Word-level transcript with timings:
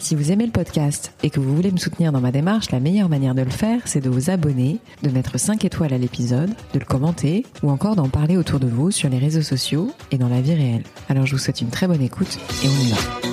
Si 0.00 0.14
vous 0.14 0.32
aimez 0.32 0.46
le 0.46 0.50
podcast 0.50 1.12
et 1.22 1.28
que 1.28 1.40
vous 1.40 1.54
voulez 1.54 1.70
me 1.70 1.76
soutenir 1.76 2.10
dans 2.10 2.22
ma 2.22 2.32
démarche, 2.32 2.70
la 2.70 2.80
meilleure 2.80 3.10
manière 3.10 3.34
de 3.34 3.42
le 3.42 3.50
faire, 3.50 3.82
c'est 3.84 4.00
de 4.00 4.08
vous 4.08 4.30
abonner, 4.30 4.78
de 5.02 5.10
mettre 5.10 5.38
5 5.38 5.62
étoiles 5.64 5.92
à 5.92 5.98
l'épisode, 5.98 6.50
de 6.72 6.78
le 6.78 6.86
commenter 6.86 7.44
ou 7.62 7.70
encore 7.70 7.96
d'en 7.96 8.08
parler 8.08 8.38
autour 8.38 8.60
de 8.60 8.66
vous 8.66 8.90
sur 8.90 9.10
les 9.10 9.18
réseaux 9.18 9.42
sociaux 9.42 9.92
et 10.10 10.16
dans 10.16 10.30
la 10.30 10.40
vie 10.40 10.54
réelle. 10.54 10.84
Alors 11.10 11.26
je 11.26 11.32
vous 11.32 11.38
souhaite 11.38 11.60
une 11.60 11.68
très 11.68 11.86
bonne 11.86 12.02
écoute 12.02 12.38
et 12.64 12.66
on 12.66 12.86
y 12.86 12.90
va. 12.90 13.29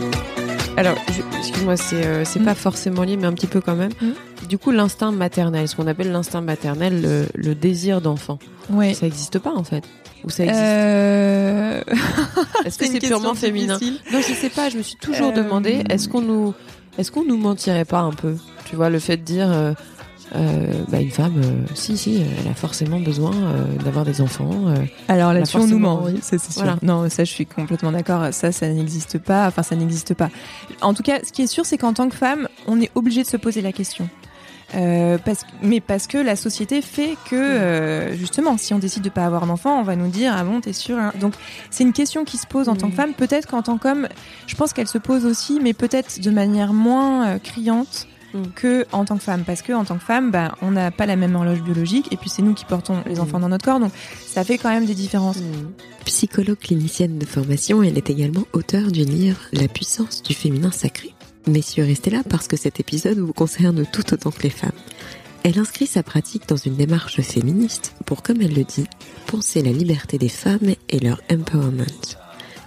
Alors, 0.77 0.95
excuse-moi, 1.39 1.75
c'est 1.75 2.05
euh, 2.05 2.23
pas 2.45 2.53
forcément 2.53 3.01
lié, 3.03 3.17
mais 3.17 3.25
un 3.25 3.33
petit 3.33 3.47
peu 3.47 3.61
quand 3.61 3.75
même. 3.75 3.91
Du 4.47 4.57
coup, 4.59 4.69
l'instinct 4.71 5.11
maternel, 5.11 5.67
ce 5.67 5.75
qu'on 5.75 5.87
appelle 5.87 6.11
l'instinct 6.11 6.41
maternel, 6.41 7.01
le, 7.01 7.25
le 7.33 7.55
désir 7.55 7.99
d'enfant, 7.99 8.37
Ouais. 8.69 8.93
ça 8.93 9.05
n'existe 9.07 9.39
pas 9.39 9.53
en 9.55 9.63
fait? 9.63 9.83
Ou 10.23 10.29
ça 10.29 10.43
existe? 10.43 10.59
Euh... 10.61 11.81
Est-ce 12.65 12.77
que 12.77 12.85
c'est 12.85 12.99
purement 12.99 13.33
féminin? 13.33 13.77
difficile. 13.77 13.99
Non, 14.13 14.19
je 14.21 14.33
sais 14.33 14.49
pas. 14.49 14.69
Je 14.69 14.77
me 14.77 14.83
suis 14.83 14.97
toujours 14.97 15.29
Euh, 15.29 15.31
demandé 15.43 15.83
est-ce 15.89 16.07
qu'on 16.09 16.21
nous, 16.21 16.53
est-ce 16.97 17.11
qu'on 17.11 17.23
nous 17.25 17.37
mentirait 17.37 17.85
pas 17.85 17.99
un 17.99 18.11
peu? 18.11 18.35
Tu 18.65 18.75
vois, 18.75 18.89
le 18.89 18.99
fait 18.99 19.17
de 19.17 19.23
dire, 19.23 19.47
euh, 20.35 20.83
bah, 20.89 20.99
une 20.99 21.11
femme, 21.11 21.41
euh, 21.43 21.65
si, 21.73 21.97
si, 21.97 22.21
elle 22.39 22.51
a 22.51 22.53
forcément 22.53 22.99
besoin 22.99 23.31
euh, 23.33 23.63
d'avoir 23.83 24.03
des 24.05 24.19
enfants. 24.21 24.51
Alors 25.07 25.33
là-dessus, 25.33 25.57
on 25.57 25.67
nous 25.67 25.79
ment, 25.79 26.01
oui, 26.03 26.19
c'est 26.21 26.39
sûr. 26.41 26.51
Voilà. 26.55 26.77
Non, 26.81 27.07
ça 27.09 27.23
je 27.23 27.31
suis 27.31 27.45
complètement 27.45 27.91
d'accord. 27.91 28.33
Ça, 28.33 28.51
ça 28.51 28.67
n'existe 28.67 29.17
pas. 29.19 29.47
Enfin, 29.47 29.63
ça 29.63 29.75
n'existe 29.75 30.13
pas. 30.13 30.29
En 30.81 30.93
tout 30.93 31.03
cas, 31.03 31.19
ce 31.23 31.31
qui 31.31 31.43
est 31.43 31.47
sûr, 31.47 31.65
c'est 31.65 31.77
qu'en 31.77 31.93
tant 31.93 32.09
que 32.09 32.15
femme, 32.15 32.47
on 32.67 32.79
est 32.81 32.91
obligé 32.95 33.23
de 33.23 33.27
se 33.27 33.37
poser 33.37 33.61
la 33.61 33.71
question. 33.71 34.09
Parce, 34.73 35.45
mais 35.63 35.79
parce 35.79 36.07
que 36.07 36.17
la 36.17 36.35
société 36.35 36.81
fait 36.81 37.15
que 37.29 37.35
euh, 37.35 38.17
justement, 38.17 38.57
si 38.57 38.73
on 38.73 38.79
décide 38.79 39.01
de 39.01 39.09
pas 39.09 39.25
avoir 39.25 39.47
d'enfant, 39.47 39.79
on 39.79 39.83
va 39.83 39.95
nous 39.95 40.09
dire 40.09 40.33
ah 40.37 40.43
bon 40.43 40.59
t'es 40.59 40.73
sûr. 40.73 40.97
hein 40.97 41.13
Donc 41.21 41.35
c'est 41.71 41.85
une 41.85 41.93
question 41.93 42.25
qui 42.25 42.35
se 42.37 42.45
pose 42.45 42.67
en 42.67 42.75
tant 42.75 42.87
que 42.87 42.91
Mhm. 42.91 42.97
femme. 42.97 43.13
Peut-être 43.13 43.47
qu'en 43.47 43.61
tant 43.61 43.77
qu'homme, 43.77 44.09
je 44.45 44.55
pense 44.55 44.73
qu'elle 44.73 44.87
se 44.89 44.97
pose 44.97 45.25
aussi, 45.25 45.59
mais 45.63 45.71
peut-être 45.71 46.19
de 46.19 46.29
manière 46.31 46.73
moins 46.73 47.39
criante 47.39 48.09
Mhm. 48.33 48.51
que 48.55 48.85
en 48.91 49.05
tant 49.05 49.17
que 49.17 49.23
femme, 49.23 49.43
parce 49.45 49.61
que 49.61 49.71
en 49.73 49.85
tant 49.85 49.97
que 49.97 50.03
femme, 50.03 50.31
bah, 50.31 50.55
on 50.61 50.71
n'a 50.71 50.91
pas 50.91 51.05
la 51.05 51.15
même 51.15 51.35
horloge 51.35 51.61
biologique, 51.61 52.11
et 52.11 52.17
puis 52.17 52.29
c'est 52.29 52.41
nous 52.41 52.53
qui 52.53 52.65
portons 52.65 53.01
les 53.05 53.15
Mhm. 53.15 53.21
enfants 53.21 53.39
dans 53.39 53.49
notre 53.49 53.63
corps, 53.65 53.79
donc 53.79 53.91
ça 54.25 54.43
fait 54.43 54.57
quand 54.57 54.69
même 54.69 54.85
des 54.85 54.95
différences. 54.95 55.37
Psychologue 56.05 56.57
clinicienne 56.59 57.17
de 57.19 57.25
formation, 57.25 57.83
elle 57.83 57.97
est 57.97 58.09
également 58.09 58.43
auteure 58.53 58.91
du 58.91 59.03
livre 59.03 59.39
La 59.53 59.67
puissance 59.67 60.23
du 60.23 60.33
féminin 60.33 60.71
sacré. 60.71 61.13
Messieurs, 61.47 61.85
restez 61.85 62.09
là 62.09 62.21
parce 62.27 62.47
que 62.47 62.57
cet 62.57 62.79
épisode 62.79 63.17
vous 63.19 63.33
concerne 63.33 63.85
tout 63.91 64.13
autant 64.13 64.31
que 64.31 64.43
les 64.43 64.49
femmes. 64.49 64.71
Elle 65.43 65.59
inscrit 65.59 65.87
sa 65.87 66.03
pratique 66.03 66.47
dans 66.49 66.57
une 66.57 66.75
démarche 66.75 67.21
féministe 67.21 67.93
pour, 68.05 68.21
comme 68.21 68.41
elle 68.41 68.53
le 68.53 68.65
dit, 68.65 68.85
penser 69.27 69.61
la 69.61 69.71
liberté 69.71 70.17
des 70.17 70.27
femmes 70.29 70.73
et 70.89 70.99
leur 70.99 71.21
empowerment. 71.31 71.85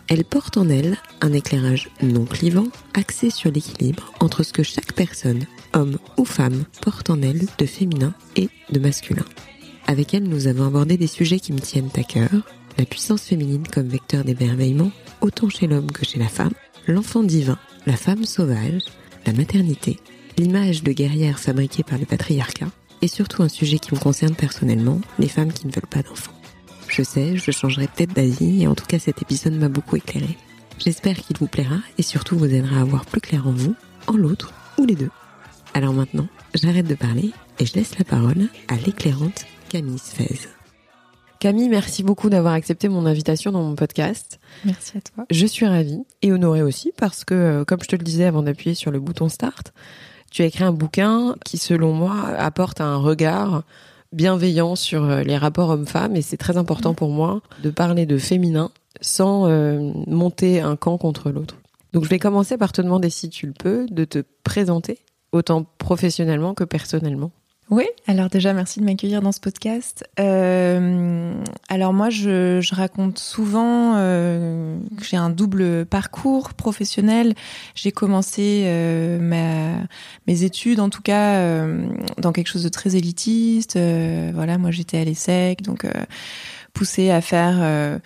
Elle 0.09 0.25
porte 0.25 0.57
en 0.57 0.69
elle 0.69 0.97
un 1.21 1.33
éclairage 1.33 1.91
non 2.03 2.25
clivant, 2.25 2.67
axé 2.95 3.31
sur 3.31 3.51
l'équilibre 3.53 4.13
entre 4.21 4.43
ce 4.43 4.53
que 4.53 4.63
chaque 4.63 4.90
personne, 5.01 5.47
homme 5.73 5.97
ou 6.19 6.27
femme, 6.27 6.65
porte 6.83 7.09
en 7.09 7.23
elle 7.23 7.47
de 7.57 7.65
féminin 7.65 8.13
et 8.37 8.51
de 8.71 8.79
masculin. 8.79 9.25
Avec 9.87 10.13
elle, 10.13 10.25
nous 10.25 10.47
avons 10.47 10.67
abordé 10.67 10.99
des 10.99 11.07
sujets 11.07 11.41
qui 11.41 11.55
me 11.55 11.59
tiennent 11.59 11.89
à 11.97 12.03
cœur, 12.03 12.29
la 12.77 12.85
puissance 12.85 13.23
féminine 13.23 13.67
comme 13.67 13.89
vecteur 13.89 14.25
d'émerveillement, 14.25 14.91
autant 15.23 15.49
chez 15.49 15.67
l'homme 15.67 15.91
que 15.91 16.05
chez 16.05 16.19
la 16.19 16.29
femme, 16.29 16.53
l'enfant 16.87 17.23
divin, 17.23 17.59
la 17.87 17.97
femme 17.97 18.27
sauvage, 18.27 18.83
la 19.25 19.33
maternité, 19.33 19.99
l'image 20.37 20.83
de 20.83 20.93
guerrière 20.93 21.39
fabriquée 21.39 21.83
par 21.83 21.99
le 21.99 22.05
patriarcat, 22.05 22.69
et 23.01 23.09
surtout 23.09 23.43
un 23.43 23.49
sujet 23.49 23.79
qui 23.79 23.95
me 23.95 24.01
concerne 24.01 24.35
personnellement, 24.35 25.01
les 25.19 25.29
femmes 25.29 25.55
qui 25.55 25.67
ne 25.67 25.73
veulent 25.73 25.87
pas 25.89 26.03
d'enfants. 26.03 26.39
Je 26.89 27.03
sais, 27.03 27.39
je 27.39 27.51
changerai 27.51 27.87
peut-être 27.87 28.13
d'avis, 28.13 28.65
et 28.65 28.67
en 28.67 28.75
tout 28.75 28.87
cas 28.87 28.99
cet 28.99 29.23
épisode 29.23 29.55
m'a 29.55 29.71
beaucoup 29.71 29.97
éclairé. 29.97 30.37
J'espère 30.79 31.17
qu'il 31.17 31.39
vous 31.39 31.47
plaira 31.47 31.79
et 31.97 32.03
surtout 32.03 32.37
vous 32.37 32.53
aidera 32.55 32.83
à 32.83 32.85
voir 32.85 33.07
plus 33.07 33.23
clair 33.23 33.47
en 33.47 33.53
vous, 33.53 33.75
en 34.07 34.19
l'autre 34.19 34.53
ou 34.79 34.85
les 34.85 34.95
deux. 34.95 35.11
Alors 35.75 35.93
maintenant, 35.93 36.27
j'arrête 36.55 36.87
de 36.87 36.95
parler 36.95 37.31
et 37.59 37.67
je 37.67 37.75
laisse 37.75 37.99
la 37.99 38.05
parole 38.05 38.49
à 38.69 38.77
l'éclairante 38.77 39.45
Camille 39.69 39.99
Sfez. 39.99 40.49
Camille, 41.39 41.71
merci 41.71 42.03
beaucoup 42.03 42.29
d'avoir 42.29 42.53
accepté 42.53 42.89
mon 42.89 43.07
invitation 43.07 43.51
dans 43.51 43.63
mon 43.63 43.75
podcast. 43.75 44.39
Merci 44.65 44.99
à 44.99 45.01
toi. 45.01 45.25
Je 45.31 45.47
suis 45.47 45.67
ravie 45.67 46.03
et 46.21 46.33
honorée 46.33 46.63
aussi 46.63 46.93
parce 46.97 47.25
que, 47.25 47.35
euh, 47.35 47.65
comme 47.65 47.81
je 47.83 47.89
te 47.89 47.97
le 47.97 48.05
disais 48.05 48.27
avant 48.27 48.43
d'appuyer 48.43 48.75
sur 48.75 48.91
le 48.91 49.01
bouton 49.01 49.31
start, 49.31 49.73
tu 50.31 50.43
as 50.43 50.45
écrit 50.45 50.65
un 50.65 50.73
bouquin 50.73 51.37
qui, 51.45 51.57
selon 51.57 51.95
moi, 51.95 52.27
apporte 52.37 52.83
un 52.83 52.97
regard 52.97 53.63
bienveillant 54.13 54.77
sur 54.77 55.05
euh, 55.05 55.23
les 55.23 55.39
rapports 55.39 55.71
hommes-femmes 55.71 56.17
et 56.17 56.23
c'est 56.23 56.37
très 56.37 56.57
important 56.57 56.95
pour 56.95 57.11
moi 57.11 57.41
de 57.63 57.71
parler 57.71 58.07
de 58.07 58.19
féminin 58.19 58.71
sans 59.01 59.49
euh, 59.49 59.93
monter 60.07 60.61
un 60.61 60.77
camp 60.77 60.99
contre 60.99 61.31
l'autre. 61.31 61.57
Donc 61.93 62.05
je 62.05 62.09
vais 62.09 62.19
commencer 62.19 62.57
par 62.57 62.73
te 62.73 62.83
demander 62.83 63.11
si 63.11 63.29
tu 63.29 63.47
le 63.47 63.53
peux 63.53 63.87
de 63.91 64.05
te 64.05 64.23
présenter 64.45 64.99
autant 65.33 65.65
professionnellement 65.79 66.55
que 66.55 66.65
personnellement. 66.65 67.31
Oui, 67.71 67.85
alors 68.09 68.29
déjà 68.29 68.53
merci 68.53 68.81
de 68.81 68.85
m'accueillir 68.85 69.23
dans 69.23 69.31
ce 69.31 69.39
podcast. 69.39 70.05
Euh, 70.19 71.33
alors 71.69 71.93
moi 71.93 72.11
je, 72.11 72.61
je 72.61 72.75
raconte 72.75 73.21
souvent 73.21 73.95
euh, 73.95 74.77
que 74.99 75.05
j'ai 75.05 75.17
un 75.17 75.31
double 75.31 75.87
parcours 75.87 76.53
professionnel. 76.55 77.35
J'ai 77.77 77.93
commencé 77.93 78.65
euh, 78.65 79.21
ma, 79.21 79.87
mes 80.27 80.43
études 80.43 80.81
en 80.81 80.91
tout 80.91 81.03
cas 81.03 81.37
euh, 81.37 81.87
dans 82.19 82.33
quelque 82.33 82.49
chose 82.49 82.65
de 82.65 82.69
très 82.69 82.97
élitiste. 82.97 83.77
Euh, 83.77 84.33
voilà, 84.35 84.59
moi 84.59 84.73
j'étais 84.73 84.99
à 84.99 85.05
l'ESSEC, 85.05 85.63
donc 85.63 85.85
euh, 85.85 85.93
poussée 86.73 87.11
à 87.13 87.21
faire 87.21 88.01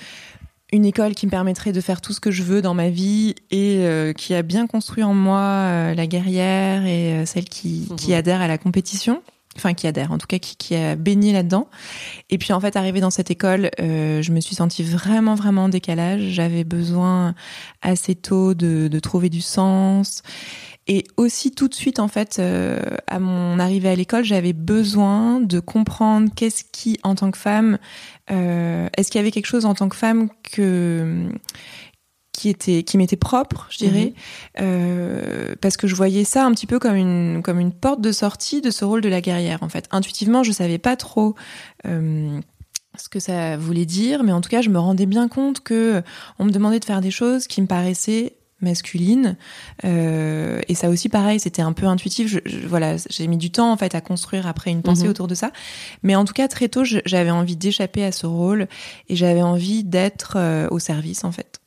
une 0.74 0.84
école 0.84 1.14
qui 1.14 1.26
me 1.26 1.30
permettrait 1.30 1.72
de 1.72 1.80
faire 1.80 2.00
tout 2.00 2.12
ce 2.12 2.18
que 2.20 2.30
je 2.32 2.42
veux 2.42 2.60
dans 2.60 2.74
ma 2.74 2.90
vie 2.90 3.36
et 3.52 3.78
euh, 3.86 4.12
qui 4.12 4.34
a 4.34 4.42
bien 4.42 4.66
construit 4.66 5.04
en 5.04 5.14
moi 5.14 5.38
euh, 5.40 5.94
la 5.94 6.06
guerrière 6.08 6.84
et 6.84 7.12
euh, 7.14 7.26
celle 7.26 7.44
qui, 7.44 7.88
qui 7.96 8.10
Mhm. 8.10 8.16
adhère 8.18 8.40
à 8.40 8.48
la 8.48 8.58
compétition. 8.58 9.22
Enfin, 9.56 9.72
qui 9.72 9.86
adhère, 9.86 10.10
en 10.10 10.18
tout 10.18 10.26
cas, 10.26 10.40
qui, 10.40 10.56
qui 10.56 10.74
a 10.74 10.96
baigné 10.96 11.32
là-dedans. 11.32 11.68
Et 12.28 12.38
puis, 12.38 12.52
en 12.52 12.58
fait, 12.58 12.74
arrivée 12.74 13.00
dans 13.00 13.10
cette 13.10 13.30
école, 13.30 13.70
je 13.78 14.32
me 14.32 14.40
suis 14.40 14.56
sentie 14.56 14.82
vraiment, 14.82 15.36
vraiment 15.36 15.64
en 15.64 15.68
décalage. 15.68 16.22
J'avais 16.30 16.64
besoin 16.64 17.36
assez 17.80 18.16
tôt 18.16 18.54
de, 18.54 18.88
de 18.88 18.98
trouver 18.98 19.28
du 19.28 19.40
sens. 19.40 20.22
Et 20.86 21.04
aussi, 21.16 21.50
tout 21.50 21.68
de 21.68 21.74
suite, 21.74 21.98
en 21.98 22.08
fait, 22.08 22.38
euh, 22.38 22.78
à 23.06 23.18
mon 23.18 23.58
arrivée 23.58 23.88
à 23.88 23.94
l'école, 23.94 24.24
j'avais 24.24 24.52
besoin 24.52 25.40
de 25.40 25.58
comprendre 25.58 26.28
qu'est-ce 26.34 26.62
qui, 26.72 26.98
en 27.02 27.14
tant 27.14 27.30
que 27.30 27.38
femme, 27.38 27.78
euh, 28.30 28.88
est-ce 28.96 29.10
qu'il 29.10 29.18
y 29.18 29.22
avait 29.22 29.30
quelque 29.30 29.46
chose 29.46 29.64
en 29.64 29.74
tant 29.74 29.88
que 29.88 29.96
femme 29.96 30.28
que 30.42 31.28
qui 32.32 32.48
était 32.48 32.82
qui 32.82 32.98
m'était 32.98 33.16
propre, 33.16 33.68
je 33.70 33.78
dirais, 33.78 34.12
euh, 34.60 35.54
parce 35.60 35.76
que 35.76 35.86
je 35.86 35.94
voyais 35.94 36.24
ça 36.24 36.44
un 36.44 36.52
petit 36.52 36.66
peu 36.66 36.80
comme 36.80 36.96
une 36.96 37.42
comme 37.42 37.60
une 37.60 37.72
porte 37.72 38.00
de 38.00 38.10
sortie 38.12 38.60
de 38.60 38.70
ce 38.70 38.84
rôle 38.84 39.00
de 39.00 39.08
la 39.08 39.20
guerrière. 39.20 39.62
En 39.62 39.68
fait, 39.68 39.86
intuitivement, 39.92 40.42
je 40.42 40.52
savais 40.52 40.78
pas 40.78 40.96
trop. 40.96 41.34
ce 41.84 43.08
que 43.08 43.20
ça 43.20 43.56
voulait 43.56 43.86
dire, 43.86 44.22
mais 44.22 44.32
en 44.32 44.40
tout 44.40 44.50
cas, 44.50 44.60
je 44.60 44.68
me 44.68 44.78
rendais 44.78 45.06
bien 45.06 45.28
compte 45.28 45.60
que 45.60 46.02
on 46.38 46.44
me 46.44 46.50
demandait 46.50 46.80
de 46.80 46.84
faire 46.84 47.00
des 47.00 47.10
choses 47.10 47.46
qui 47.46 47.62
me 47.62 47.66
paraissaient 47.66 48.36
masculines. 48.64 49.36
Euh, 49.84 50.60
et 50.68 50.74
ça 50.74 50.88
aussi, 50.88 51.08
pareil, 51.08 51.38
c'était 51.38 51.62
un 51.62 51.72
peu 51.72 51.86
intuitif. 51.86 52.26
Je, 52.28 52.40
je- 52.44 52.66
voilà, 52.66 52.96
j'ai 53.10 53.26
mis 53.28 53.36
du 53.36 53.50
temps 53.50 53.70
en 53.70 53.76
fait 53.76 53.94
à 53.94 54.00
construire 54.00 54.46
après 54.48 54.70
une 54.72 54.82
pensée 54.82 55.04
Mhm. 55.04 55.10
autour 55.10 55.28
de 55.28 55.34
ça. 55.36 55.52
Mais 56.02 56.16
en 56.16 56.24
tout 56.24 56.32
cas, 56.34 56.48
très 56.48 56.68
tôt, 56.68 56.82
j'avais 56.84 57.30
envie 57.30 57.56
d'échapper 57.56 58.02
à 58.04 58.10
ce 58.12 58.26
rôle 58.26 58.66
et 59.08 59.14
j'avais 59.16 59.42
envie 59.42 59.84
d'être 59.84 60.34
euh, 60.36 60.66
au 60.70 60.78
service 60.78 61.22
en 61.24 61.30
fait, 61.32 61.60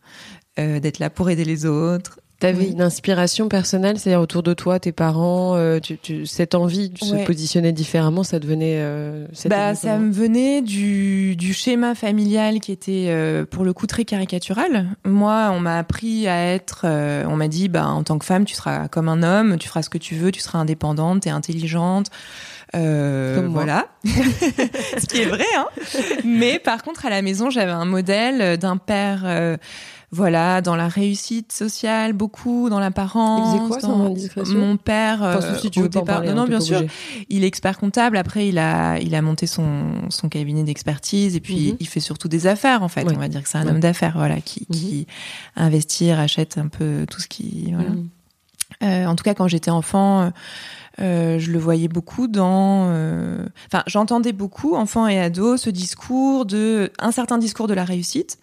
Euh, 0.60 0.80
d'être 0.80 0.98
là 1.00 1.10
pour 1.12 1.30
aider 1.30 1.45
les 1.45 1.66
autres. 1.68 2.19
T'avais 2.39 2.66
Oui. 2.66 2.72
une 2.74 2.84
inspiration 2.84 3.50
personnelle, 3.50 3.98
c'est-à-dire 3.98 4.22
autour 4.22 4.44
de 4.44 4.54
toi, 4.54 4.80
tes 4.80 4.92
parents, 4.92 5.56
euh, 5.56 5.80
tu, 5.80 5.98
tu- 5.98 6.28
cette 6.28 6.54
envie 6.54 6.89
de 6.89 6.98
se 7.00 7.25
positionner 7.25 7.72
différemment, 7.72 8.24
ça 8.24 8.38
devenait. 8.38 8.75
Euh, 8.78 9.25
Bah, 9.50 9.74
ça 9.74 9.98
me 9.98 10.12
venait 10.12 10.62
du, 10.62 11.36
du 11.36 11.51
schéma 11.54 11.95
familial 11.95 12.60
qui 12.60 12.72
était 12.72 13.06
euh, 13.07 13.44
pour 13.44 13.63
le 13.66 13.74
coup 13.74 13.88
très 13.88 14.06
caricatural. 14.06 14.86
Moi, 15.04 15.50
on 15.51 15.60
m'a 15.60 15.80
appris 15.80 16.28
à 16.28 16.54
être, 16.54 16.81
euh, 16.84 17.25
on 17.28 17.36
m'a 17.38 17.48
dit, 17.48 17.69
bah, 17.69 17.88
en 17.88 18.04
tant 18.04 18.19
que 18.19 18.25
femme, 18.25 18.45
tu 18.45 18.54
seras 18.54 18.88
comme 18.88 19.10
un 19.10 19.24
homme, 19.24 19.57
tu 19.57 19.68
feras 19.68 19.81
ce 19.81 19.90
que 19.90 19.98
tu 19.98 20.13
veux, 20.13 20.31
tu 20.31 20.40
seras 20.40 20.60
indépendante, 20.60 21.22
t'es 21.22 21.31
intelligente. 21.31 22.12
Euh, 22.75 23.36
Comme 23.38 23.48
voilà, 23.48 23.88
ce 24.06 25.06
qui 25.07 25.22
est 25.22 25.25
vrai. 25.25 25.45
Hein 25.57 25.66
Mais 26.25 26.60
par 26.60 26.83
contre, 26.83 27.06
à 27.06 27.10
la 27.10 27.22
maison, 27.22 27.50
j'avais 27.50 27.72
un 27.72 27.86
modèle 27.86 28.57
d'un 28.57 28.75
père 28.78 29.22
euh, 29.25 29.56
voilà, 30.12 30.62
dans 30.62 30.75
la 30.77 30.88
réussite 30.88 31.51
sociale, 31.51 32.13
beaucoup 32.13 32.69
dans 32.69 32.80
l'apparence. 32.80 33.39
Il 33.56 33.59
faisait 33.59 33.68
quoi, 33.68 33.77
dans... 33.81 33.88
sans 34.00 34.06
indiscrétion 34.06 34.57
Mon 34.59 34.77
père, 34.77 35.21
Enfin, 35.21 35.42
euh, 35.44 35.57
si 35.59 35.69
tu 35.69 35.80
au 35.80 35.83
veux 35.83 35.89
départ, 35.89 36.06
parler, 36.06 36.33
non, 36.33 36.45
bien 36.45 36.62
sûr, 36.62 36.77
obligé. 36.77 36.94
il 37.30 37.44
est 37.44 37.48
expert 37.48 37.77
comptable. 37.77 38.15
Après, 38.18 38.48
il 38.48 38.57
a, 38.57 39.00
il 39.00 39.13
a 39.15 39.21
monté 39.21 39.48
son, 39.48 40.09
son 40.09 40.30
cabinet 40.30 40.63
d'expertise 40.63 41.36
et 41.36 41.42
puis 41.42 41.71
Mhm. 41.71 41.77
il 41.81 41.88
fait 41.88 42.00
surtout 42.00 42.30
des 42.30 42.48
affaires, 42.48 42.83
en 42.83 42.88
fait. 42.88 43.04
Ouais. 43.04 43.13
On 43.15 43.19
va 43.19 43.27
dire 43.27 43.44
que 43.44 43.50
c'est 43.50 43.57
un 43.57 43.65
Ouais. 43.65 43.71
homme 43.71 43.80
d'affaires, 43.81 44.13
voilà, 44.15 44.39
qui, 44.39 44.65
Mhm. 44.69 44.75
qui 44.75 45.07
investit, 45.57 46.13
rachète 46.13 46.57
un 46.57 46.68
peu 46.68 47.06
tout 47.09 47.19
ce 47.19 47.27
qui, 47.27 47.71
voilà. 47.74 47.89
Mhm. 47.89 48.07
Euh, 48.83 49.06
en 49.07 49.15
tout 49.15 49.24
cas, 49.24 49.33
quand 49.33 49.48
j'étais 49.48 49.71
enfant, 49.71 50.21
euh, 50.21 50.30
euh, 51.00 51.39
je 51.39 51.51
le 51.51 51.57
voyais 51.59 51.88
beaucoup 51.88 52.27
dans. 52.27 52.88
euh, 52.92 53.45
Enfin, 53.68 53.83
j'entendais 53.88 54.33
beaucoup, 54.33 54.75
enfant 54.75 55.07
et 55.07 55.19
ado, 55.19 55.57
ce 55.57 55.69
discours 55.69 56.45
de 56.45 56.92
un 57.00 57.12
certain 57.12 57.38
discours 57.38 57.68
de 57.68 57.74
la 57.74 57.86
réussite. 57.86 58.38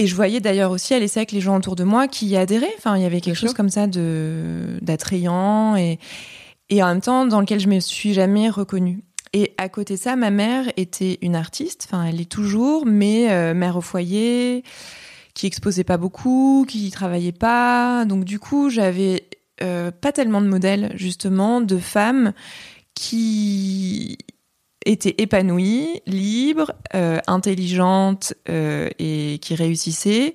Et 0.00 0.06
je 0.06 0.14
voyais 0.14 0.40
d'ailleurs 0.40 0.70
aussi 0.70 0.94
à 0.94 0.98
l'ESSEC 0.98 1.30
les 1.30 1.42
gens 1.42 1.58
autour 1.58 1.76
de 1.76 1.84
moi 1.84 2.08
qui 2.08 2.26
y 2.26 2.34
adhéraient. 2.34 2.72
Enfin, 2.78 2.96
il 2.96 3.02
y 3.02 3.04
avait 3.04 3.20
quelque 3.20 3.36
chose 3.36 3.52
comme 3.52 3.68
ça 3.68 3.86
de 3.86 4.78
d'attrayant 4.80 5.76
et 5.76 5.98
et 6.70 6.82
en 6.82 6.86
même 6.86 7.02
temps 7.02 7.26
dans 7.26 7.38
lequel 7.38 7.60
je 7.60 7.68
me 7.68 7.80
suis 7.80 8.14
jamais 8.14 8.48
reconnue. 8.48 9.00
Et 9.34 9.52
à 9.58 9.68
côté 9.68 9.96
de 9.96 9.98
ça, 9.98 10.16
ma 10.16 10.30
mère 10.30 10.72
était 10.78 11.18
une 11.20 11.36
artiste. 11.36 11.86
Enfin, 11.86 12.04
elle 12.04 12.18
est 12.18 12.30
toujours, 12.30 12.86
mais 12.86 13.30
euh, 13.30 13.52
mère 13.52 13.76
au 13.76 13.82
foyer, 13.82 14.64
qui 15.34 15.46
exposait 15.46 15.84
pas 15.84 15.98
beaucoup, 15.98 16.64
qui 16.66 16.90
travaillait 16.90 17.30
pas. 17.32 18.06
Donc 18.06 18.24
du 18.24 18.38
coup, 18.38 18.70
j'avais 18.70 19.28
euh, 19.62 19.90
pas 19.90 20.12
tellement 20.12 20.40
de 20.40 20.48
modèles 20.48 20.92
justement 20.94 21.60
de 21.60 21.76
femmes 21.76 22.32
qui 22.94 24.16
étaient 24.86 25.14
épanouies, 25.18 26.00
libres, 26.06 26.72
euh, 26.94 27.18
intelligentes 27.26 28.34
euh, 28.48 28.88
et 28.98 29.38
qui 29.42 29.54
réussissaient 29.54 30.34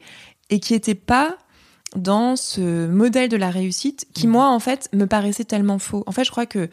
et 0.50 0.60
qui 0.60 0.74
étaient 0.74 0.94
pas 0.96 1.38
dans 1.96 2.36
ce 2.36 2.88
modèle 2.88 3.30
de 3.30 3.38
la 3.38 3.50
réussite 3.50 4.06
qui 4.14 4.28
Mhm. 4.28 4.34
moi 4.34 4.50
en 4.50 4.60
fait 4.60 4.90
me 4.94 5.06
paraissait 5.06 5.46
tellement 5.46 5.80
faux. 5.80 6.04
En 6.08 6.12
fait, 6.12 6.24
je 6.26 6.32
crois 6.32 6.46
que 6.46 6.70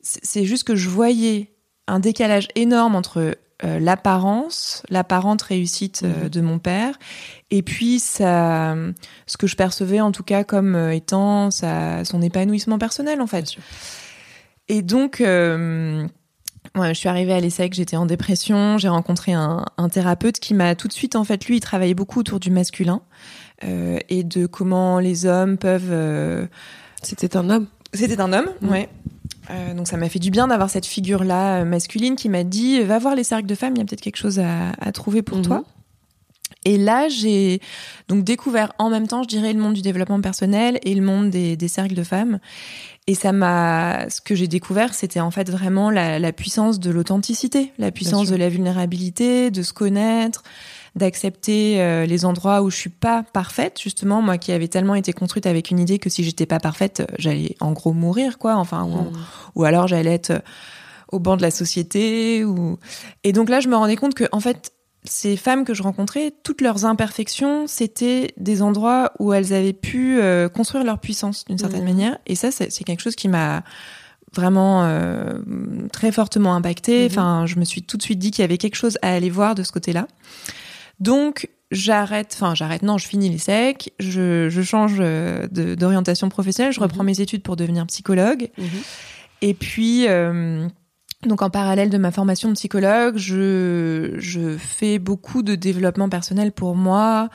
c'est 0.00 0.44
juste 0.44 0.64
que 0.64 0.74
je 0.76 0.88
voyais 0.88 1.50
un 1.88 1.98
décalage 2.00 2.48
énorme 2.54 2.94
entre 2.94 3.36
euh, 3.64 3.78
l'apparence, 3.78 4.82
l'apparente 4.88 5.42
réussite 5.42 6.02
euh, 6.04 6.24
Mhm. 6.24 6.28
de 6.30 6.40
mon 6.40 6.58
père, 6.58 6.98
et 7.50 7.62
puis 7.62 8.00
ça, 8.00 8.74
ce 9.26 9.36
que 9.36 9.46
je 9.46 9.54
percevais 9.56 10.00
en 10.00 10.10
tout 10.10 10.24
cas 10.24 10.42
comme 10.44 10.74
euh, 10.74 10.92
étant 10.94 11.50
sa, 11.52 12.04
son 12.04 12.22
épanouissement 12.22 12.78
personnel 12.78 13.20
en 13.20 13.26
fait. 13.28 13.54
Et 14.68 14.82
donc, 14.82 15.22
je 16.76 16.92
suis 16.94 17.08
arrivée 17.08 17.32
à 17.32 17.40
l'ESSEC, 17.40 17.74
j'étais 17.74 17.96
en 17.96 18.06
dépression, 18.06 18.78
j'ai 18.78 18.88
rencontré 18.88 19.32
un, 19.32 19.64
un 19.76 19.88
thérapeute 19.88 20.38
qui 20.40 20.54
m'a 20.54 20.74
tout 20.74 20.88
de 20.88 20.92
suite, 20.92 21.16
en 21.16 21.24
fait, 21.24 21.44
lui, 21.46 21.56
il 21.56 21.60
travaillait 21.60 21.94
beaucoup 21.94 22.20
autour 22.20 22.40
du 22.40 22.50
masculin 22.50 23.00
euh, 23.64 23.98
et 24.08 24.24
de 24.24 24.46
comment 24.46 24.98
les 24.98 25.26
hommes 25.26 25.58
peuvent... 25.58 25.90
euh, 25.90 26.46
C'était 27.02 27.36
un 27.36 27.50
homme. 27.50 27.66
C'était 27.92 28.20
un 28.20 28.32
homme, 28.32 28.48
Mhm. 28.62 28.70
ouais. 28.70 28.88
Euh, 29.50 29.74
donc 29.74 29.88
ça 29.88 29.96
m'a 29.96 30.08
fait 30.08 30.20
du 30.20 30.30
bien 30.30 30.46
d'avoir 30.48 30.70
cette 30.70 30.86
figure-là 30.86 31.60
euh, 31.60 31.64
masculine 31.64 32.14
qui 32.16 32.28
m'a 32.28 32.44
dit 32.44 32.80
va 32.82 32.98
voir 33.00 33.14
les 33.16 33.24
cercles 33.24 33.46
de 33.46 33.54
femmes, 33.56 33.74
il 33.74 33.78
y 33.78 33.82
a 33.82 33.84
peut-être 33.84 34.00
quelque 34.00 34.16
chose 34.16 34.38
à, 34.38 34.70
à 34.80 34.92
trouver 34.92 35.20
pour 35.22 35.38
Mhm. 35.38 35.44
toi. 35.44 35.64
Et 36.64 36.78
là, 36.78 37.08
j'ai 37.08 37.60
donc 38.08 38.22
découvert 38.22 38.72
en 38.78 38.88
même 38.88 39.08
temps, 39.08 39.24
je 39.24 39.28
dirais, 39.28 39.52
le 39.52 39.58
monde 39.60 39.74
du 39.74 39.82
développement 39.82 40.20
personnel 40.20 40.78
et 40.84 40.94
le 40.94 41.02
monde 41.02 41.28
des, 41.30 41.56
des 41.56 41.66
cercles 41.68 41.94
de 41.94 42.04
femmes. 42.04 42.38
Et 43.08 43.16
ça 43.16 43.32
m'a, 43.32 44.08
ce 44.10 44.20
que 44.20 44.36
j'ai 44.36 44.46
découvert, 44.46 44.94
c'était 44.94 45.18
en 45.18 45.32
fait 45.32 45.50
vraiment 45.50 45.90
la, 45.90 46.20
la 46.20 46.32
puissance 46.32 46.78
de 46.78 46.88
l'authenticité, 46.90 47.72
la 47.76 47.90
puissance 47.90 48.28
de 48.28 48.36
la 48.36 48.48
vulnérabilité, 48.48 49.50
de 49.50 49.62
se 49.64 49.72
connaître, 49.72 50.44
d'accepter 50.94 51.80
euh, 51.80 52.06
les 52.06 52.24
endroits 52.24 52.62
où 52.62 52.70
je 52.70 52.76
suis 52.76 52.90
pas 52.90 53.24
parfaite. 53.24 53.80
Justement, 53.82 54.22
moi 54.22 54.38
qui 54.38 54.52
avais 54.52 54.68
tellement 54.68 54.94
été 54.94 55.12
construite 55.12 55.46
avec 55.46 55.72
une 55.72 55.80
idée 55.80 55.98
que 55.98 56.10
si 56.10 56.22
j'étais 56.22 56.46
pas 56.46 56.60
parfaite, 56.60 57.02
j'allais 57.18 57.56
en 57.58 57.72
gros 57.72 57.92
mourir, 57.92 58.38
quoi. 58.38 58.54
Enfin, 58.54 58.84
ou, 58.84 59.10
Mhm. 59.10 59.12
ou 59.56 59.64
alors 59.64 59.88
j'allais 59.88 60.14
être 60.14 60.30
euh, 60.30 60.38
au 61.10 61.18
banc 61.18 61.36
de 61.36 61.42
la 61.42 61.50
société. 61.50 62.44
Ou... 62.44 62.78
Et 63.24 63.32
donc 63.32 63.48
là, 63.48 63.58
je 63.58 63.68
me 63.68 63.74
rendais 63.74 63.96
compte 63.96 64.14
que, 64.14 64.24
en 64.30 64.38
fait, 64.38 64.70
ces 65.04 65.36
femmes 65.36 65.64
que 65.64 65.74
je 65.74 65.82
rencontrais, 65.82 66.32
toutes 66.44 66.60
leurs 66.60 66.84
imperfections, 66.84 67.66
c'était 67.66 68.32
des 68.36 68.62
endroits 68.62 69.12
où 69.18 69.32
elles 69.32 69.52
avaient 69.52 69.72
pu 69.72 70.20
euh, 70.20 70.48
construire 70.48 70.84
leur 70.84 70.98
puissance 71.00 71.44
d'une 71.44 71.58
certaine 71.58 71.80
Mhm. 71.80 71.86
manière. 71.86 72.18
Et 72.26 72.36
ça, 72.36 72.50
c'est 72.52 72.84
quelque 72.84 73.00
chose 73.02 73.16
qui 73.16 73.28
m'a 73.28 73.64
vraiment 74.34 74.84
euh, 74.84 75.34
très 75.92 76.12
fortement 76.12 76.54
impacté. 76.54 77.00
Mhm. 77.00 77.06
Enfin, 77.10 77.46
je 77.46 77.56
me 77.58 77.64
suis 77.64 77.82
tout 77.82 77.96
de 77.96 78.02
suite 78.02 78.18
dit 78.18 78.30
qu'il 78.30 78.42
y 78.42 78.44
avait 78.44 78.58
quelque 78.58 78.76
chose 78.76 78.96
à 79.02 79.12
aller 79.12 79.28
voir 79.30 79.54
de 79.54 79.62
ce 79.64 79.72
côté-là. 79.72 80.06
Donc, 81.00 81.48
j'arrête, 81.72 82.32
enfin, 82.34 82.54
j'arrête, 82.54 82.82
non, 82.82 82.96
je 82.98 83.06
finis 83.08 83.28
les 83.28 83.38
secs, 83.38 83.92
je, 83.98 84.48
je 84.50 84.62
change 84.62 84.98
euh, 85.00 85.48
d'orientation 85.48 86.28
professionnelle, 86.28 86.72
je 86.72 86.80
reprends 86.80 87.00
Mhm. 87.02 87.06
mes 87.06 87.20
études 87.20 87.42
pour 87.42 87.56
devenir 87.56 87.84
psychologue. 87.86 88.50
Mhm. 88.56 88.66
Et 89.42 89.54
puis, 89.54 90.06
euh, 90.06 90.68
donc 91.26 91.42
en 91.42 91.50
parallèle 91.50 91.90
de 91.90 91.98
ma 91.98 92.10
formation 92.10 92.48
de 92.48 92.54
psychologue, 92.54 93.16
je, 93.16 94.14
je 94.18 94.56
fais 94.58 94.98
beaucoup 94.98 95.42
de 95.42 95.54
développement 95.54 96.08
personnel 96.08 96.52
pour 96.52 96.74
moi. 96.74 97.28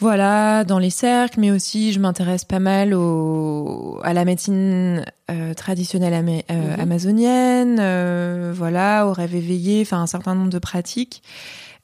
Voilà, 0.00 0.64
dans 0.64 0.78
les 0.80 0.90
cercles, 0.90 1.38
mais 1.38 1.50
aussi 1.52 1.92
je 1.92 2.00
m'intéresse 2.00 2.44
pas 2.44 2.58
mal 2.58 2.92
au, 2.92 4.00
à 4.02 4.12
la 4.14 4.24
médecine 4.24 5.04
euh, 5.30 5.54
traditionnelle 5.54 6.14
ama- 6.14 6.42
euh, 6.50 6.74
Mhm. 6.74 6.80
amazonienne, 6.80 7.76
euh, 7.78 8.52
voilà, 8.54 9.06
au 9.06 9.12
rêve 9.12 9.34
éveillé, 9.36 9.82
enfin 9.82 10.00
un 10.00 10.06
certain 10.08 10.34
nombre 10.34 10.50
de 10.50 10.58
pratiques 10.58 11.22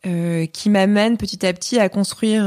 euh, 0.06 0.46
qui 0.46 0.68
m'amènent 0.70 1.16
petit 1.16 1.46
à 1.46 1.52
petit 1.52 1.78
à 1.78 1.88
construire 1.88 2.44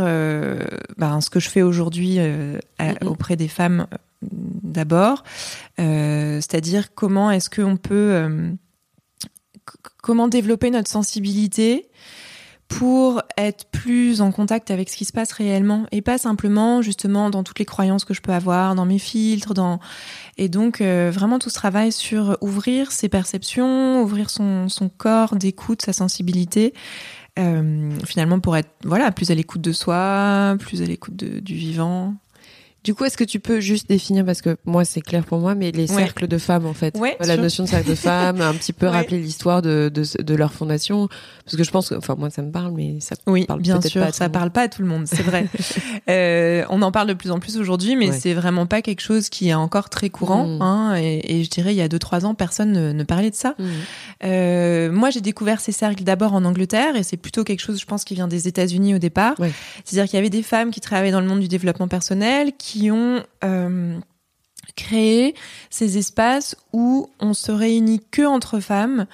ben, 0.98 1.22
ce 1.22 1.30
que 1.30 1.40
je 1.40 1.48
fais 1.50 1.62
aujourd'hui 1.62 2.16
euh, 2.20 2.58
Mhm. 2.82 3.08
auprès 3.08 3.36
des 3.38 3.48
femmes 3.48 3.88
d'abord, 4.22 5.24
euh, 5.80 6.36
c'est-à-dire 6.36 6.94
comment 6.94 7.32
est-ce 7.32 7.50
qu'on 7.50 7.78
peut 7.78 8.14
euh, 8.14 8.52
comment 10.02 10.28
développer 10.28 10.70
notre 10.70 10.90
sensibilité 10.90 11.90
pour 12.68 13.22
être 13.38 13.66
plus 13.66 14.22
en 14.22 14.32
contact 14.32 14.72
avec 14.72 14.90
ce 14.90 14.96
qui 14.96 15.04
se 15.04 15.12
passe 15.12 15.34
réellement 15.34 15.88
et 15.92 16.02
pas 16.02 16.18
simplement 16.18 16.82
justement 16.82 17.30
dans 17.30 17.44
toutes 17.44 17.60
les 17.60 17.66
croyances 17.66 18.06
que 18.06 18.14
je 18.14 18.22
peux 18.22 18.32
avoir, 18.32 18.76
dans 18.76 18.86
mes 18.86 19.00
filtres, 19.00 19.54
dans 19.54 19.80
et 20.38 20.48
donc 20.48 20.80
euh, 20.80 21.12
vraiment 21.14 21.38
tout 21.38 21.50
ce 21.50 21.56
travail 21.56 21.92
sur 21.92 22.38
ouvrir 22.40 22.94
ses 22.94 23.10
perceptions, 23.10 24.02
ouvrir 24.02 24.30
son, 24.30 24.70
son 24.70 24.88
corps 24.88 25.36
d'écoute, 25.36 25.82
sa 25.82 25.94
sensibilité, 25.94 26.74
finalement 28.06 28.40
pour 28.40 28.56
être 28.56 28.70
voilà 28.84 29.12
plus 29.12 29.32
à 29.32 29.36
l'écoute 29.36 29.62
de 29.62 29.72
soi, 29.72 30.56
plus 30.60 30.82
à 30.82 30.86
l'écoute 30.86 31.16
du 31.16 31.56
vivant. 31.56 32.16
Du 32.84 32.96
coup, 32.96 33.06
est-ce 33.06 33.16
que 33.18 33.24
tu 33.24 33.40
peux 33.40 33.60
juste 33.60 33.88
définir, 33.88 34.26
parce 34.26 34.42
que 34.42 34.58
moi 34.66 34.86
c'est 34.86 35.02
clair 35.02 35.24
pour 35.24 35.38
moi, 35.38 35.54
mais 35.54 35.72
les 35.72 35.92
Ouais. 35.92 36.04
cercles 36.04 36.28
de 36.28 36.38
femmes 36.40 36.66
en 36.66 36.74
fait, 36.74 36.98
Ouais, 36.98 37.16
la 37.20 37.38
notion 37.38 37.64
de 37.64 37.70
cercle 37.70 37.90
de 37.90 37.96
femmes, 37.96 38.42
un 38.42 38.54
petit 38.56 38.74
peu 38.74 38.86
Ouais. 38.88 38.92
rappeler 38.92 39.20
l'histoire 39.20 39.62
de, 39.62 39.92
de, 39.94 40.04
de 40.24 40.36
leur 40.36 40.52
fondation, 40.52 41.08
parce 41.46 41.56
que 41.58 41.64
je 41.64 41.70
pense 41.70 41.90
que, 41.90 41.96
enfin 41.96 42.16
moi 42.18 42.30
ça 42.32 42.42
me 42.42 42.52
parle, 42.52 42.74
mais 42.76 43.00
ça 43.00 43.16
Oui, 43.28 43.46
parle 43.46 43.62
bien 43.62 43.80
sûr, 43.82 44.02
pas 44.02 44.08
à 44.08 44.12
tout 44.12 44.18
ça 44.18 44.24
monde. 44.26 44.34
parle 44.34 44.50
pas 44.52 44.62
à 44.64 44.68
tout 44.68 44.82
le 44.82 44.88
monde, 44.88 45.06
c'est 45.08 45.22
vrai. 45.24 45.46
Euh, 46.10 46.64
on 46.70 46.82
en 46.82 46.92
parle 46.92 47.08
de 47.08 47.14
plus 47.14 47.32
en 47.32 47.40
plus 47.40 47.58
aujourd'hui, 47.58 47.96
mais 47.96 48.12
c'est 48.12 48.34
vraiment 48.34 48.66
pas 48.66 48.82
quelque 48.82 49.02
chose 49.02 49.30
qui 49.30 49.50
est 49.50 49.54
encore 49.54 49.90
très 49.90 50.10
courant. 50.10 50.48
Mm. 50.48 50.62
Hein, 50.62 50.96
et, 50.98 51.40
et 51.40 51.44
je 51.44 51.50
dirais, 51.50 51.74
il 51.74 51.78
y 51.78 51.82
a 51.82 51.88
deux 51.88 52.00
trois 52.00 52.26
ans, 52.26 52.34
personne 52.34 52.72
ne, 52.72 52.92
ne 52.92 53.04
parlait 53.04 53.30
de 53.30 53.36
ça. 53.36 53.56
Mhm. 53.60 53.68
Euh, 54.24 54.92
moi, 54.92 55.10
j'ai 55.10 55.22
découvert 55.22 55.60
ces 55.62 55.72
cercles 55.72 56.04
d'abord 56.04 56.34
en 56.34 56.44
Angleterre, 56.44 56.96
et 56.96 57.04
c'est 57.04 57.18
plutôt 57.18 57.44
quelque 57.44 57.60
chose, 57.62 57.80
je 57.80 57.86
pense, 57.86 58.04
qui 58.04 58.14
vient 58.16 58.28
des 58.28 58.48
États-Unis 58.48 58.96
au 58.96 58.98
départ. 59.00 59.40
Ouais. 59.40 59.52
C'est-à-dire 59.86 60.10
qu'il 60.10 60.18
y 60.18 60.20
avait 60.20 60.30
des 60.30 60.44
femmes 60.44 60.72
qui 60.72 60.82
travaillaient 60.82 61.12
dans 61.12 61.22
le 61.22 61.28
monde 61.28 61.40
du 61.40 61.48
développement 61.48 61.88
personnel, 61.88 62.52
qui 62.58 62.71
ont 62.92 63.24
euh, 63.44 63.98
créé 64.76 65.36
ces 65.70 65.98
espaces 65.98 66.56
où 66.74 67.10
on 67.20 67.34
se 67.34 67.52
réunit 67.52 68.02
que 68.12 68.22
entre 68.24 68.60
femmes. 68.60 69.08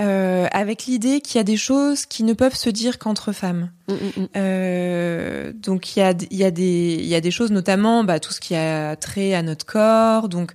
euh, 0.00 0.46
avec 0.52 0.86
l'idée 0.86 1.20
qu'il 1.20 1.38
y 1.38 1.40
a 1.40 1.44
des 1.44 1.56
choses 1.56 2.06
qui 2.06 2.22
ne 2.22 2.32
peuvent 2.32 2.54
se 2.54 2.70
dire 2.70 2.98
qu'entre 3.00 3.32
femmes. 3.32 3.72
Mhm, 3.88 3.96
mhm. 4.16 4.28
Euh, 4.36 5.52
donc 5.52 5.96
il 5.96 5.98
y 5.98 6.02
a, 6.02 6.14
y, 6.30 6.44
a 6.44 6.52
des- 6.52 7.00
y 7.02 7.16
a 7.16 7.20
des 7.20 7.32
choses, 7.32 7.50
notamment 7.50 8.04
bah, 8.04 8.20
tout 8.20 8.32
ce 8.32 8.38
qui 8.40 8.54
a 8.54 8.94
trait 8.94 9.34
à 9.34 9.42
notre 9.42 9.66
corps, 9.66 10.28
donc 10.28 10.52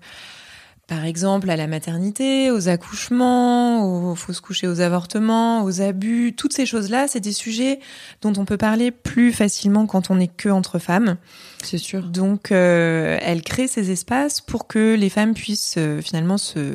par 0.87 1.05
exemple 1.05 1.49
à 1.49 1.55
la 1.55 1.65
maternité, 1.67 2.51
aux 2.51 2.67
accouchements, 2.69 4.09
aux 4.11 4.15
fausses 4.15 4.41
coucher, 4.41 4.67
aux 4.67 4.81
avortements, 4.81 5.63
aux 5.63 5.81
abus, 5.81 6.33
toutes 6.35 6.53
ces 6.53 6.65
choses-là, 6.65 7.07
c'est 7.07 7.21
des 7.21 7.31
sujets 7.31 7.79
dont 8.21 8.33
on 8.37 8.45
peut 8.45 8.57
parler 8.57 8.91
plus 8.91 9.31
facilement 9.31 9.85
quand 9.87 10.11
on 10.11 10.15
n'est 10.15 10.27
que 10.27 10.49
entre 10.49 10.79
femmes. 10.79 11.17
C'est 11.63 11.77
sûr. 11.77 12.03
Donc 12.03 12.51
euh, 12.51 13.17
elle 13.21 13.41
crée 13.43 13.67
ces 13.67 13.91
espaces 13.91 14.41
pour 14.41 14.67
que 14.67 14.95
les 14.95 15.09
femmes 15.09 15.33
puissent 15.33 15.75
euh, 15.77 16.01
finalement 16.01 16.37
se 16.37 16.73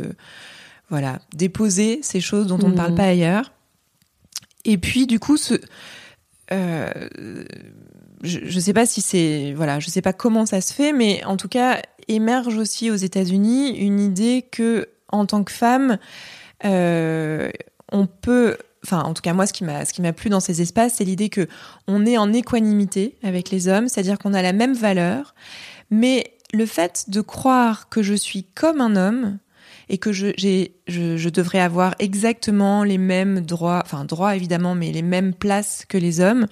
voilà 0.89 1.19
déposer 1.35 2.01
ces 2.03 2.21
choses 2.21 2.47
dont 2.47 2.59
on 2.63 2.69
ne 2.71 2.77
parle 2.77 2.93
Mhm. 2.93 2.97
pas 2.97 3.05
ailleurs. 3.05 3.53
Et 4.65 4.79
puis 4.79 5.07
du 5.07 5.21
coup 5.21 5.37
ce 5.37 5.55
euh, 6.51 6.91
je, 8.23 8.41
je 8.45 8.61
sais 8.61 8.73
pas 8.73 8.87
si 8.87 9.01
c'est 9.01 9.53
voilà, 9.57 9.81
je 9.81 9.89
sais 9.89 10.03
pas 10.03 10.13
comment 10.13 10.47
ça 10.47 10.61
se 10.61 10.73
fait, 10.73 10.93
mais 10.93 11.25
en 11.25 11.37
tout 11.37 11.49
cas 11.49 11.81
émerge 12.09 12.57
aussi 12.57 12.91
aux 12.91 12.97
États-Unis 12.97 13.77
une 13.79 14.01
idée 14.01 14.47
que 14.51 14.89
en 15.11 15.27
tant 15.27 15.45
que 15.45 15.53
femme, 15.53 15.99
euh, 16.65 17.51
on 17.93 18.07
peut 18.07 18.57
enfin 18.85 19.03
en 19.03 19.15
tout 19.15 19.23
cas 19.23 19.33
moi 19.33 19.47
ce 19.47 19.53
qui 19.53 19.65
m'a 19.65 19.85
ce 19.85 19.93
qui 19.93 20.03
m'a 20.03 20.13
plu 20.13 20.31
dans 20.31 20.41
ces 20.41 20.63
espaces, 20.63 20.95
c'est 20.97 21.05
l'idée 21.05 21.29
que 21.29 21.49
on 21.87 22.07
est 22.07 22.19
en 22.19 22.33
équanimité 22.33 23.17
avec 23.23 23.51
les 23.51 23.69
hommes, 23.69 23.89
c'est-à-dire 23.89 24.19
qu'on 24.19 24.35
a 24.35 24.43
la 24.43 24.53
même 24.53 24.75
valeur, 24.75 25.35
mais 25.91 26.33
le 26.53 26.67
fait 26.67 27.05
de 27.09 27.21
croire 27.21 27.89
que 27.89 28.03
je 28.03 28.15
suis 28.15 28.45
comme 28.45 28.81
un 28.81 28.97
homme 28.97 29.39
et 29.89 29.99
que 29.99 30.13
je, 30.13 30.29
je, 30.37 31.17
je, 31.17 31.29
devrais 31.29 31.61
avoir 31.61 31.95
exactement 31.99 32.85
les 32.85 32.99
mêmes 32.99 33.41
droits, 33.41 33.83
enfin 33.85 34.05
droits 34.05 34.37
évidemment, 34.37 34.75
mais 34.75 34.93
les 34.93 35.03
mêmes 35.03 35.35
places 35.35 35.85
que 35.89 35.99
les 35.99 36.21
hommes, 36.21 36.47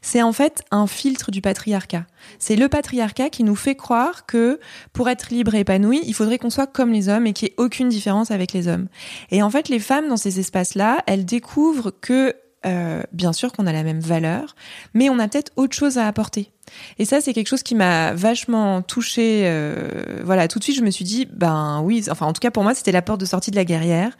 c'est 0.00 0.22
en 0.22 0.32
fait 0.32 0.62
un 0.70 0.86
filtre 0.86 1.30
du 1.30 1.40
patriarcat. 1.40 2.06
C'est 2.38 2.56
le 2.56 2.68
patriarcat 2.68 3.30
qui 3.30 3.44
nous 3.44 3.56
fait 3.56 3.74
croire 3.74 4.26
que 4.26 4.60
pour 4.92 5.08
être 5.08 5.30
libre 5.30 5.54
et 5.54 5.60
épanoui, 5.60 6.00
il 6.04 6.14
faudrait 6.14 6.38
qu'on 6.38 6.50
soit 6.50 6.66
comme 6.66 6.92
les 6.92 7.08
hommes 7.08 7.26
et 7.26 7.32
qu'il 7.32 7.46
n'y 7.46 7.52
ait 7.52 7.54
aucune 7.58 7.88
différence 7.88 8.30
avec 8.30 8.52
les 8.52 8.68
hommes. 8.68 8.88
Et 9.30 9.42
en 9.42 9.50
fait, 9.50 9.68
les 9.68 9.78
femmes 9.80 10.08
dans 10.08 10.16
ces 10.16 10.40
espaces-là, 10.40 11.02
elles 11.06 11.24
découvrent 11.24 11.92
que 12.00 12.34
euh, 12.66 13.02
bien 13.12 13.32
sûr 13.32 13.52
qu'on 13.52 13.66
a 13.66 13.72
la 13.72 13.82
même 13.82 14.00
valeur, 14.00 14.54
mais 14.94 15.10
on 15.10 15.18
a 15.18 15.28
peut-être 15.28 15.52
autre 15.56 15.74
chose 15.74 15.98
à 15.98 16.06
apporter. 16.06 16.50
Et 16.98 17.04
ça, 17.04 17.20
c'est 17.20 17.32
quelque 17.32 17.48
chose 17.48 17.62
qui 17.62 17.74
m'a 17.74 18.14
vachement 18.14 18.82
touchée. 18.82 19.42
Euh, 19.44 20.22
voilà, 20.24 20.48
tout 20.48 20.58
de 20.58 20.64
suite, 20.64 20.76
je 20.76 20.82
me 20.82 20.90
suis 20.90 21.04
dit, 21.04 21.26
ben 21.30 21.80
oui, 21.84 22.04
enfin, 22.10 22.26
en 22.26 22.32
tout 22.32 22.40
cas 22.40 22.50
pour 22.50 22.62
moi, 22.62 22.74
c'était 22.74 22.92
la 22.92 23.02
porte 23.02 23.20
de 23.20 23.26
sortie 23.26 23.50
de 23.50 23.56
la 23.56 23.64
guerrière. 23.64 24.16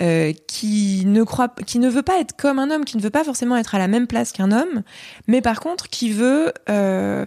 Euh, 0.00 0.32
qui 0.46 1.02
ne 1.04 1.24
croit, 1.24 1.48
qui 1.66 1.78
ne 1.78 1.90
veut 1.90 2.00
pas 2.00 2.20
être 2.20 2.34
comme 2.34 2.58
un 2.58 2.70
homme, 2.70 2.86
qui 2.86 2.96
ne 2.96 3.02
veut 3.02 3.10
pas 3.10 3.22
forcément 3.22 3.54
être 3.56 3.74
à 3.74 3.78
la 3.78 3.86
même 3.86 4.06
place 4.06 4.32
qu'un 4.32 4.50
homme, 4.50 4.82
mais 5.26 5.42
par 5.42 5.60
contre 5.60 5.90
qui 5.90 6.10
veut 6.10 6.54
euh, 6.70 7.26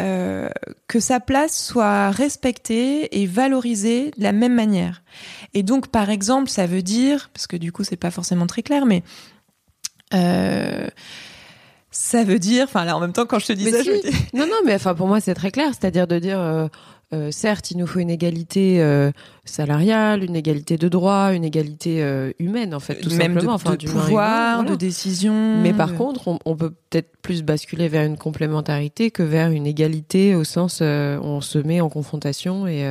euh, 0.00 0.48
que 0.86 1.00
sa 1.00 1.18
place 1.18 1.66
soit 1.66 2.12
respectée 2.12 3.20
et 3.20 3.26
valorisée 3.26 4.12
de 4.16 4.22
la 4.22 4.30
même 4.30 4.54
manière. 4.54 5.02
Et 5.54 5.64
donc, 5.64 5.88
par 5.88 6.08
exemple, 6.08 6.50
ça 6.50 6.66
veut 6.66 6.82
dire, 6.82 7.30
parce 7.34 7.48
que 7.48 7.56
du 7.56 7.72
coup, 7.72 7.82
c'est 7.82 7.96
pas 7.96 8.12
forcément 8.12 8.46
très 8.46 8.62
clair, 8.62 8.86
mais 8.86 9.02
euh, 10.14 10.86
ça 11.90 12.22
veut 12.24 12.38
dire, 12.38 12.64
enfin 12.64 12.84
là 12.84 12.96
en 12.96 13.00
même 13.00 13.12
temps 13.12 13.26
quand 13.26 13.38
je 13.38 13.46
te 13.46 13.52
dis 13.52 13.70
ça, 13.70 13.82
je 13.82 13.90
non 14.36 14.46
non 14.46 14.60
mais 14.64 14.74
enfin 14.74 14.94
pour 14.94 15.06
moi 15.08 15.20
c'est 15.20 15.34
très 15.34 15.50
clair, 15.50 15.68
c'est-à-dire 15.68 16.06
de 16.06 16.18
dire 16.18 16.38
euh, 16.38 16.68
euh, 17.14 17.30
certes 17.30 17.70
il 17.70 17.78
nous 17.78 17.86
faut 17.86 17.98
une 17.98 18.10
égalité 18.10 18.80
euh, 18.82 19.10
salariale, 19.46 20.22
une 20.22 20.36
égalité 20.36 20.76
de 20.76 20.86
droit, 20.88 21.32
une 21.34 21.44
égalité 21.44 22.04
humaine 22.38 22.74
en 22.74 22.80
fait 22.80 22.96
tout 23.00 23.08
même 23.10 23.32
simplement, 23.34 23.52
de, 23.52 23.54
enfin 23.56 23.70
de 23.72 23.76
du 23.76 23.86
pouvoir, 23.86 24.64
de 24.64 24.74
décision. 24.74 25.56
Mais 25.62 25.72
par 25.72 25.94
contre 25.94 26.28
on, 26.28 26.38
on 26.44 26.54
peut 26.54 26.74
peut-être 26.90 27.16
plus 27.22 27.42
basculer 27.42 27.88
vers 27.88 28.04
une 28.04 28.18
complémentarité 28.18 29.10
que 29.10 29.22
vers 29.22 29.50
une 29.50 29.66
égalité 29.66 30.34
au 30.34 30.44
sens 30.44 30.80
euh, 30.82 31.18
on 31.22 31.40
se 31.40 31.58
met 31.58 31.80
en 31.80 31.88
confrontation 31.88 32.66
et, 32.66 32.86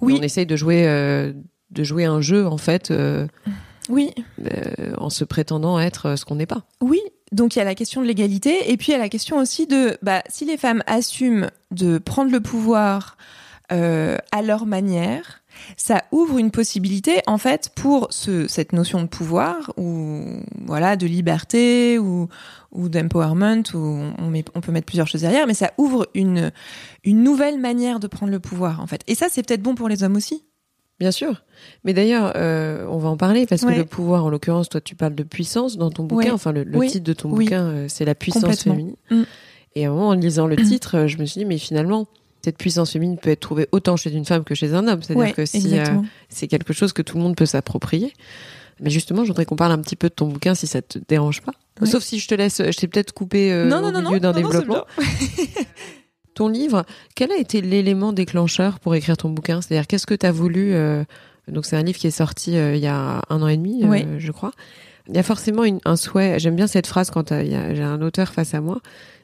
Oui. 0.00 0.14
et 0.16 0.18
on 0.18 0.22
essaye 0.22 0.46
de 0.46 0.56
jouer 0.56 0.84
de 1.70 1.84
jouer 1.84 2.06
un 2.06 2.20
jeu 2.22 2.46
en 2.46 2.56
fait 2.58 2.90
Oui, 3.90 4.12
euh, 4.40 4.94
en 4.96 5.10
se 5.10 5.24
prétendant 5.24 5.78
être 5.80 6.06
euh, 6.06 6.16
ce 6.16 6.24
qu'on 6.24 6.36
n'est 6.36 6.46
pas. 6.46 6.64
oui. 6.80 7.00
Donc 7.32 7.54
il 7.54 7.60
y 7.60 7.62
a 7.62 7.64
la 7.64 7.76
question 7.76 8.02
de 8.02 8.06
l'égalité 8.08 8.72
et 8.72 8.76
puis 8.76 8.88
il 8.88 8.90
y 8.90 8.94
a 8.96 8.98
la 8.98 9.08
question 9.08 9.38
aussi 9.38 9.68
de 9.68 9.96
bah 10.02 10.22
si 10.28 10.44
les 10.44 10.56
femmes 10.56 10.82
assument 10.88 11.48
de 11.70 11.98
prendre 11.98 12.32
le 12.32 12.40
pouvoir 12.40 13.16
euh, 13.70 14.16
à 14.32 14.42
leur 14.42 14.66
manière, 14.66 15.42
ça 15.76 16.02
ouvre 16.10 16.38
une 16.38 16.50
possibilité 16.50 17.20
en 17.28 17.38
fait 17.38 17.70
pour 17.76 18.08
ce, 18.10 18.48
cette 18.48 18.72
notion 18.72 19.00
de 19.00 19.06
pouvoir 19.06 19.72
ou 19.76 20.24
voilà 20.66 20.96
de 20.96 21.06
liberté 21.06 22.00
ou 22.00 22.28
ou 22.72 22.88
d'empowerment 22.88 23.62
où 23.74 23.78
on, 24.18 24.26
met, 24.28 24.44
on 24.56 24.60
peut 24.60 24.72
mettre 24.72 24.86
plusieurs 24.86 25.06
choses 25.06 25.20
derrière, 25.20 25.46
mais 25.46 25.54
ça 25.54 25.70
ouvre 25.78 26.08
une 26.14 26.50
une 27.04 27.22
nouvelle 27.22 27.60
manière 27.60 28.00
de 28.00 28.08
prendre 28.08 28.32
le 28.32 28.40
pouvoir 28.40 28.80
en 28.80 28.88
fait. 28.88 29.02
Et 29.06 29.14
ça 29.14 29.28
c'est 29.30 29.46
peut-être 29.46 29.62
bon 29.62 29.76
pour 29.76 29.88
les 29.88 30.02
hommes 30.02 30.16
aussi. 30.16 30.42
Bien 31.00 31.10
sûr. 31.10 31.42
Mais 31.84 31.94
d'ailleurs, 31.94 32.34
euh, 32.36 32.86
on 32.90 32.98
va 32.98 33.08
en 33.08 33.16
parler 33.16 33.46
parce 33.46 33.62
Ouais. 33.62 33.72
que 33.74 33.78
le 33.78 33.84
pouvoir, 33.86 34.24
en 34.24 34.28
l'occurrence, 34.30 34.68
toi, 34.68 34.80
tu 34.82 34.94
parles 34.94 35.14
de 35.14 35.22
puissance 35.22 35.78
dans 35.78 35.90
ton 35.90 36.04
bouquin. 36.04 36.26
Ouais. 36.28 36.30
Enfin, 36.32 36.52
le, 36.52 36.62
le 36.62 36.76
Oui. 36.78 36.88
titre 36.90 37.04
de 37.04 37.12
ton 37.14 37.30
Oui. 37.30 37.46
bouquin, 37.46 37.62
euh, 37.64 37.86
c'est 37.88 38.04
la 38.04 38.14
puissance 38.14 38.62
féminine. 38.62 38.94
Mm. 39.10 39.22
Et 39.76 39.86
à 39.86 39.88
un 39.88 39.92
moment, 39.92 40.08
en 40.08 40.12
lisant 40.14 40.46
le 40.46 40.56
titre, 40.56 40.96
euh, 40.98 41.06
je 41.06 41.16
me 41.18 41.24
suis 41.24 41.38
dit, 41.40 41.44
mais 41.46 41.56
finalement, 41.58 42.06
cette 42.44 42.58
puissance 42.58 42.92
féminine 42.92 43.16
peut 43.18 43.30
être 43.30 43.40
trouvée 43.40 43.66
autant 43.72 43.96
chez 43.96 44.12
une 44.12 44.24
femme 44.26 44.44
que 44.44 44.54
chez 44.54 44.74
un 44.74 44.86
homme. 44.88 45.02
C'est-à-dire 45.02 45.24
Ouais, 45.24 45.32
que 45.32 45.46
si 45.46 45.78
euh, 45.78 45.84
c'est 46.28 46.48
quelque 46.48 46.72
chose 46.74 46.92
que 46.92 47.02
tout 47.02 47.16
le 47.16 47.22
monde 47.22 47.34
peut 47.36 47.46
s'approprier. 47.46 48.12
Mais 48.82 48.90
justement, 48.90 49.24
je 49.24 49.28
voudrais 49.28 49.44
qu'on 49.44 49.56
parle 49.56 49.72
un 49.72 49.78
petit 49.78 49.96
peu 49.96 50.08
de 50.08 50.14
ton 50.14 50.26
bouquin 50.28 50.54
si 50.54 50.66
ça 50.66 50.80
te 50.82 50.98
dérange 51.08 51.42
pas. 51.42 51.52
Sauf 51.84 52.02
si 52.02 52.18
je 52.18 52.28
te 52.28 52.34
laisse, 52.34 52.58
je 52.62 52.76
t'ai 52.76 52.88
peut-être 52.88 53.12
coupé 53.12 53.52
non, 53.66 53.78
au 53.84 53.90
non, 53.90 54.02
milieu 54.02 54.20
d'un 54.20 54.32
développement. 54.32 54.84
Ton 56.34 56.48
livre, 56.48 56.84
quel 57.14 57.32
a 57.32 57.36
été 57.36 57.60
l'élément 57.60 58.12
déclencheur 58.12 58.78
pour 58.80 58.94
écrire 58.94 59.16
ton 59.16 59.30
bouquin? 59.30 59.60
C'est-à-dire, 59.60 59.86
qu'est-ce 59.86 60.06
que 60.06 60.14
tu 60.14 60.26
as 60.26 60.32
voulu 60.32 60.74
euh, 60.74 61.04
Donc, 61.48 61.66
c'est 61.66 61.76
un 61.76 61.82
livre 61.82 61.98
qui 61.98 62.06
est 62.06 62.10
sorti 62.12 62.56
euh, 62.56 62.74
il 62.76 62.80
y 62.82 62.86
a 62.86 63.22
un 63.28 63.42
an 63.42 63.48
et 63.48 63.56
demi, 63.56 63.82
euh, 63.84 64.16
je 64.18 64.32
crois. 64.32 64.52
Il 65.08 65.16
y 65.16 65.18
a 65.18 65.22
forcément 65.22 65.64
une- 65.64 65.80
un 65.84 65.96
souhait. 65.96 66.38
J'aime 66.38 66.54
bien 66.56 66.66
cette 66.68 66.86
phrase 66.86 67.10
quand 67.10 67.30
j'ai 67.30 67.82
un 67.82 68.00
auteur 68.00 68.28
face 68.32 68.54
à 68.54 68.60
moi. 68.60 68.80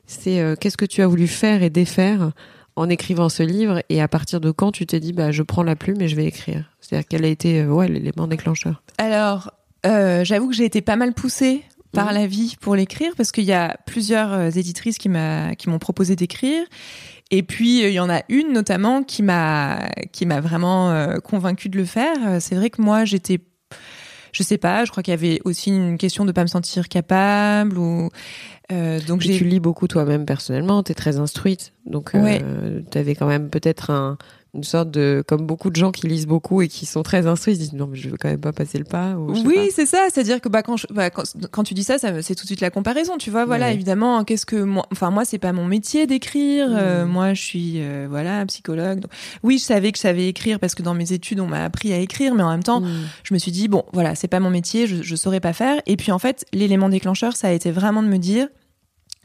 C'est 0.07 0.57
qu'est-ce 0.61 0.77
que 0.77 0.85
tu 0.85 1.01
as 1.03 1.07
voulu 1.07 1.27
faire 1.29 1.63
et 1.63 1.71
défaire 1.71 2.33
en 2.75 2.89
écrivant 2.89 3.29
ce 3.29 3.43
livre 3.43 3.83
et 3.89 4.03
à 4.03 4.09
partir 4.09 4.41
de 4.41 4.51
quand 4.51 4.73
tu 4.73 4.85
t'es 4.87 5.01
dit 5.01 5.13
bah 5.13 5.31
je 5.33 5.43
prends 5.43 5.63
la 5.63 5.77
plume 5.77 6.01
et 6.01 6.09
je 6.09 6.17
vais 6.17 6.25
écrire? 6.27 6.65
C'est-à-dire 6.81 7.07
quel 7.09 7.25
a 7.25 7.29
été 7.29 7.65
ouais 7.65 7.89
l'élément 7.89 8.27
déclencheur? 8.27 8.83
Alors, 8.99 9.53
j'avoue 9.85 10.49
que 10.49 10.55
j'ai 10.57 10.65
été 10.65 10.81
pas 10.81 10.97
mal 10.97 11.13
poussée 11.13 11.63
par 11.93 12.07
Mhm. 12.09 12.14
la 12.14 12.26
vie 12.26 12.57
pour 12.61 12.76
l'écrire 12.76 13.12
parce 13.16 13.33
qu'il 13.33 13.45
y 13.45 13.52
a 13.52 13.76
plusieurs 13.87 14.33
euh, 14.33 14.50
éditrices 14.50 14.99
qui 14.99 15.09
m'a 15.09 15.55
qui 15.55 15.69
m'ont 15.71 15.78
proposé 15.78 16.16
d'écrire 16.16 16.64
et 17.31 17.43
puis 17.43 17.83
euh, 17.85 17.88
il 17.88 17.95
y 17.95 18.00
en 18.00 18.11
a 18.11 18.23
une 18.28 18.52
notamment 18.52 19.02
qui 19.02 19.23
m'a 19.23 19.88
qui 20.12 20.26
m'a 20.26 20.40
vraiment 20.40 20.90
euh, 20.90 21.16
convaincue 21.19 21.69
de 21.69 21.76
le 21.76 21.85
faire. 21.85 22.40
C'est 22.40 22.55
vrai 22.55 22.71
que 22.71 22.83
moi 22.83 23.05
j'étais 23.05 23.40
je 24.33 24.43
sais 24.43 24.59
pas, 24.59 24.85
je 24.85 24.90
crois 24.90 25.02
qu'il 25.02 25.12
y 25.12 25.14
avait 25.16 25.40
aussi 25.47 25.71
une 25.71 25.97
question 25.97 26.26
de 26.26 26.33
pas 26.33 26.43
me 26.43 26.47
sentir 26.49 26.88
capable 26.88 27.78
ou 27.78 28.11
euh, 28.71 29.00
donc 29.00 29.23
j'ai 29.23 29.37
tu 29.38 29.45
lis 29.45 29.61
beaucoup 29.61 29.87
toi-même 29.88 30.26
personnellement, 30.26 30.83
tu 30.83 30.93
es 30.93 30.95
très 30.95 31.16
instruite. 31.19 31.73
Donc 31.87 32.11
Ouais. 32.12 32.43
tu 32.90 32.99
avais 32.99 33.14
quand 33.14 33.26
même 33.26 33.49
peut-être 33.49 33.90
un, 33.90 34.19
une 34.57 34.65
sorte 34.65 34.91
de 34.91 35.23
comme 35.27 35.47
beaucoup 35.47 35.71
de 35.71 35.77
gens 35.77 35.93
qui 35.93 36.07
lisent 36.09 36.27
beaucoup 36.27 36.63
et 36.63 36.69
qui 36.69 36.87
sont 36.87 37.03
très 37.03 37.27
instruits, 37.27 37.53
ils 37.53 37.57
se 37.57 37.61
disent 37.61 37.73
non 37.75 37.87
mais 37.87 37.97
je 37.97 38.09
veux 38.09 38.17
quand 38.17 38.29
même 38.29 38.41
pas 38.41 38.53
passer 38.53 38.79
le 38.79 38.85
pas 38.85 39.15
ou 39.17 39.33
Oui, 39.47 39.71
c'est 39.75 39.87
ça. 39.87 39.99
C'est-à-dire 40.13 40.41
que 40.41 40.49
bah, 40.49 40.63
quand, 40.63 40.77
je- 40.77 40.87
bah, 40.91 41.11
quand, 41.11 41.23
quand 41.51 41.63
tu 41.65 41.75
dis 41.75 41.85
ça, 41.85 41.99
c'est 41.99 42.35
tout 42.35 42.43
de 42.43 42.47
suite 42.49 42.61
la 42.61 42.71
comparaison. 42.71 43.17
Tu 43.19 43.31
vois, 43.31 43.45
voilà, 43.45 43.67
Ouais. 43.67 43.75
évidemment, 43.75 44.25
qu'est-ce 44.25 44.47
que 44.47 44.57
moi, 44.57 44.87
enfin 44.93 45.11
moi, 45.11 45.25
c'est 45.25 45.39
pas 45.39 45.53
mon 45.53 45.65
métier 45.67 46.07
d'écrire. 46.07 46.69
euh, 46.71 47.05
Mhm. 47.05 47.11
moi, 47.13 47.35
je 47.35 47.43
suis 47.43 47.75
euh, 47.77 48.07
voilà 48.09 48.45
psychologue. 48.47 49.01
Donc, 49.01 49.11
oui, 49.43 49.59
je 49.59 49.65
savais 49.65 49.93
que 49.93 49.99
je 49.99 50.03
savais 50.03 50.29
écrire 50.29 50.59
parce 50.59 50.75
que 50.75 50.83
dans 50.83 50.95
mes 50.95 51.13
études, 51.13 51.41
on 51.41 51.47
m'a 51.47 51.65
appris 51.65 51.93
à 51.93 51.99
écrire, 51.99 52.35
mais 52.35 52.43
en 52.43 52.51
même 52.51 52.63
temps, 52.63 52.81
pas. 52.81 52.87
Mm. 52.89 52.93
je 53.25 53.35
me 53.35 53.39
suis 53.39 53.53
dit 53.53 53.69
bon, 53.69 53.85
voilà, 53.93 54.15
c'est 54.15 54.29
pas 54.29 54.41
mon 54.41 54.51
métier, 54.51 54.87
je, 54.87 55.03
je 55.03 55.17
saurais 55.17 55.41
pas 55.41 55.53
faire. 55.53 55.81
Et 55.87 55.97
puis 55.97 56.13
en 56.13 56.19
fait, 56.19 56.45
l'élément 56.53 56.89
déclencheur, 56.89 57.37
ça 57.37 57.49
a 57.49 57.53
été 57.53 57.71
vraiment 57.71 58.03
de 58.03 58.09
me 58.09 58.19
dire. 58.19 58.49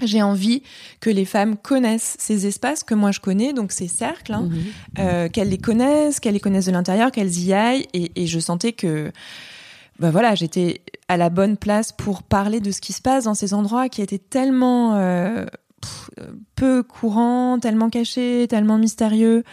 J'ai 0.04 0.22
envie 0.22 0.64
que 1.00 1.10
les 1.10 1.26
femmes 1.26 1.56
connaissent 1.58 2.16
ces 2.20 2.48
espaces 2.48 2.84
que 2.84 2.94
moi 2.96 3.12
je 3.12 3.20
connais, 3.20 3.54
donc 3.54 3.72
ces 3.72 3.88
cercles, 3.88 4.34
hein, 4.34 4.50
Mhm. 4.50 4.62
euh, 5.00 5.30
qu'elles 5.30 5.50
les 5.50 5.58
connaissent, 5.58 6.20
qu'elles 6.20 6.34
les 6.34 6.40
connaissent 6.40 6.66
de 6.68 6.72
l'intérieur, 6.72 7.12
qu'elles 7.12 7.40
y 7.40 7.54
aillent. 7.54 7.88
Et, 7.94 8.12
et 8.22 8.28
je 8.28 8.40
sentais 8.40 8.74
que, 8.74 9.12
bah 10.00 10.12
voilà, 10.12 10.36
j'étais 10.36 10.82
à 11.08 11.18
la 11.18 11.30
bonne 11.30 11.58
place 11.58 11.92
pour 11.92 12.24
parler 12.24 12.60
de 12.60 12.72
ce 12.72 12.82
qui 12.82 12.94
se 12.94 13.02
passe 13.02 13.26
dans 13.26 13.36
ces 13.36 13.54
endroits 13.54 13.90
qui 13.90 14.02
étaient 14.02 14.18
tellement 14.18 14.96
euh, 14.96 15.46
pff, 15.82 16.10
peu 16.56 16.84
courants, 16.84 17.60
tellement 17.60 17.90
cachés, 17.90 18.48
tellement 18.50 18.78
mystérieux. 18.78 19.44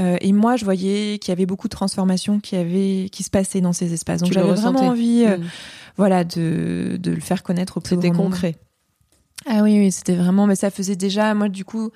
Euh, 0.00 0.16
et 0.22 0.32
moi, 0.32 0.56
je 0.56 0.64
voyais 0.64 1.18
qu'il 1.18 1.30
y 1.30 1.32
avait 1.32 1.44
beaucoup 1.44 1.68
de 1.68 1.72
transformations 1.76 2.40
qui 2.40 2.56
avaient, 2.56 3.08
qui 3.12 3.22
se 3.22 3.28
passaient 3.30 3.60
dans 3.60 3.74
ces 3.74 3.92
espaces. 3.92 4.22
Donc 4.22 4.32
j'avais 4.32 4.46
vraiment 4.62 4.80
envie, 4.88 5.26
Mm. 5.26 5.42
voilà, 5.98 6.24
de, 6.24 6.96
de 6.98 7.10
le 7.10 7.20
faire 7.20 7.42
connaître 7.42 7.76
au 7.76 7.80
plus 7.80 7.96
C'était 7.96 8.08
nombre. 8.08 8.30
Ah 9.46 9.62
oui, 9.62 9.78
oui, 9.78 9.90
c'était 9.92 10.14
vraiment, 10.16 10.46
mais 10.46 10.56
ça 10.56 10.70
faisait 10.70 10.96
déjà, 10.96 11.34
moi 11.34 11.48
du 11.48 11.64
coup, 11.64 11.90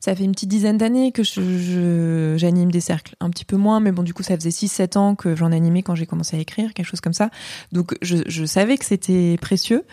ça 0.00 0.14
fait 0.14 0.24
une 0.24 0.32
petite 0.32 0.48
dizaine 0.48 0.78
d'années 0.78 1.10
que 1.12 1.22
je, 1.24 1.40
je- 1.40 2.34
j'anime 2.36 2.70
des 2.70 2.80
cercles, 2.80 3.14
un 3.20 3.30
petit 3.30 3.44
peu 3.44 3.56
moins, 3.56 3.80
mais 3.80 3.90
bon, 3.92 4.02
du 4.02 4.14
coup, 4.14 4.22
ça 4.22 4.36
faisait 4.36 4.50
6-7 4.50 4.96
ans 4.96 5.14
que 5.14 5.34
j'en 5.36 5.50
animais 5.52 5.82
quand 5.82 5.94
j'ai 5.94 6.06
commencé 6.06 6.36
à 6.36 6.40
écrire, 6.40 6.72
quelque 6.74 6.86
chose 6.86 7.00
comme 7.00 7.12
ça. 7.12 7.30
Donc, 7.72 7.96
je, 8.02 8.18
je 8.26 8.44
savais 8.44 8.76
que 8.78 8.84
c'était 8.84 9.36
précieux 9.40 9.84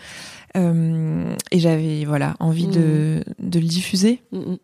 euh, 0.56 1.34
et 1.50 1.58
j'avais, 1.58 2.04
voilà, 2.04 2.34
envie 2.40 2.66
de, 2.68 3.22
de 3.40 3.58
le 3.58 3.66
diffuser. 3.66 4.22
Mm, 4.32 4.38
mm. 4.38 4.56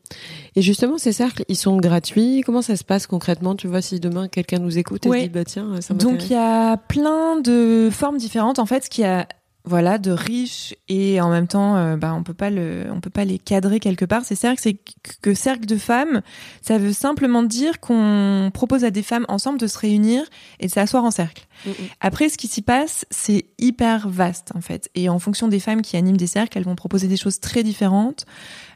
Et 0.56 0.62
justement, 0.62 0.96
ces 0.98 1.12
cercles, 1.12 1.44
ils 1.48 1.56
sont 1.56 1.76
gratuits. 1.76 2.42
Comment 2.46 2.62
ça 2.62 2.76
se 2.76 2.84
passe 2.84 3.06
concrètement? 3.06 3.54
Tu 3.56 3.66
vois, 3.66 3.82
si 3.82 4.00
demain 4.00 4.28
quelqu'un 4.28 4.58
nous 4.58 4.78
écoute 4.78 5.04
et 5.06 5.08
Ouais. 5.08 5.18
se 5.18 5.22
dit 5.24 5.28
bah 5.30 5.44
tiens, 5.44 5.80
ça 5.80 5.92
Donc, 5.94 6.24
il 6.30 6.32
y 6.32 6.36
a 6.36 6.76
plein 6.76 7.40
de 7.40 7.88
formes 7.92 8.16
différentes, 8.16 8.58
en 8.58 8.66
fait, 8.66 8.84
ce 8.84 8.90
qui 8.90 9.04
a 9.04 9.26
voilà 9.64 9.98
de 9.98 10.10
riches 10.10 10.74
et 10.88 11.20
en 11.20 11.30
même 11.30 11.46
temps 11.46 11.76
euh, 11.76 11.96
bah 11.96 12.12
on 12.14 12.24
peut 12.24 12.34
pas 12.34 12.50
le 12.50 12.86
on 12.90 13.00
peut 13.00 13.10
pas 13.10 13.24
les 13.24 13.38
cadrer 13.38 13.78
quelque 13.78 14.04
part. 14.04 14.24
Ces 14.24 14.34
cercles 14.34 14.60
c'est 14.60 14.78
que- 15.20 15.34
cercle 15.34 15.66
de 15.66 15.76
femmes. 15.76 16.20
Ça 16.62 16.78
veut 16.78 16.92
simplement 16.92 17.42
dire 17.44 17.78
qu'on 17.78 18.50
propose 18.52 18.82
à 18.84 18.90
des 18.90 19.02
femmes 19.04 19.24
ensemble 19.28 19.58
de 19.60 19.66
se 19.68 19.78
réunir 19.78 20.24
et 20.58 20.66
de 20.66 20.70
s'asseoir 20.72 21.04
en 21.04 21.10
cercle. 21.12 21.46
Mm, 21.64 21.70
mm. 21.70 21.74
après 22.00 22.28
ce 22.28 22.38
qui 22.38 22.48
s'y 22.48 22.62
passe 22.62 23.06
c'est 23.10 23.44
hyper 23.58 24.08
vaste 24.08 24.50
en 24.56 24.60
fait. 24.60 24.90
Et 24.96 25.08
en 25.08 25.18
fonction 25.20 25.46
des 25.46 25.60
femmes 25.60 25.82
qui 25.82 25.96
animent 25.96 26.16
des 26.16 26.26
cercles 26.26 26.58
elles 26.58 26.64
vont 26.64 26.74
proposer 26.76 27.06
des 27.06 27.16
choses 27.16 27.38
très 27.38 27.62
différentes. 27.62 28.26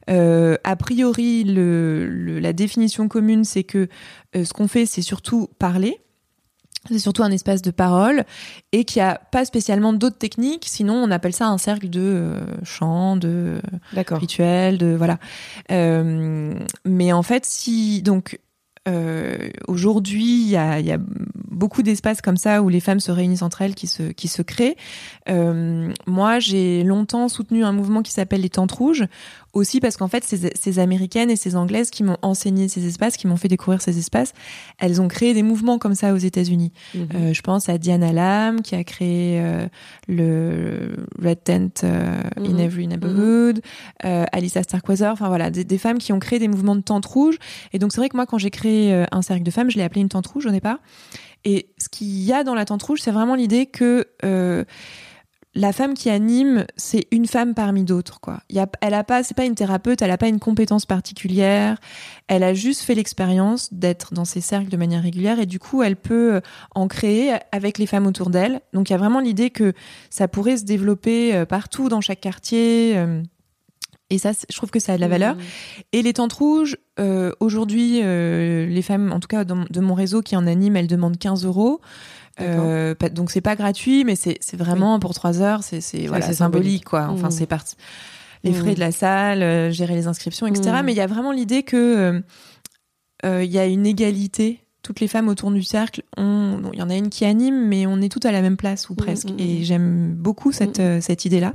Euh, 0.09 0.57
a 0.63 0.77
priori 0.77 1.43
le, 1.43 2.07
le- 2.09 2.39
la 2.39 2.53
définition 2.53 3.09
commune 3.09 3.43
c'est 3.45 3.65
que 3.65 3.89
euh, 4.37 4.45
ce 4.45 4.53
qu'on 4.53 4.69
fait 4.69 4.87
c'est 4.87 5.03
surtout 5.03 5.49
parler 5.59 5.99
C'est 6.89 6.99
surtout 6.99 7.23
un 7.23 7.31
espace 7.31 7.63
de 7.63 7.71
parole 7.71 8.25
et 8.73 8.85
qui 8.85 9.01
a 9.01 9.21
pas 9.31 9.45
spécialement 9.45 9.93
d'autres 9.93 10.19
techniques. 10.19 10.67
Sinon, 10.67 10.95
on 10.95 11.11
appelle 11.11 11.33
ça 11.33 11.47
un 11.47 11.59
cercle 11.59 11.89
de 11.89 12.01
euh, 12.01 12.41
chant, 12.65 13.17
de 13.17 13.61
rituel, 14.11 14.79
de 14.79 14.95
voilà. 14.97 15.19
Euh, 15.71 16.55
mais 16.85 17.13
en 17.13 17.23
fait, 17.23 17.45
si 17.45 18.03
donc 18.03 18.39
euh, 18.89 19.51
aujourd'hui, 19.67 20.43
il 20.43 20.49
y 20.49 20.57
a, 20.57 20.79
il 20.79 20.87
y 20.87 20.93
a 20.93 20.99
beaucoup 21.51 21.83
d'espaces 21.83 22.21
comme 22.21 22.37
ça 22.37 22.63
où 22.63 22.69
les 22.69 22.81
femmes 22.81 23.01
se 23.01 23.11
réunissent 23.11 23.43
entre 23.43 23.63
elles, 23.63 23.75
qui 23.75 23.87
se 23.87 24.05
qui 24.13 24.29
se 24.29 24.43
créent. 24.43 24.77
Euh, 25.29 25.93
moi, 26.07 26.39
j'ai 26.39 26.85
longtemps 26.85 27.29
soutenu 27.29 27.65
un 27.65 27.73
mouvement 27.73 28.03
qui 28.03 28.13
s'appelle 28.13 28.43
les 28.43 28.51
Tentes 28.51 28.73
Rouges, 28.73 29.07
aussi 29.57 29.81
parce 29.81 29.97
qu'en 29.97 30.09
fait, 30.09 30.23
ces, 30.25 30.51
ces 30.55 30.79
américaines 30.79 31.31
et 31.31 31.37
ces 31.37 31.57
anglaises 31.57 31.91
qui 31.91 32.03
m'ont 32.05 32.19
enseigné 32.23 32.69
ces 32.69 32.87
espaces, 32.87 33.17
qui 33.17 33.27
m'ont 33.27 33.37
fait 33.37 33.49
découvrir 33.49 33.81
ces 33.81 33.99
espaces, 33.99 34.33
elles 34.79 35.01
ont 35.01 35.09
créé 35.09 35.35
des 35.35 35.43
mouvements 35.43 35.79
comme 35.79 35.95
ça 35.95 36.13
aux 36.13 36.19
États-Unis. 36.19 36.73
Mhm. 36.95 37.09
Euh, 37.15 37.33
je 37.33 37.41
pense 37.41 37.69
à 37.69 37.79
Diana 37.79 38.13
Lam 38.13 38.63
qui 38.63 38.75
a 38.75 38.85
créé 38.85 39.41
euh, 39.41 39.67
le 40.09 40.97
Red 41.23 41.43
Tent 41.45 41.85
euh, 41.85 42.21
in 42.37 42.53
Mhm. 42.53 42.61
Every 42.61 42.87
Neighborhood, 42.87 43.61
euh, 44.05 44.25
Alissa 44.33 44.63
Starkweather, 44.63 45.11
enfin 45.13 45.29
voilà, 45.29 45.51
des, 45.51 45.65
des 45.65 45.79
femmes 45.79 45.99
qui 45.99 46.13
ont 46.13 46.21
créé 46.21 46.39
des 46.39 46.49
mouvements 46.49 46.77
de 46.77 46.83
tente 46.83 47.07
rouge. 47.07 47.37
Et 47.73 47.79
donc 47.79 47.93
c'est 47.93 48.01
vrai 48.01 48.09
que 48.09 48.17
moi 48.17 48.27
quand 48.27 48.39
j'ai 48.39 48.51
créé 48.51 49.05
un 49.11 49.23
cercle 49.23 49.43
de 49.43 49.51
femmes, 49.51 49.71
je 49.71 49.77
l'ai 49.79 49.85
appelé 49.85 50.03
une 50.03 50.09
tente 50.09 50.27
rouge 50.27 50.47
au 50.47 50.51
départ. 50.51 50.79
Et 51.45 51.69
ce 51.79 51.89
qu'il 51.89 52.23
y 52.23 52.33
a 52.33 52.45
dans 52.45 52.55
la 52.55 52.65
tente 52.65 52.83
rouge, 52.83 53.01
c'est 53.01 53.13
vraiment 53.13 53.35
l'idée 53.35 53.67
que 53.67 54.07
la 55.59 55.73
femme 55.73 55.95
qui 55.95 56.11
anime, 56.11 56.67
c'est 56.77 57.07
une 57.11 57.27
femme 57.27 57.55
parmi 57.55 57.83
d'autres, 57.83 58.21
quoi. 58.21 58.41
Y 58.51 58.59
a, 58.59 58.69
elle 58.83 58.93
a 58.95 59.03
pas, 59.05 59.23
c'est 59.23 59.35
pas 59.35 59.47
une 59.47 59.55
thérapeute, 59.55 60.03
elle 60.03 60.11
a 60.11 60.19
pas 60.19 60.29
une 60.29 60.39
compétence 60.39 60.85
particulière. 60.85 61.79
Elle 62.29 62.43
a 62.43 62.53
juste 62.53 62.83
fait 62.83 62.95
l'expérience 62.95 63.73
d'être 63.73 64.13
dans 64.13 64.27
ces 64.27 64.43
cercles 64.43 64.69
de 64.69 64.77
manière 64.77 65.03
régulière 65.03 65.41
et 65.41 65.47
du 65.47 65.59
coup, 65.59 65.83
elle 65.83 65.97
peut 65.97 66.35
euh, 66.35 66.41
en 66.75 66.89
créer 66.89 67.33
avec 67.53 67.79
les 67.79 67.87
femmes 67.87 68.07
autour 68.07 68.29
d'elle. 68.31 68.61
Donc, 68.75 68.91
il 68.91 68.93
y 68.93 68.95
a 68.95 68.99
vraiment 68.99 69.21
l'idée 69.21 69.49
que 69.51 69.73
ça 70.11 70.29
pourrait 70.29 70.59
se 70.59 70.65
développer 70.65 71.35
euh, 71.35 71.47
partout 71.47 71.89
dans 71.89 72.03
chaque 72.03 72.21
quartier. 72.21 72.93
euh, 72.97 73.23
et 74.09 74.19
ça, 74.19 74.31
je 74.33 74.57
trouve 74.57 74.71
que 74.71 74.79
ça 74.79 74.93
a 74.93 74.97
de 74.97 75.01
la 75.01 75.09
valeur. 75.09 75.35
Mhm. 75.35 75.41
Et 75.95 76.03
les 76.03 76.13
tentes 76.13 76.35
rouges, 76.35 76.77
euh, 77.01 77.33
aujourd'hui, 77.41 78.01
euh, 78.05 78.65
les 78.67 78.83
femmes, 78.83 79.11
en 79.11 79.19
tout 79.19 79.27
cas 79.27 79.43
dans- 79.45 79.65
de 79.69 79.81
mon 79.81 79.95
réseau 79.95 80.21
qui 80.23 80.37
en 80.37 80.47
animent, 80.47 80.77
elles 80.77 80.87
demandent 80.87 81.19
15 81.19 81.45
euros. 81.45 81.81
Euh, 82.41 82.95
pas- 82.95 83.09
donc 83.09 83.31
c'est 83.31 83.41
pas 83.41 83.57
gratuit, 83.57 84.05
mais 84.05 84.15
c'est 84.17 84.39
vraiment 84.57 84.99
pour 85.01 85.15
trois 85.15 85.41
heures, 85.41 85.63
c'est 85.63 85.81
c'est 85.81 86.07
voilà, 86.07 86.27
c'est 86.27 86.35
symbolique, 86.35 86.85
quoi. 86.85 87.09
Enfin 87.11 87.29
Mmh. 87.29 87.31
c'est 87.33 87.47
parti. 87.47 87.77
Les 88.45 88.53
frais 88.53 88.73
Mmh. 88.73 88.75
de 88.75 88.81
la 88.81 88.93
salle, 88.93 89.43
euh, 89.43 89.71
gérer 89.71 89.95
les 89.95 90.07
inscriptions, 90.07 90.47
etc. 90.47 90.71
Mmh. 90.71 90.85
Mais 90.85 90.93
il 90.93 90.97
y 90.97 91.01
a 91.01 91.07
vraiment 91.07 91.33
l'idée 91.33 91.63
que 91.63 91.77
euh, 91.77 92.21
euh, 93.25 93.43
il 93.45 93.51
y 93.51 93.59
a 93.59 93.67
une 93.67 93.87
égalité. 93.87 94.61
Toutes 94.83 95.01
les 95.01 95.09
femmes 95.09 95.27
autour 95.29 95.51
du 95.51 95.65
cercle, 95.65 96.03
il 96.17 96.23
y 96.75 96.83
en 96.83 96.91
a 96.91 96.95
une 96.95 97.09
qui 97.09 97.25
anime, 97.25 97.67
mais 97.67 97.87
on 97.87 98.01
est 98.01 98.09
toutes 98.09 98.25
à 98.27 98.31
la 98.31 98.41
même 98.41 98.57
place 98.57 98.89
ou 98.89 98.93
Mmh, 98.93 98.97
presque. 98.97 99.31
mmh, 99.31 99.41
Et 99.41 99.59
mmh. 99.61 99.63
j'aime 99.65 100.15
beaucoup 100.15 100.53
cette 100.53 100.79
Mmh. 100.79 101.01
cette 101.01 101.25
idée-là. 101.25 101.53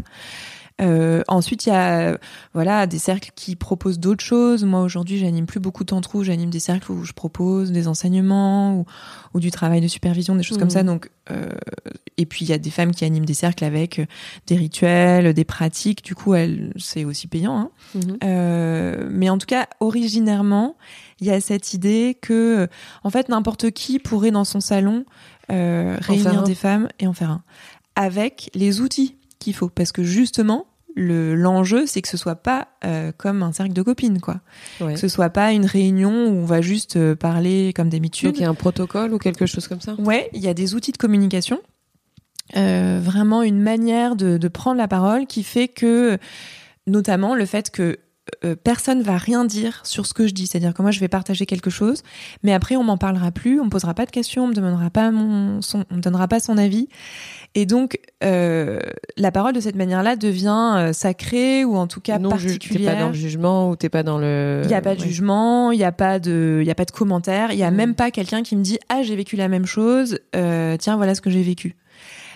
Euh, 0.80 1.22
ensuite, 1.28 1.66
il 1.66 1.70
y 1.70 1.74
a 1.74 2.18
voilà 2.54 2.88
des 2.88 2.98
cercles 2.98 3.32
qui 3.36 3.56
proposent 3.56 4.00
d'autres 4.00 4.24
choses. 4.24 4.63
Moi 4.63 4.82
aujourd'hui, 4.82 5.18
j'anime 5.20 5.46
plus 5.46 5.60
beaucoup 5.60 5.84
de 5.84 5.90
temps 5.90 6.01
trou. 6.01 6.24
J'anime 6.24 6.50
des 6.50 6.60
cercles 6.60 6.92
où 6.92 7.04
je 7.04 7.13
propose 7.13 7.72
des 7.72 7.88
enseignements 7.88 8.75
ou, 8.75 8.86
ou 9.34 9.40
du 9.40 9.51
travail 9.51 9.82
de 9.82 9.88
supervision, 9.88 10.36
des 10.36 10.44
choses 10.44 10.58
comme 10.58 10.68
Mhm. 10.68 10.72
ça. 10.74 10.84
Donc, 10.84 11.10
euh, 11.30 11.50
et 12.18 12.25
puis 12.25 12.46
il 12.46 12.50
y 12.50 12.54
a 12.54 12.58
des 12.58 12.72
femmes 12.72 12.92
qui 12.92 13.06
animent 13.06 13.25
des 13.25 13.34
cercles 13.36 13.63
avec 13.63 14.01
des 14.48 14.56
rituels, 14.56 15.34
des 15.34 15.44
pratiques. 15.44 16.04
Du 16.04 16.16
coup, 16.16 16.34
c'est 16.78 17.06
aussi 17.06 17.28
payant. 17.28 17.58
Hein. 17.60 17.70
Mhm. 17.96 18.18
Euh, 18.24 19.08
mais 19.12 19.30
en 19.30 19.38
tout 19.38 19.48
cas, 19.48 19.68
originairement, 19.82 20.78
il 21.20 21.28
y 21.28 21.32
a 21.32 21.40
cette 21.42 21.74
idée 21.75 22.18
que, 22.20 22.68
en 23.04 23.10
fait, 23.12 23.30
n'importe 23.30 23.70
qui 23.72 24.00
pourrait 24.00 24.32
dans 24.32 24.46
son 24.46 24.60
salon 24.62 25.06
réunir 25.50 26.40
un. 26.40 26.44
des 26.44 26.56
femmes 26.56 26.88
et 27.00 27.08
en 27.08 27.13
faire 27.13 27.30
un, 27.30 27.44
avec 27.96 28.50
les 28.56 28.80
outils 28.82 29.18
qu'il 29.42 29.54
faut, 29.54 29.70
parce 29.70 29.92
que 29.92 30.04
justement, 30.04 30.68
le 30.96 31.36
l'enjeu, 31.36 31.86
c'est 31.86 32.02
que 32.02 32.08
ce 32.08 32.18
soit 32.18 32.36
pas 32.36 32.68
euh, 32.86 33.12
comme 33.16 33.44
un 33.44 33.52
cercle 33.52 33.74
de 33.74 33.82
copines, 33.82 34.20
quoi. 34.20 34.42
Ouais. 34.80 34.94
Que 34.94 35.00
ce 35.00 35.08
soit 35.08 35.30
pas 35.30 35.52
une 35.52 35.66
réunion 35.66 36.28
où 36.28 36.32
on 36.32 36.46
va 36.46 36.62
juste 36.62 36.96
euh, 36.96 37.16
parler 37.16 37.74
comme 37.76 37.90
d'habitude. 37.90 38.30
Donc 38.30 38.38
il 38.40 38.44
y 38.44 38.46
a 38.46 38.50
un 38.50 38.54
protocole 38.54 39.14
ou 39.14 39.18
quelque 39.18 39.46
chose 39.46 39.68
comme 39.68 39.82
ça? 39.82 39.96
Ouais, 39.96 40.30
il 40.34 40.42
y 40.42 40.48
a 40.48 40.54
des 40.54 40.76
outils 40.76 40.92
de 40.92 40.98
communication. 40.98 41.60
Euh, 42.58 43.00
vraiment 43.02 43.44
une 43.44 43.62
manière 43.62 44.16
de, 44.16 44.38
de 44.38 44.48
prendre 44.50 44.77
la 44.77 44.90
parole 44.90 45.25
qui 45.25 45.44
fait 45.44 45.70
que, 45.70 46.18
notamment 46.86 47.36
le 47.36 47.46
fait 47.46 47.72
que 47.72 47.98
personne 48.64 49.01
va 49.01 49.18
rien 49.18 49.46
dire 49.46 49.82
sur 49.84 50.06
ce 50.06 50.14
que 50.14 50.27
je 50.27 50.34
dis. 50.34 50.48
C'est-à-dire 50.48 50.74
que 50.74 50.82
moi, 50.82 50.92
je 50.92 51.00
vais 51.00 51.08
partager 51.08 51.46
quelque 51.46 51.70
chose, 51.70 52.01
mais 52.44 52.54
après, 52.54 52.75
on 52.75 52.84
m'en 52.84 52.98
parlera 52.98 53.32
plus, 53.32 53.60
on 53.60 53.66
me 53.66 53.70
posera 53.70 53.94
pas 53.94 54.06
de 54.06 54.12
questions, 54.12 54.46
on 54.46 54.48
me 54.48 54.54
demandera 54.54 54.90
pas 54.90 55.12
mon, 55.12 55.62
son, 55.62 55.86
on 55.92 55.96
me 55.96 56.01
donnera 56.01 56.27
pas 56.27 56.40
son 56.40 56.58
avis. 56.58 56.88
Et 57.53 57.66
donc, 57.66 58.00
euh, 58.24 58.79
la 59.18 59.29
parole 59.31 59.51
de 59.51 59.59
cette 59.59 59.75
manière-là 59.75 60.16
devient 60.16 60.75
euh, 60.77 60.94
sacrée 60.94 61.66
ou 61.66 61.75
en 61.75 61.85
tout 61.85 62.00
cas 62.00 62.18
non, 62.18 62.37
ju- 62.37 62.48
t'es 62.48 62.53
particulière. 62.53 62.94
pas 62.96 63.00
dans 63.01 63.07
le 63.09 63.14
jugement 63.14 63.70
ou 63.70 63.75
t'es 63.75 63.90
pas 63.90 64.03
dans 64.03 64.18
le. 64.18 64.61
Il 64.64 64.68
n'y 64.70 64.74
a 64.74 64.81
pas 64.81 64.96
de 64.96 65.01
Ouais. 65.01 65.07
jugement, 65.07 65.72
il 65.72 65.77
n'y 65.77 65.83
a 65.83 65.92
pas 65.92 66.20
de, 66.20 66.59
il 66.61 66.68
y 66.68 66.72
a 66.72 66.75
pas 66.75 66.85
de 66.85 66.92
commentaire, 66.92 67.51
il 67.51 67.57
y 67.59 67.64
a 67.64 67.72
Mm. 67.72 67.75
même 67.75 67.96
pas 67.96 68.09
quelqu'un 68.09 68.42
qui 68.42 68.55
me 68.55 68.64
dit 68.64 68.79
ah 68.87 69.03
j'ai 69.03 69.18
vécu 69.18 69.35
la 69.35 69.50
même 69.50 69.66
chose, 69.66 70.20
euh, 70.33 70.77
tiens 70.77 70.96
voilà 70.96 71.14
ce 71.14 71.20
que 71.20 71.29
j'ai 71.29 71.44
vécu. 71.44 71.75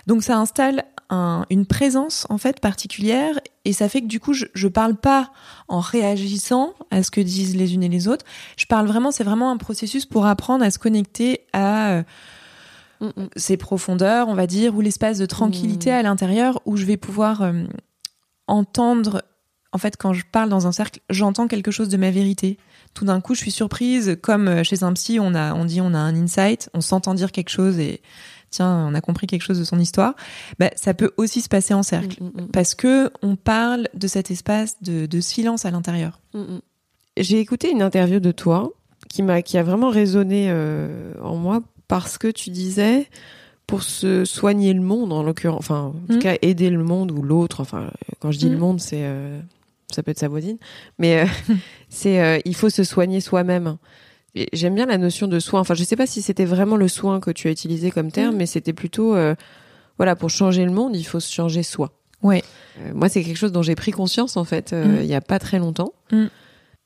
Donc 0.06 0.22
ça 0.22 0.38
installe 0.38 0.84
un- 1.10 1.46
une 1.50 1.66
présence 1.66 2.26
en 2.30 2.38
fait 2.38 2.60
particulière 2.60 3.40
et 3.64 3.72
ça 3.74 3.88
fait 3.88 4.02
que 4.02 4.08
du 4.08 4.20
coup 4.20 4.34
je, 4.34 4.46
je 4.54 4.68
parle 4.68 4.96
pas 4.96 5.32
en 5.70 5.80
réagissant 5.80 6.74
à 6.92 7.04
ce 7.04 7.10
que 7.12 7.22
disent 7.22 7.56
les 7.56 7.74
unes 7.74 7.84
et 7.84 7.90
les 7.90 8.08
autres. 8.10 8.26
Je 8.58 8.66
parle 8.66 8.86
vraiment, 8.88 9.12
c'est 9.12 9.24
vraiment 9.24 9.50
un 9.52 9.58
processus 9.58 10.06
pour 10.06 10.26
apprendre 10.26 10.66
à 10.66 10.72
se 10.72 10.78
connecter 10.80 11.42
à 11.54 11.92
euh, 11.92 12.04
Mm, 13.06 13.22
mm. 13.24 13.28
ces 13.36 13.58
profondeurs, 13.58 14.28
on 14.28 14.34
va 14.36 14.48
dire, 14.48 14.76
ou 14.76 14.82
l'espace 14.82 15.18
de 15.18 15.26
tranquillité 15.26 15.92
Mm. 15.92 15.94
à 15.94 16.04
l'intérieur 16.04 16.62
où 16.66 16.78
je 16.78 16.86
vais 16.86 16.98
pouvoir 16.98 17.42
euh, 17.42 17.64
entendre. 18.48 19.24
En 19.72 19.78
fait, 19.78 19.98
quand 19.98 20.14
je 20.14 20.24
parle 20.32 20.50
dans 20.50 20.68
un 20.68 20.72
cercle, 20.72 21.00
j'entends 21.10 21.48
quelque 21.48 21.72
chose 21.72 21.90
de 21.90 21.98
ma 21.98 22.12
vérité. 22.12 22.58
Tout 22.94 23.06
d'un 23.06 23.20
coup, 23.20 23.36
je 23.36 23.42
suis 23.42 23.52
surprise, 23.52 24.18
comme 24.22 24.48
euh, 24.48 24.64
chez 24.64 24.84
un 24.84 24.94
psy, 24.94 25.20
on 25.20 25.36
a, 25.36 25.54
on 25.54 25.66
dit, 25.66 25.82
on 25.82 25.94
a 25.94 25.98
un 25.98 26.16
insight, 26.16 26.70
on 26.74 26.82
s'entend 26.82 27.14
dire 27.14 27.32
quelque 27.32 27.50
chose 27.50 27.78
et 27.80 28.02
tiens, 28.52 28.88
on 28.90 28.94
a 28.94 29.02
compris 29.02 29.28
quelque 29.28 29.42
chose 29.42 29.60
de 29.60 29.66
son 29.66 29.80
histoire. 29.80 30.16
Bah, 30.60 30.70
ça 30.76 30.94
peut 30.94 31.12
aussi 31.18 31.42
se 31.42 31.50
passer 31.50 31.74
en 31.74 31.84
cercle 31.84 32.24
Mm, 32.24 32.28
mm, 32.28 32.42
mm. 32.44 32.48
parce 32.54 32.74
que 32.74 33.12
on 33.22 33.36
parle 33.36 33.90
de 33.94 34.08
cet 34.08 34.32
espace 34.32 34.82
de, 34.82 35.06
de 35.08 35.20
silence 35.20 35.66
à 35.66 35.72
l'intérieur. 35.72 36.22
J'ai 37.18 37.40
écouté 37.40 37.70
une 37.70 37.82
interview 37.82 38.20
de 38.20 38.32
toi 38.32 38.72
qui 39.10 39.24
m'a 39.24 39.42
qui 39.42 39.58
a 39.58 39.64
vraiment 39.64 39.90
résonné 39.90 40.48
euh, 40.50 41.14
en 41.22 41.36
moi 41.36 41.62
parce 41.88 42.18
que 42.18 42.28
tu 42.28 42.50
disais 42.50 43.08
pour 43.68 43.82
se 43.84 44.26
soigner 44.26 44.74
le 44.74 44.82
monde 44.82 45.12
en 45.12 45.24
l'occurrence 45.24 45.60
enfin 45.60 45.94
en 45.96 46.14
tout 46.14 46.18
Mm. 46.18 46.20
cas 46.20 46.36
aider 46.42 46.70
le 46.70 46.84
monde 46.84 47.12
ou 47.12 47.22
l'autre 47.22 47.62
enfin 47.62 47.90
quand 48.20 48.32
je 48.32 48.38
dis 48.38 48.50
le 48.50 48.58
Mm. 48.58 48.60
monde 48.60 48.80
c'est 48.80 49.02
euh, 49.04 49.40
ça 49.92 50.04
peut 50.04 50.12
être 50.12 50.20
sa 50.20 50.28
voisine 50.28 50.58
mais 51.00 51.22
euh, 51.22 51.26
c'est 51.90 52.22
euh, 52.22 52.40
il 52.46 52.56
faut 52.56 52.70
se 52.70 52.84
soigner 52.84 53.22
soi-même 53.22 53.78
j'aime 54.54 54.76
bien 54.76 54.86
la 54.86 54.98
notion 54.98 55.28
de 55.28 55.40
soin 55.40 55.62
enfin 55.62 55.74
je 55.76 55.84
sais 55.84 55.96
pas 55.96 56.06
si 56.08 56.22
c'était 56.22 56.46
vraiment 56.46 56.76
le 56.76 56.88
soin 56.88 57.20
que 57.20 57.32
tu 57.32 57.48
as 57.48 57.52
utilisé 57.52 57.90
comme 57.90 58.12
terme 58.12 58.36
mais 58.36 58.46
c'était 58.46 58.74
plutôt 58.74 59.16
voilà 59.98 60.16
pour 60.16 60.30
changer 60.30 60.66
le 60.66 60.72
monde 60.72 60.96
il 60.96 61.04
faut 61.06 61.20
se 61.20 61.32
changer 61.34 61.64
soi 61.64 61.92
Ouais. 62.24 62.44
moi, 62.96 63.08
c'est 63.08 63.24
quelque 63.24 63.38
chose 63.38 63.52
dont 63.52 63.62
j'ai 63.62 63.76
pris 63.76 63.92
conscience 63.92 64.36
en 64.36 64.46
fait 64.46 64.74
il 64.74 65.06
y 65.06 65.14
a 65.14 65.22
pas 65.22 65.38
très 65.38 65.60
longtemps. 65.60 65.94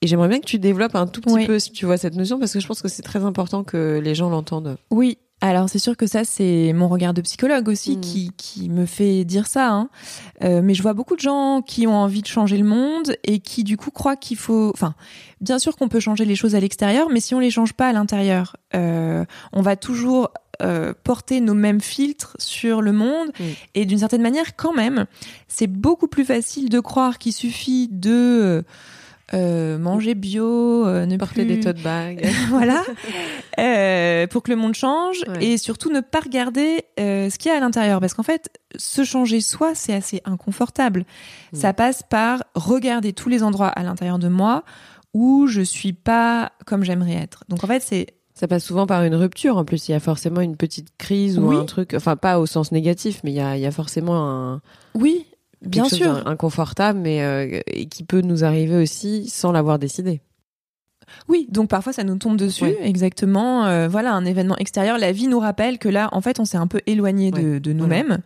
Et 0.02 0.08
j'aimerais 0.08 0.30
bien 0.30 0.40
que 0.40 0.46
tu 0.46 0.60
développes 0.60 0.96
un 0.96 1.08
tout 1.08 1.20
petit 1.22 1.34
Oui. 1.34 1.46
peu, 1.46 1.60
si 1.60 1.72
tu 1.72 1.86
vois, 1.86 1.98
cette 1.98 2.16
notion, 2.16 2.40
parce 2.40 2.54
que 2.54 2.60
je 2.60 2.68
pense 2.68 2.82
que 2.82 2.88
c'est 2.88 3.02
très 3.02 3.24
important 3.26 3.64
que 3.64 4.00
les 4.04 4.16
gens 4.16 4.30
l'entendent. 4.30 4.78
Oui. 4.92 5.18
Alors 5.42 5.70
c'est 5.70 5.80
sûr 5.80 5.96
que 5.96 6.06
ça 6.06 6.26
c'est 6.26 6.74
mon 6.74 6.90
regard 6.90 7.14
de 7.14 7.22
psychologue 7.22 7.70
aussi 7.70 7.96
Mm. 7.96 8.02
qui, 8.02 8.32
qui 8.36 8.68
me 8.70 8.86
fait 8.86 9.24
dire 9.24 9.48
ça. 9.48 9.72
Hein. 9.72 9.90
Euh, 10.44 10.62
mais 10.62 10.74
je 10.74 10.82
vois 10.82 10.92
beaucoup 10.92 11.16
de 11.16 11.22
gens 11.22 11.62
qui 11.62 11.88
ont 11.88 11.96
envie 11.96 12.22
de 12.22 12.28
changer 12.28 12.58
le 12.58 12.66
monde 12.66 13.16
et 13.24 13.40
qui 13.40 13.64
du 13.64 13.78
coup 13.78 13.90
croient 13.90 14.18
qu'il 14.18 14.36
faut. 14.36 14.70
Enfin, 14.74 14.96
bien 15.40 15.58
sûr 15.58 15.78
qu'on 15.78 15.88
peut 15.88 16.02
changer 16.02 16.26
les 16.26 16.36
choses 16.36 16.56
à 16.56 16.60
l'extérieur, 16.60 17.08
mais 17.10 17.22
si 17.22 17.36
on 17.36 17.40
les 17.40 17.52
change 17.52 17.72
pas 17.72 17.88
à 17.88 17.94
l'intérieur, 17.94 18.58
euh, 18.76 19.24
on 19.54 19.62
va 19.62 19.78
toujours 19.78 20.30
euh, 20.62 20.94
porter 21.06 21.40
nos 21.40 21.54
mêmes 21.54 21.80
filtres 21.80 22.36
sur 22.38 22.82
le 22.82 22.92
monde. 22.92 23.30
Mm. 23.40 23.44
Et 23.76 23.86
d'une 23.86 24.00
certaine 24.00 24.22
manière, 24.22 24.58
quand 24.58 24.74
même, 24.74 25.06
c'est 25.48 25.68
beaucoup 25.68 26.10
plus 26.10 26.26
facile 26.26 26.68
de 26.68 26.82
croire 26.82 27.18
qu'il 27.18 27.32
suffit 27.32 27.88
de 27.90 28.12
euh, 28.12 28.62
manger 29.34 30.16
bio, 30.16 30.86
euh, 30.88 31.06
ne 31.06 31.18
Porter 31.18 31.46
plus 31.46 31.56
des 31.56 31.60
tote 31.60 31.82
bags. 31.82 32.26
voilà, 32.50 32.84
euh, 33.60 34.28
pour 34.28 34.44
que 34.44 34.52
le 34.52 34.58
monde 34.58 34.74
change 34.76 35.24
Ouais. 35.28 35.46
et 35.46 35.58
surtout 35.58 35.92
ne 35.92 36.00
pas 36.02 36.20
regarder 36.22 36.84
euh, 37.00 37.30
ce 37.30 37.38
qu'il 37.38 37.52
y 37.52 37.54
a 37.54 37.58
à 37.58 37.60
l'intérieur. 37.60 38.00
Parce 38.00 38.14
qu'en 38.14 38.24
fait, 38.24 38.50
se 38.76 39.04
changer 39.04 39.42
soi, 39.42 39.76
c'est 39.76 39.94
assez 39.94 40.22
inconfortable. 40.26 41.06
Mm. 41.54 41.58
Ça 41.58 41.74
passe 41.74 42.04
par 42.10 42.44
regarder 42.56 43.14
tous 43.14 43.30
les 43.30 43.44
endroits 43.44 43.68
à 43.68 43.84
l'intérieur 43.84 44.20
de 44.20 44.28
moi 44.30 44.64
où 45.14 45.48
je 45.48 45.62
suis 45.62 45.94
pas 45.94 46.52
comme 46.66 46.84
j'aimerais 46.84 47.14
être. 47.16 47.44
Donc 47.50 47.64
en 47.64 47.68
fait, 47.68 47.82
c'est 47.82 48.08
Ça 48.36 48.48
passe 48.48 48.64
souvent 48.64 48.86
par 48.88 49.04
une 49.04 49.16
rupture. 49.16 49.58
En 49.58 49.66
plus, 49.66 49.88
il 49.90 49.92
y 49.92 49.96
a 49.96 50.00
forcément 50.00 50.42
une 50.42 50.56
petite 50.56 50.90
crise 50.98 51.38
ou 51.40 51.50
Oui. 51.50 51.58
un 51.58 51.66
truc, 51.66 51.94
enfin 51.96 52.16
pas 52.16 52.40
au 52.40 52.46
sens 52.46 52.72
négatif, 52.72 53.22
mais 53.24 53.32
il 53.32 53.36
y 53.36 53.42
a, 53.42 53.58
il 53.58 53.62
y 53.62 53.66
a 53.66 53.72
forcément 53.72 54.16
un 54.30 54.62
oui, 54.96 55.26
bien 55.62 55.84
chose 55.84 55.98
sûr. 56.00 56.28
inconfortable, 56.28 57.00
mais 57.00 57.22
euh, 57.22 57.60
et 57.68 57.86
qui 57.88 58.04
peut 58.04 58.22
nous 58.22 58.44
arriver 58.44 58.76
aussi 58.78 59.30
sans 59.30 59.52
l'avoir 59.52 59.80
décidé. 59.80 60.22
Oui, 61.28 61.48
donc 61.50 61.70
parfois 61.70 61.92
ça 61.92 62.04
nous 62.04 62.18
tombe 62.18 62.38
dessus, 62.38 62.66
Ouais. 62.66 62.78
exactement. 62.84 63.66
euh, 63.66 63.88
voilà, 63.88 64.14
un 64.14 64.26
événement 64.26 64.56
extérieur. 64.58 64.98
La 65.00 65.12
vie 65.12 65.28
nous 65.28 65.40
rappelle 65.40 65.80
que 65.80 65.90
là, 65.90 66.10
en 66.12 66.22
fait, 66.22 66.40
on 66.40 66.46
s'est 66.46 66.58
un 66.58 66.68
peu 66.68 66.82
éloigné 66.86 67.32
de, 67.32 67.54
Ouais, 67.54 67.60
de 67.60 67.74
nous-mêmes. 67.74 68.20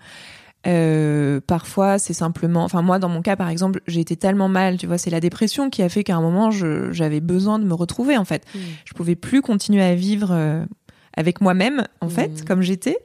Euh, 0.66 1.42
parfois, 1.46 2.00
c'est 2.00 2.14
simplement. 2.14 2.64
Enfin, 2.64 2.82
moi, 2.82 3.00
dans 3.00 3.10
mon 3.10 3.22
cas, 3.22 3.36
par 3.36 3.50
exemple, 3.50 3.82
j'ai 3.88 4.00
été 4.00 4.16
tellement 4.16 4.48
mal. 4.50 4.78
Tu 4.78 4.88
vois, 4.88 4.98
c'est 4.98 5.10
la 5.10 5.20
dépression 5.20 5.70
qui 5.70 5.82
a 5.82 5.90
fait 5.90 6.04
qu'à 6.04 6.16
un 6.16 6.22
moment, 6.22 6.52
j'avais 6.52 7.20
besoin 7.20 7.60
de 7.60 7.66
me 7.66 7.74
retrouver. 7.74 8.18
En 8.18 8.26
fait, 8.26 8.46
je 8.86 8.94
pouvais 8.94 9.16
plus 9.16 9.42
continuer 9.42 9.82
à 9.84 9.96
vivre 9.96 10.66
avec 11.16 11.42
moi-même, 11.42 11.86
en 12.02 12.10
fait, 12.10 12.30
Mhm. 12.40 12.46
comme 12.46 12.62
j'étais. 12.62 12.98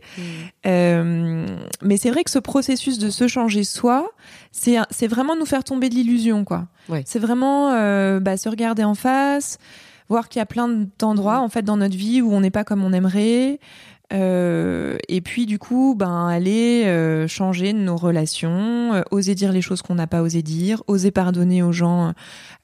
Euh, 0.66 1.46
mais 1.82 1.96
c'est 1.96 2.10
vrai 2.10 2.24
que 2.24 2.30
ce 2.30 2.38
processus 2.38 2.98
de 2.98 3.10
se 3.10 3.28
changer 3.28 3.64
soi, 3.64 4.10
c'est 4.50 5.06
vraiment 5.06 5.36
nous 5.36 5.46
faire 5.46 5.64
tomber 5.64 5.88
de 5.88 5.94
l'illusion, 5.94 6.44
quoi. 6.44 6.66
Ouais. 6.88 7.02
C'est 7.06 7.18
vraiment 7.18 7.72
euh, 7.72 8.18
bah, 8.20 8.36
se 8.36 8.48
regarder 8.48 8.84
en 8.84 8.94
face, 8.94 9.58
voir 10.08 10.28
qu'il 10.28 10.40
y 10.40 10.42
a 10.42 10.46
plein 10.46 10.86
d'endroits 10.98 11.40
en 11.40 11.48
fait 11.48 11.62
dans 11.62 11.76
notre 11.76 11.96
vie 11.96 12.22
où 12.22 12.32
on 12.32 12.40
n'est 12.40 12.50
pas 12.50 12.64
comme 12.64 12.82
on 12.82 12.92
aimerait. 12.92 13.60
Euh, 14.12 14.96
et 15.08 15.20
puis 15.20 15.44
du 15.44 15.58
coup, 15.58 15.94
ben 15.94 16.26
aller 16.28 16.84
euh, 16.86 17.28
changer 17.28 17.72
nos 17.74 17.96
relations, 17.96 18.94
euh, 18.94 19.02
oser 19.10 19.34
dire 19.34 19.52
les 19.52 19.60
choses 19.60 19.82
qu'on 19.82 19.96
n'a 19.96 20.06
pas 20.06 20.22
osé 20.22 20.40
dire, 20.42 20.82
oser 20.86 21.10
pardonner 21.10 21.62
aux 21.62 21.72
gens 21.72 22.14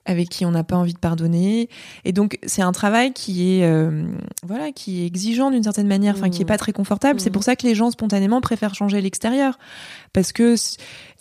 avec 0.06 0.28
qui 0.30 0.44
on 0.46 0.50
n'a 0.50 0.64
pas 0.64 0.76
envie 0.76 0.94
de 0.94 0.98
pardonner. 0.98 1.68
Et 2.06 2.12
donc 2.12 2.38
c'est 2.46 2.62
un 2.62 2.72
travail 2.72 3.12
qui 3.12 3.58
est 3.58 3.64
euh, 3.66 4.04
voilà 4.42 4.72
qui 4.72 5.02
est 5.02 5.06
exigeant 5.06 5.50
d'une 5.50 5.62
certaine 5.62 5.86
manière, 5.86 6.14
enfin 6.16 6.30
qui 6.30 6.40
est 6.40 6.44
Mhm. 6.44 6.48
pas 6.48 6.58
très 6.58 6.72
confortable. 6.72 7.20
C'est 7.20 7.28
Mhm. 7.28 7.34
pour 7.34 7.42
ça 7.44 7.56
que 7.56 7.66
les 7.66 7.74
gens 7.74 7.90
spontanément 7.90 8.40
préfèrent 8.40 8.74
changer 8.74 9.00
l'extérieur 9.02 9.58
parce 10.14 10.32
que 10.32 10.54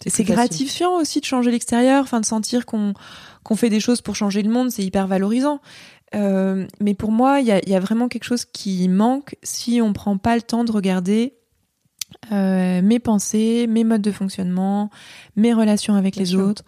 C'est 0.06 0.24
gratifiant 0.26 0.96
aussi 0.98 1.20
de 1.22 1.26
changer 1.26 1.50
l'extérieur, 1.52 2.04
enfin 2.04 2.20
de 2.22 2.26
sentir 2.26 2.66
qu'on 2.66 2.94
qu'on 3.44 3.58
fait 3.58 3.70
des 3.70 3.82
choses 3.82 4.00
pour 4.02 4.16
changer 4.16 4.42
le 4.42 4.50
monde, 4.50 4.72
c'est 4.72 4.84
hyper 4.84 5.06
valorisant. 5.06 5.60
Euh, 6.16 6.68
mais 6.80 6.94
pour 6.94 7.12
moi, 7.12 7.40
il 7.40 7.48
y 7.48 7.52
a, 7.52 7.60
il 7.64 7.70
y 7.70 7.76
a 7.76 7.80
vraiment 7.80 8.08
quelque 8.08 8.24
chose 8.26 8.46
qui 8.46 8.88
manque 8.88 9.36
si 9.44 9.82
on 9.82 9.94
prend 9.94 10.18
pas 10.18 10.36
le 10.36 10.42
temps 10.42 10.64
de 10.64 10.72
regarder 10.72 11.34
euh, 12.32 12.82
mes 12.84 13.00
pensées, 13.00 13.66
mes 13.68 13.84
modes 13.84 14.02
de 14.04 14.12
fonctionnement, 14.12 14.90
mes 15.36 15.54
relations 15.54 15.96
avec 15.96 16.14
Bien 16.14 16.22
les 16.24 16.30
sûr. 16.30 16.40
autres. 16.42 16.64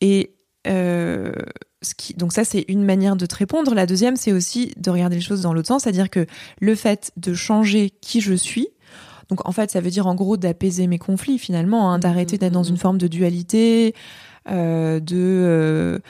Et 0.00 0.34
euh, 0.66 1.32
ce 1.82 1.94
qui, 1.94 2.14
donc 2.14 2.32
ça, 2.32 2.44
c'est 2.44 2.64
une 2.68 2.84
manière 2.84 3.16
de 3.16 3.26
te 3.26 3.34
répondre. 3.34 3.74
La 3.74 3.86
deuxième, 3.86 4.16
c'est 4.16 4.32
aussi 4.32 4.72
de 4.78 4.90
regarder 4.90 5.16
les 5.16 5.22
choses 5.22 5.42
dans 5.42 5.52
l'autre 5.52 5.68
sens, 5.68 5.82
c'est-à-dire 5.82 6.08
que 6.10 6.26
le 6.60 6.74
fait 6.74 7.12
de 7.16 7.34
changer 7.34 7.90
qui 8.00 8.20
je 8.20 8.34
suis, 8.34 8.68
donc 9.28 9.46
en 9.46 9.52
fait, 9.52 9.70
ça 9.70 9.80
veut 9.80 9.90
dire 9.90 10.06
en 10.06 10.14
gros 10.14 10.36
d'apaiser 10.36 10.86
mes 10.86 10.98
conflits 10.98 11.38
finalement, 11.38 11.92
hein, 11.92 11.98
d'arrêter 11.98 12.36
d'être 12.38 12.52
dans 12.52 12.62
Mhm. 12.64 12.70
une 12.70 12.76
forme 12.78 12.98
de 12.98 13.06
dualité, 13.06 13.94
euh, 14.50 14.98
de 15.00 16.00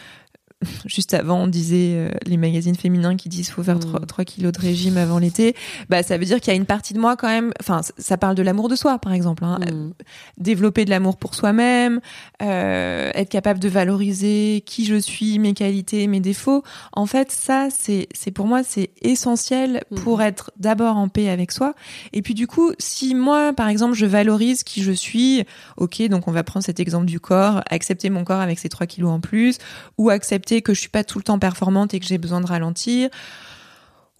juste 0.87 1.15
avant 1.15 1.39
on 1.43 1.47
disait 1.47 1.93
euh, 1.95 2.11
les 2.27 2.37
magazines 2.37 2.75
féminins 2.77 3.17
qui 3.17 3.29
disent 3.29 3.51
faut 3.51 3.63
faire 3.63 3.79
Mhm. 3.79 4.07
3, 4.07 4.25
kilos 4.25 4.53
de 4.53 4.61
régime 4.61 4.97
avant 4.99 5.19
l'été, 5.19 5.55
bah 5.89 6.03
ça 6.03 6.19
veut 6.19 6.25
dire 6.25 6.41
qu'il 6.41 6.53
y 6.53 6.55
a 6.55 6.59
une 6.59 6.67
partie 6.67 6.93
de 6.95 6.99
moi 6.99 7.17
quand 7.17 7.29
même, 7.29 7.53
enfin 7.61 7.81
ça 7.99 8.17
parle 8.19 8.35
de 8.35 8.43
l'amour 8.43 8.69
de 8.69 8.77
soi 8.77 8.99
par 8.99 9.13
exemple, 9.13 9.45
hein, 9.45 9.59
Mhm. 9.61 9.93
développer 10.39 10.85
de 10.85 10.91
l'amour 10.91 11.17
pour 11.17 11.35
soi-même, 11.35 12.01
euh, 12.43 13.11
être 13.15 13.29
capable 13.31 13.59
de 13.61 13.69
valoriser 13.69 14.63
qui 14.67 14.85
je 14.85 14.97
suis, 14.97 15.39
mes 15.39 15.55
qualités, 15.55 16.07
mes 16.07 16.21
défauts. 16.21 16.63
En 16.93 17.07
fait, 17.07 17.31
ça, 17.31 17.69
c'est, 17.71 18.09
c'est 18.15 18.31
pour 18.31 18.47
moi, 18.47 18.63
c'est 18.63 18.91
essentiel 19.03 19.83
pour 20.03 20.19
Mhm. 20.19 20.25
être 20.27 20.51
d'abord 20.59 20.97
en 20.97 21.09
paix 21.09 21.29
avec 21.29 21.53
soi. 21.53 21.75
Et 22.13 22.23
puis 22.23 22.35
du 22.35 22.47
coup, 22.47 22.73
si 22.79 23.15
moi, 23.15 23.53
par 23.53 23.69
exemple, 23.69 23.95
je 23.95 24.07
valorise 24.07 24.63
qui 24.65 24.83
je 24.83 24.93
suis, 24.93 25.45
ok, 25.77 26.03
donc 26.09 26.29
on 26.29 26.33
va 26.33 26.43
prendre 26.43 26.65
cet 26.65 26.81
exemple 26.81 27.07
du 27.07 27.21
corps, 27.21 27.63
accepter 27.71 28.11
mon 28.11 28.25
corps 28.25 28.41
avec 28.41 28.59
ses 28.59 28.69
3 28.69 28.87
kilos 28.87 29.11
en 29.11 29.21
plus, 29.21 29.59
ou 29.99 30.11
accepter 30.11 30.50
que 30.59 30.75
je 30.75 30.81
suis 30.81 30.89
pas 30.89 31.05
tout 31.05 31.19
le 31.19 31.25
temps 31.25 31.39
performante 31.39 31.95
et 31.95 32.01
que 32.01 32.07
j'ai 32.07 32.19
besoin 32.19 32.41
de 32.41 32.47
ralentir 32.47 33.11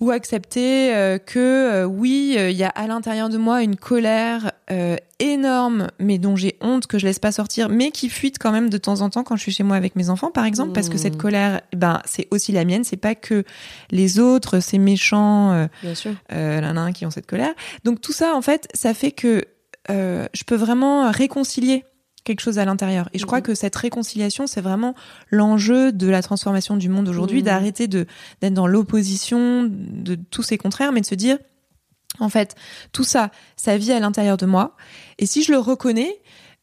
ou 0.01 0.11
accepter 0.11 0.95
euh, 0.95 1.19
que 1.19 1.39
euh, 1.39 1.85
oui, 1.85 2.35
euh, 2.39 2.51
il 2.51 2.57
y 2.57 2.65
a 2.65 2.71
à 2.71 2.87
l'intérieur 2.87 3.29
de 3.29 3.37
moi 3.37 3.63
une 3.63 3.77
colère 3.77 4.53
énorme, 5.19 5.89
mais 5.99 6.19
dont 6.19 6.37
j'ai 6.37 6.57
honte 6.61 6.87
que 6.87 6.97
je 6.97 7.05
laisse 7.05 7.19
pas 7.19 7.33
sortir, 7.33 7.69
mais 7.69 7.91
qui 7.91 8.09
fuite 8.09 8.39
quand 8.39 8.53
même 8.53 8.71
de 8.71 8.79
temps 8.79 9.01
en 9.01 9.11
temps 9.11 9.25
quand 9.25 9.35
je 9.35 9.43
suis 9.43 9.53
chez 9.53 9.65
moi 9.65 9.77
avec 9.77 9.97
mes 9.97 10.11
enfants, 10.11 10.31
par 10.31 10.45
exemple, 10.45 10.73
parce 10.73 10.89
que 10.89 10.97
cette 10.97 11.17
Mmh. 11.17 11.19
colère, 11.19 11.61
ben 11.77 12.01
c'est 12.05 12.29
aussi 12.31 12.53
la 12.53 12.65
mienne, 12.65 12.85
c'est 12.85 12.97
pas 12.97 13.17
que 13.17 13.45
les 13.91 14.21
autres, 14.21 14.61
ces 14.61 14.79
méchants, 14.79 15.69
Bien 15.83 15.95
sûr. 15.97 16.13
qui 16.95 17.05
ont 17.05 17.11
cette 17.11 17.27
colère. 17.27 17.53
Donc 17.83 18.01
tout 18.01 18.13
ça, 18.13 18.37
en 18.37 18.43
fait, 18.43 18.69
ça 18.75 18.95
fait 18.95 19.11
que 19.11 19.45
je 19.89 20.45
peux 20.47 20.55
vraiment 20.55 21.11
réconcilier 21.11 21.85
quelque 22.25 22.41
chose 22.41 22.59
à 22.59 22.65
l'intérieur. 22.65 23.09
Et 23.13 23.19
je 23.19 23.27
crois 23.27 23.39
Mhm. 23.39 23.45
que 23.45 23.55
cette 23.55 23.77
réconciliation, 23.77 24.47
c'est 24.47 24.61
vraiment 24.61 24.95
l'enjeu 25.31 25.93
de 25.93 26.09
la 26.09 26.23
transformation 26.23 26.77
du 26.77 26.89
monde 26.89 27.09
aujourd'hui, 27.09 27.39
Mhm. 27.39 27.45
d'arrêter 27.45 27.89
de 27.89 28.07
d'être 28.41 28.55
dans 28.55 28.67
l'opposition 28.67 29.69
de 29.71 30.17
tous 30.31 30.43
ces 30.43 30.59
contraires, 30.59 30.93
mais 30.93 31.01
de 31.01 31.07
se 31.07 31.15
dire, 31.15 31.39
en 32.19 32.29
fait, 32.29 32.55
tout 32.93 33.05
ça, 33.05 33.31
ça 33.57 33.77
vit 33.77 33.93
à 33.93 34.01
l'intérieur 34.01 34.37
de 34.37 34.47
moi. 34.47 34.77
Et 35.19 35.27
si 35.27 35.43
je 35.43 35.53
le 35.53 35.59
reconnais, 35.59 36.21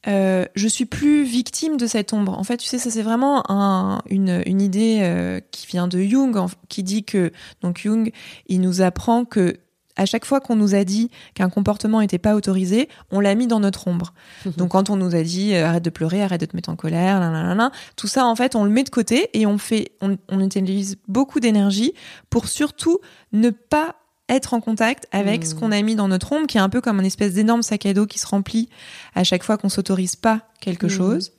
euh, 0.08 0.46
je 0.56 0.68
suis 0.68 0.86
plus 0.86 1.24
victime 1.24 1.76
de 1.78 1.88
cette 1.88 2.14
ombre. 2.14 2.38
En 2.38 2.44
fait, 2.44 2.58
tu 2.58 2.68
sais, 2.68 2.78
ça 2.78 2.92
c'est 2.92 3.02
vraiment 3.02 3.50
un- 3.52 4.02
une, 4.10 4.44
une 4.46 4.62
idée 4.62 5.00
euh, 5.02 5.40
qui 5.52 5.66
vient 5.68 5.88
de 5.88 6.00
Jung, 6.02 6.38
qui 6.70 6.84
dit 6.84 7.04
que 7.04 7.32
donc 7.62 7.80
Jung, 7.80 8.12
il 8.48 8.62
nous 8.62 8.82
apprend 8.82 9.26
que 9.26 9.58
à 9.98 10.06
chaque 10.06 10.24
fois 10.26 10.40
qu'on 10.40 10.56
nous 10.56 10.74
a 10.76 10.84
dit 10.84 11.10
qu'un 11.34 11.50
comportement 11.50 12.00
n'était 12.00 12.18
pas 12.20 12.36
autorisé, 12.36 12.88
on 13.12 13.20
l'a 13.20 13.36
mis 13.36 13.48
dans 13.48 13.60
notre 13.60 13.88
ombre. 13.88 14.14
Donc 14.58 14.70
quand 14.70 14.90
on 14.90 14.96
nous 14.96 15.16
a 15.16 15.24
dit 15.24 15.54
euh, 15.56 15.66
arrête 15.68 15.84
de 15.84 15.90
pleurer, 15.90 16.24
arrête 16.24 16.40
de 16.40 16.46
te 16.46 16.56
mettre 16.56 16.70
en 16.70 16.76
colère, 16.76 17.20
nan, 17.20 17.72
tout 17.96 18.08
ça 18.08 18.26
en 18.26 18.36
fait 18.36 18.56
on 18.56 18.64
le 18.64 18.70
met 18.70 18.84
de 18.84 18.90
côté 18.90 19.30
et 19.34 19.46
on 19.46 19.58
fait, 19.58 19.92
on, 20.02 20.18
on 20.30 20.40
utilise 20.40 20.98
beaucoup 21.08 21.40
d'énergie 21.40 21.94
pour 22.30 22.48
surtout 22.48 23.00
ne 23.34 23.50
pas 23.50 23.96
être 24.30 24.54
en 24.54 24.60
contact 24.62 25.08
avec 25.12 25.42
Mmh. 25.42 25.46
ce 25.46 25.56
qu'on 25.56 25.72
a 25.72 25.82
mis 25.82 25.96
dans 25.96 26.10
notre 26.10 26.32
ombre, 26.34 26.48
qui 26.48 26.58
est 26.58 26.62
un 26.62 26.70
peu 26.70 26.82
comme 26.82 27.00
une 27.00 27.06
espèce 27.06 27.34
d'énorme 27.34 27.62
sac 27.64 27.86
à 27.86 27.94
dos 27.94 28.06
qui 28.06 28.20
se 28.20 28.28
remplit 28.28 28.68
à 29.16 29.24
chaque 29.24 29.42
fois 29.44 29.58
qu'on 29.58 29.70
s'autorise 29.70 30.16
pas 30.18 30.42
quelque 30.60 30.88
Mmh. 30.88 30.90
chose 30.90 31.32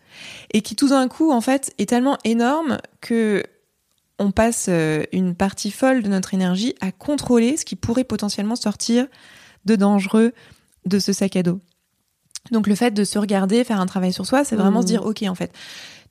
et 0.53 0.63
qui 0.63 0.75
tout 0.75 0.89
d'un 0.89 1.07
coup 1.07 1.31
en 1.31 1.41
fait 1.43 1.73
est 1.79 1.89
tellement 1.89 2.17
énorme 2.25 2.79
que 3.01 3.43
on 4.19 4.31
passe 4.31 4.67
euh, 4.69 5.05
une 5.13 5.35
partie 5.35 5.71
folle 5.71 6.03
de 6.03 6.09
notre 6.09 6.35
énergie 6.35 6.75
à 6.81 6.93
contrôler 6.93 7.57
ce 7.57 7.65
qui 7.65 7.77
pourrait 7.77 8.05
potentiellement 8.05 8.57
sortir 8.57 9.07
de 9.65 9.77
dangereux 9.77 10.33
de 10.87 10.99
ce 10.99 11.13
sac 11.13 11.37
à 11.37 11.43
dos. 11.43 11.61
Donc 12.51 12.67
le 12.67 12.75
fait 12.75 12.93
de 12.93 13.05
se 13.05 13.19
regarder, 13.19 13.63
faire 13.65 13.81
un 13.81 13.87
travail 13.87 14.13
sur 14.13 14.27
soi, 14.27 14.45
c'est 14.45 14.57
vraiment 14.57 14.81
se 14.81 14.87
dire 14.87 15.05
ok 15.05 15.23
en 15.29 15.35
fait, 15.35 15.53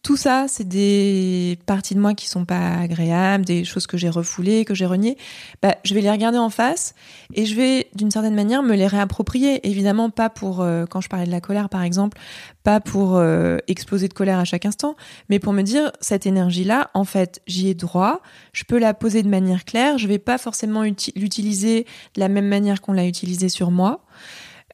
tout 0.08 0.16
ça 0.16 0.46
c'est 0.48 0.66
des 0.66 1.60
parties 1.66 1.94
de 1.94 2.00
moi 2.00 2.14
qui 2.14 2.30
sont 2.30 2.46
pas 2.46 2.78
agréables, 2.78 3.44
des 3.44 3.66
choses 3.66 3.88
que 3.88 3.98
j'ai 3.98 4.08
refoulées, 4.08 4.64
que 4.64 4.74
j'ai 4.74 4.86
reniées. 4.86 5.18
Bah, 5.62 5.76
je 5.84 5.94
vais 5.94 6.00
les 6.00 6.10
regarder 6.10 6.38
en 6.38 6.50
face 6.50 6.96
et 7.34 7.46
je 7.46 7.54
vais 7.56 7.90
d'une 7.94 8.10
certaine 8.10 8.34
manière 8.34 8.64
me 8.64 8.74
les 8.74 8.88
réapproprier. 8.88 9.68
Évidemment 9.68 10.10
pas 10.10 10.30
pour 10.30 10.62
euh, 10.62 10.86
quand 10.86 11.02
je 11.02 11.10
parlais 11.10 11.26
de 11.26 11.32
la 11.32 11.42
colère 11.42 11.68
par 11.68 11.84
exemple, 11.84 12.18
pas 12.64 12.80
pour 12.80 13.18
euh, 13.18 13.58
exploser 13.68 14.08
de 14.08 14.14
colère 14.14 14.40
à 14.40 14.46
chaque 14.46 14.66
instant, 14.66 14.96
mais 15.28 15.40
pour 15.40 15.52
me 15.52 15.62
dire 15.62 15.92
cette 16.00 16.26
énergie 16.26 16.64
là, 16.64 16.90
en 16.94 17.04
fait 17.04 17.42
j'y 17.46 17.68
ai 17.68 17.74
droit, 17.74 18.22
je 18.54 18.64
peux 18.64 18.80
la 18.80 18.94
poser 18.94 19.24
de 19.24 19.30
manière 19.30 19.66
claire, 19.66 19.98
je 19.98 20.08
vais 20.08 20.20
pas 20.20 20.38
forcément 20.38 20.86
uti- 20.86 21.12
l'utiliser 21.18 21.86
de 22.16 22.22
la 22.22 22.30
même 22.30 22.48
manière 22.48 22.80
qu'on 22.80 22.94
l'a 22.94 23.08
utilisé 23.08 23.50
sur 23.50 23.72
moi. 23.72 24.06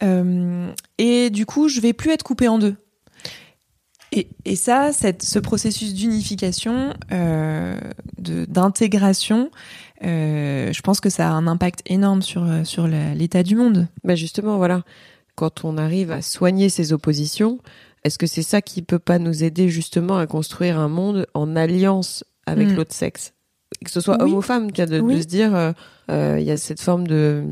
Euh, 0.04 0.70
et 0.98 1.30
du 1.30 1.44
coup, 1.44 1.68
je 1.68 1.80
vais 1.80 1.92
plus 1.92 2.12
être 2.12 2.22
coupée 2.22 2.46
en 2.46 2.58
deux. 2.58 2.76
Et, 4.16 4.28
et 4.44 4.54
ça, 4.56 4.92
cette, 4.92 5.22
ce 5.24 5.40
processus 5.40 5.92
d'unification, 5.92 6.94
euh, 7.12 7.76
de- 8.18 8.44
d'intégration, 8.44 9.50
euh, 10.04 10.72
je 10.72 10.80
pense 10.82 11.00
que 11.00 11.10
ça 11.10 11.28
a 11.28 11.32
un 11.32 11.46
impact 11.48 11.80
énorme 11.86 12.22
sur, 12.22 12.44
euh, 12.44 12.62
sur 12.64 12.86
l'état 12.86 13.42
du 13.42 13.56
monde. 13.56 13.88
Bah 14.04 14.14
justement, 14.14 14.56
voilà. 14.56 14.82
Quand 15.34 15.64
on 15.64 15.76
arrive 15.78 16.12
à 16.12 16.22
soigner 16.22 16.68
ces 16.68 16.92
oppositions, 16.92 17.58
est-ce 18.04 18.18
que 18.18 18.26
c'est 18.28 18.42
ça 18.42 18.62
qui 18.62 18.82
peut 18.82 19.00
pas 19.00 19.18
nous 19.18 19.42
aider 19.42 19.68
justement 19.68 20.16
à 20.16 20.26
construire 20.28 20.78
un 20.78 20.88
monde 20.88 21.26
en 21.34 21.56
alliance 21.56 22.22
avec 22.46 22.68
Mm. 22.68 22.74
l'autre 22.76 22.94
sexe? 22.94 23.32
Que 23.84 23.90
ce 23.90 24.00
soit 24.00 24.16
Oui. 24.22 24.30
homme 24.30 24.34
ou 24.38 24.42
femme, 24.42 24.70
de, 24.70 24.84
de 24.84 25.00
Oui. 25.00 25.22
se 25.22 25.26
dire, 25.26 25.72
euh, 26.10 26.36
il 26.38 26.44
y 26.44 26.52
a 26.52 26.56
cette 26.56 26.80
forme 26.80 27.06
de 27.08 27.42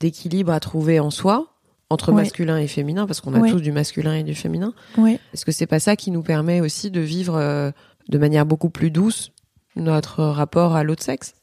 d'équilibre 0.00 0.52
à 0.52 0.60
trouver 0.60 0.98
en 1.00 1.10
soi 1.10 1.46
entre 1.90 2.12
Ouais. 2.12 2.22
masculin 2.22 2.56
et 2.58 2.68
féminin, 2.68 3.06
parce 3.06 3.20
qu'on 3.20 3.34
a 3.34 3.38
Ouais. 3.40 3.50
tous 3.50 3.60
du 3.60 3.72
masculin 3.72 4.14
et 4.14 4.22
du 4.22 4.34
féminin. 4.34 4.72
Ouais. 4.96 5.18
Est-ce 5.34 5.44
que 5.44 5.52
c'est 5.52 5.66
pas 5.66 5.80
ça 5.80 5.96
qui 5.96 6.10
nous 6.10 6.22
permet 6.22 6.60
aussi 6.60 6.90
de 6.90 7.00
vivre 7.00 7.34
euh, 7.36 7.70
de 8.08 8.18
manière 8.18 8.46
beaucoup 8.46 8.70
plus 8.70 8.90
douce 8.90 9.32
notre 9.76 10.22
rapport 10.24 10.74
à 10.76 10.84
l'autre 10.84 11.02
sexe? 11.02 11.34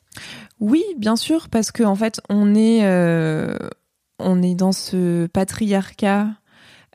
Oui, 0.60 0.84
bien 0.98 1.16
sûr, 1.16 1.50
parce 1.50 1.72
que 1.72 1.84
en 1.84 1.96
fait, 1.96 2.22
on 2.30 2.56
est, 2.56 2.80
euh, 2.86 3.56
on 4.20 4.42
est 4.42 4.56
dans 4.56 4.72
ce 4.72 5.28
patriarcat 5.28 6.30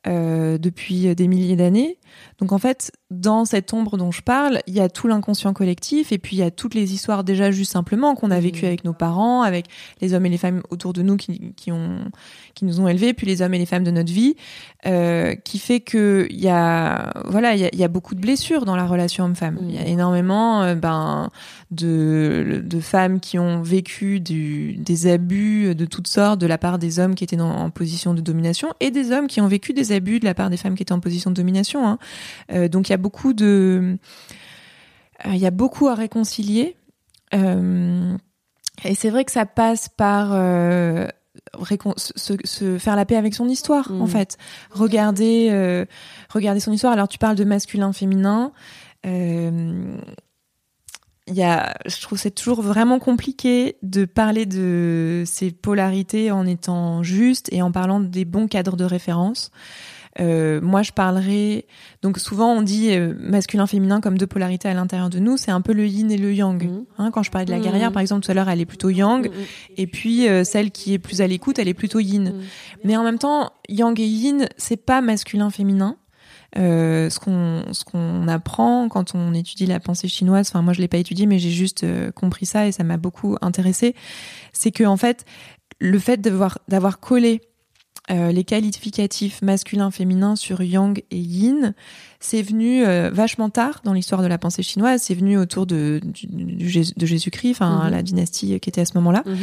euh, 0.09 0.59
depuis 0.59 1.15
des 1.15 1.29
milliers 1.29 1.55
d'années 1.57 1.99
Donc 2.39 2.53
en 2.53 2.59
fait, 2.59 2.93
dans 3.11 3.45
cette 3.45 3.73
ombre 3.73 3.97
dont 3.97 4.11
je 4.11 4.23
parle, 4.23 4.61
il 4.67 4.75
y 4.75 4.81
a 4.81 4.89
tout 4.89 5.09
l'inconscient 5.09 5.53
collectif 5.53 6.13
et 6.13 6.19
puis 6.19 6.37
il 6.37 6.39
y 6.39 6.43
a 6.43 6.51
toutes 6.51 6.75
les 6.75 6.93
histoires 6.95 7.25
déjà 7.25 7.51
juste 7.51 7.73
simplement 7.73 8.15
qu'on 8.15 8.31
a 8.31 8.41
vécues 8.41 8.67
avec 8.67 8.85
nos 8.85 8.93
parents, 8.93 9.43
avec 9.43 9.67
les 10.01 10.15
hommes 10.15 10.27
et 10.27 10.29
les 10.29 10.39
femmes 10.39 10.63
autour 10.71 10.93
de 10.93 11.03
nous 11.03 11.17
qui, 11.17 11.53
qui 11.55 11.73
ont 11.73 11.99
qui 12.55 12.65
nous 12.65 12.81
ont 12.81 12.89
élevés, 12.89 13.15
puis 13.15 13.27
les 13.27 13.43
hommes 13.43 13.55
et 13.55 13.59
les 13.59 13.67
femmes 13.67 13.85
de 13.85 13.91
notre 13.91 14.13
vie, 14.13 14.37
euh, 14.87 15.35
qui 15.35 15.59
fait 15.59 15.81
que 15.81 16.27
il 16.31 16.41
y 16.41 16.49
a 16.49 17.13
voilà 17.27 17.55
il 17.55 17.61
y 17.61 17.65
a, 17.65 17.75
y 17.75 17.85
a, 17.85 17.89
beaucoup 17.89 18.15
de 18.15 18.21
blessures 18.21 18.65
dans 18.65 18.77
la 18.77 18.87
relation 18.87 19.25
homme-femme. 19.25 19.59
Il 19.63 19.75
y 19.75 19.79
a 19.79 19.87
énormément 19.87 20.63
euh, 20.63 20.75
ben 20.75 21.31
de 21.71 22.63
de 22.65 22.81
femmes 22.81 23.21
qui 23.21 23.39
ont 23.39 23.63
vécu 23.63 24.21
du, 24.21 24.75
des 24.77 25.07
abus 25.07 25.75
de 25.75 25.85
toutes 25.85 26.09
sortes 26.09 26.41
de 26.41 26.47
la 26.47 26.59
part 26.59 26.79
des 26.79 26.99
hommes 26.99 27.15
qui 27.15 27.25
étaient 27.25 27.37
dans, 27.37 27.51
en 27.51 27.71
position 27.71 28.15
de 28.15 28.21
domination 28.21 28.69
et 28.81 28.91
des 28.91 29.13
hommes 29.13 29.27
qui 29.27 29.41
ont 29.41 29.47
vécu 29.47 29.73
des 29.73 29.93
abus 29.93 30.21
de 30.21 30.25
la 30.25 30.35
part 30.35 30.51
des 30.51 30.57
femmes 30.57 30.75
qui 30.75 30.83
étaient 30.83 30.93
en 30.93 31.01
position 31.01 31.31
de 31.31 31.37
domination. 31.37 31.87
Hein. 31.87 31.99
Euh, 32.51 32.69
donc 32.69 32.89
il 32.89 32.93
y 32.93 32.95
a 32.95 32.99
beaucoup 32.99 33.33
de, 33.33 33.99
euh, 35.27 35.31
il 35.33 35.39
y 35.39 35.47
a 35.47 35.51
beaucoup 35.51 35.89
à 35.89 35.95
réconcilier. 35.95 36.77
Euh, 37.35 38.17
et 38.85 38.95
c'est 38.95 39.11
vrai 39.11 39.25
que 39.25 39.33
ça 39.33 39.47
passe 39.47 39.89
par 39.89 40.33
se, 41.97 42.37
se, 42.45 42.79
faire 42.79 42.97
la 42.97 43.05
paix 43.05 43.17
avec 43.17 43.35
son 43.35 43.49
histoire, 43.49 43.91
en 43.91 44.05
mmh. 44.05 44.09
fait. 44.09 44.39
Regarder, 44.71 45.49
euh, 45.51 45.85
regarder 46.31 46.61
son 46.61 46.73
histoire. 46.73 46.93
Alors 46.93 47.09
tu 47.09 47.19
parles 47.19 47.37
de 47.37 47.45
masculin, 47.45 47.93
féminin. 47.93 48.53
Euh, 49.07 49.97
il 51.29 51.35
y 51.35 51.43
a, 51.43 51.75
je 51.87 52.01
trouve 52.01 52.19
c'est 52.19 52.33
toujours 52.33 52.63
vraiment 52.63 52.99
compliqué 52.99 53.77
de 53.83 54.05
parler 54.05 54.45
de 54.45 55.23
ces 55.25 55.53
polarités 55.53 56.33
en 56.33 56.47
étant 56.47 57.03
juste 57.03 57.49
et 57.53 57.63
en 57.63 57.71
parlant 57.71 58.01
des 58.01 58.25
bons 58.25 58.49
cadres 58.49 58.77
de 58.77 58.85
référence. 58.85 59.51
Euh, 60.21 60.61
moi, 60.61 60.83
je 60.83 60.93
parlerai. 60.93 61.67
Donc, 62.03 62.19
souvent, 62.19 62.53
on 62.53 62.63
dit 62.63 62.91
euh, 62.93 63.15
masculin-féminin 63.19 64.01
comme 64.01 64.19
deux 64.19 64.27
polarités 64.27 64.69
à 64.69 64.75
l'intérieur 64.75 65.11
de 65.11 65.19
nous. 65.19 65.37
C'est 65.37 65.51
un 65.51 65.61
peu 65.61 65.73
le 65.73 65.87
yin 65.87 66.11
et 66.11 66.19
le 66.19 66.33
yang. 66.33 66.63
Mmh. 66.63 66.85
Hein, 66.99 67.11
quand 67.13 67.23
je 67.23 67.31
parlais 67.31 67.47
de 67.47 67.51
la 67.51 67.59
mmh. 67.59 67.63
guerrière, 67.63 67.93
par 67.93 68.03
exemple, 68.03 68.25
tout 68.25 68.31
à 68.31 68.35
l'heure, 68.35 68.49
elle 68.49 68.61
est 68.61 68.67
plutôt 68.67 68.91
yang. 68.91 69.29
Mmh. 69.29 69.33
Et 69.77 69.87
puis, 69.87 70.29
euh, 70.29 70.45
celle 70.45 70.71
qui 70.71 70.95
est 70.95 70.99
plus 70.99 71.21
à 71.21 71.27
l'écoute, 71.27 71.59
elle 71.59 71.69
est 71.69 71.75
plutôt 71.75 72.01
yin. 72.01 72.35
Mais 72.85 72.97
en 72.97 73.05
même 73.05 73.19
temps, 73.19 73.53
yang 73.69 73.99
et 73.99 74.07
yin, 74.07 74.49
c'est 74.57 74.77
pas 74.77 75.01
masculin-féminin. 75.01 75.97
Euh, 76.59 77.09
ce 77.09 77.19
qu'on 77.19 77.65
ce 77.73 77.83
qu'on 77.83 78.29
apprend 78.29 78.91
quand 78.91 79.15
on 79.15 79.33
étudie 79.33 79.65
la 79.65 79.81
pensée 79.81 80.09
chinoise. 80.09 80.49
Enfin, 80.51 80.61
moi, 80.61 80.75
je 80.75 80.83
l'ai 80.83 80.89
pas 80.89 80.99
étudié, 80.99 81.25
mais 81.25 81.39
j'ai 81.39 81.51
juste 81.51 81.85
euh, 81.85 82.11
compris 82.11 82.45
ça 82.45 82.67
et 82.67 82.73
ça 82.73 82.85
m'a 82.85 82.99
beaucoup 82.99 83.37
intéressé. 83.41 83.95
C'est 84.53 84.71
que 84.71 84.85
en 84.85 84.99
fait, 84.99 85.25
le 85.81 85.99
fait 85.99 86.21
d'avoir 86.21 86.59
d'avoir 86.69 87.01
collé 87.01 87.41
euh, 88.11 88.33
les 88.33 88.45
qualificatifs 88.45 89.43
masculin, 89.43 89.91
féminin 89.91 90.35
sur 90.35 90.61
yang 90.63 91.03
et 91.11 91.19
yin, 91.19 91.75
c'est 92.19 92.43
venu 92.43 92.85
euh, 92.85 93.11
vachement 93.13 93.49
tard 93.49 93.81
dans 93.85 93.93
l'histoire 93.93 94.23
de 94.23 94.27
la 94.27 94.39
pensée 94.39 94.63
chinoise. 94.63 95.03
C'est 95.03 95.15
venu 95.15 95.39
autour 95.39 95.67
de, 95.67 96.01
de 96.03 97.07
Jésus-Christ, 97.07 97.53
enfin 97.53 97.85
mhm. 97.85 97.91
la 97.91 98.03
dynastie 98.03 98.59
qui 98.61 98.69
était 98.69 98.81
à 98.81 98.85
ce 98.85 98.95
moment-là. 98.95 99.23
Mhm. 99.27 99.37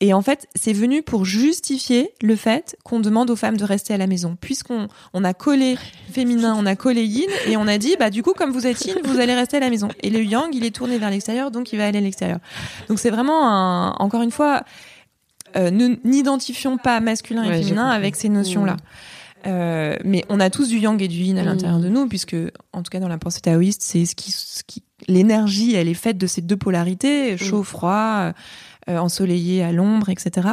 Et 0.00 0.12
en 0.12 0.20
fait, 0.20 0.48
c'est 0.54 0.72
venu 0.72 1.02
pour 1.02 1.24
justifier 1.24 2.12
le 2.20 2.36
fait 2.36 2.76
qu'on 2.84 3.00
demande 3.00 3.30
aux 3.30 3.36
femmes 3.36 3.56
de 3.56 3.64
rester 3.64 3.94
à 3.94 3.96
la 3.96 4.06
maison, 4.06 4.36
puisqu'on 4.38 4.88
on 5.14 5.24
a 5.24 5.32
collé 5.32 5.78
féminin, 6.10 6.54
on 6.58 6.66
a 6.66 6.76
collé 6.76 7.04
yin, 7.04 7.30
et 7.46 7.56
on 7.56 7.66
a 7.66 7.78
dit, 7.78 7.96
bah 7.98 8.10
du 8.10 8.22
coup, 8.22 8.32
comme 8.32 8.50
vous 8.50 8.66
êtes 8.66 8.84
yin, 8.84 8.96
vous 9.04 9.18
allez 9.18 9.34
rester 9.34 9.56
à 9.56 9.60
la 9.60 9.70
maison. 9.70 9.88
Et 10.02 10.10
le 10.10 10.22
yang, 10.22 10.52
il 10.52 10.64
est 10.64 10.74
tourné 10.74 10.98
vers 10.98 11.10
l'extérieur, 11.10 11.50
donc 11.50 11.72
il 11.72 11.78
va 11.78 11.86
aller 11.86 11.98
à 11.98 12.02
l'extérieur. 12.02 12.38
Donc 12.88 12.98
c'est 12.98 13.10
vraiment 13.10 13.48
un, 13.48 13.92
encore 13.92 14.22
une 14.22 14.32
fois, 14.32 14.64
euh, 15.56 15.70
n'identifions 16.04 16.78
pas 16.78 17.00
masculin 17.00 17.44
et 17.44 17.62
féminin 17.62 17.88
avec 17.88 18.16
ces 18.16 18.28
notions-là. 18.28 18.76
Euh, 19.46 19.96
mais 20.04 20.24
on 20.30 20.40
a 20.40 20.48
tous 20.48 20.68
du 20.68 20.78
yang 20.78 21.00
et 21.02 21.08
du 21.08 21.18
yin 21.18 21.38
à 21.38 21.42
mmh. 21.42 21.46
l'intérieur 21.46 21.78
de 21.78 21.88
nous, 21.88 22.08
puisque, 22.08 22.36
en 22.72 22.82
tout 22.82 22.90
cas, 22.90 23.00
dans 23.00 23.08
la 23.08 23.18
pensée 23.18 23.40
taoïste, 23.40 23.82
c'est 23.82 24.06
ce 24.06 24.14
qui, 24.14 24.32
ce 24.32 24.62
qui 24.66 24.82
l'énergie, 25.06 25.74
elle 25.74 25.88
est 25.88 25.94
faite 25.94 26.16
de 26.16 26.26
ces 26.26 26.40
deux 26.40 26.56
polarités, 26.56 27.34
mmh. 27.34 27.38
chaud, 27.38 27.62
froid, 27.62 28.32
euh, 28.88 28.98
ensoleillé 28.98 29.62
à 29.62 29.72
l'ombre, 29.72 30.08
etc. 30.08 30.48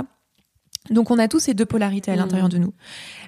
Donc 0.89 1.11
on 1.11 1.19
a 1.19 1.27
tous 1.27 1.39
ces 1.39 1.53
deux 1.53 1.65
polarités 1.65 2.11
à 2.11 2.15
l'intérieur 2.15 2.47
mmh. 2.47 2.53
de 2.53 2.57
nous. 2.57 2.73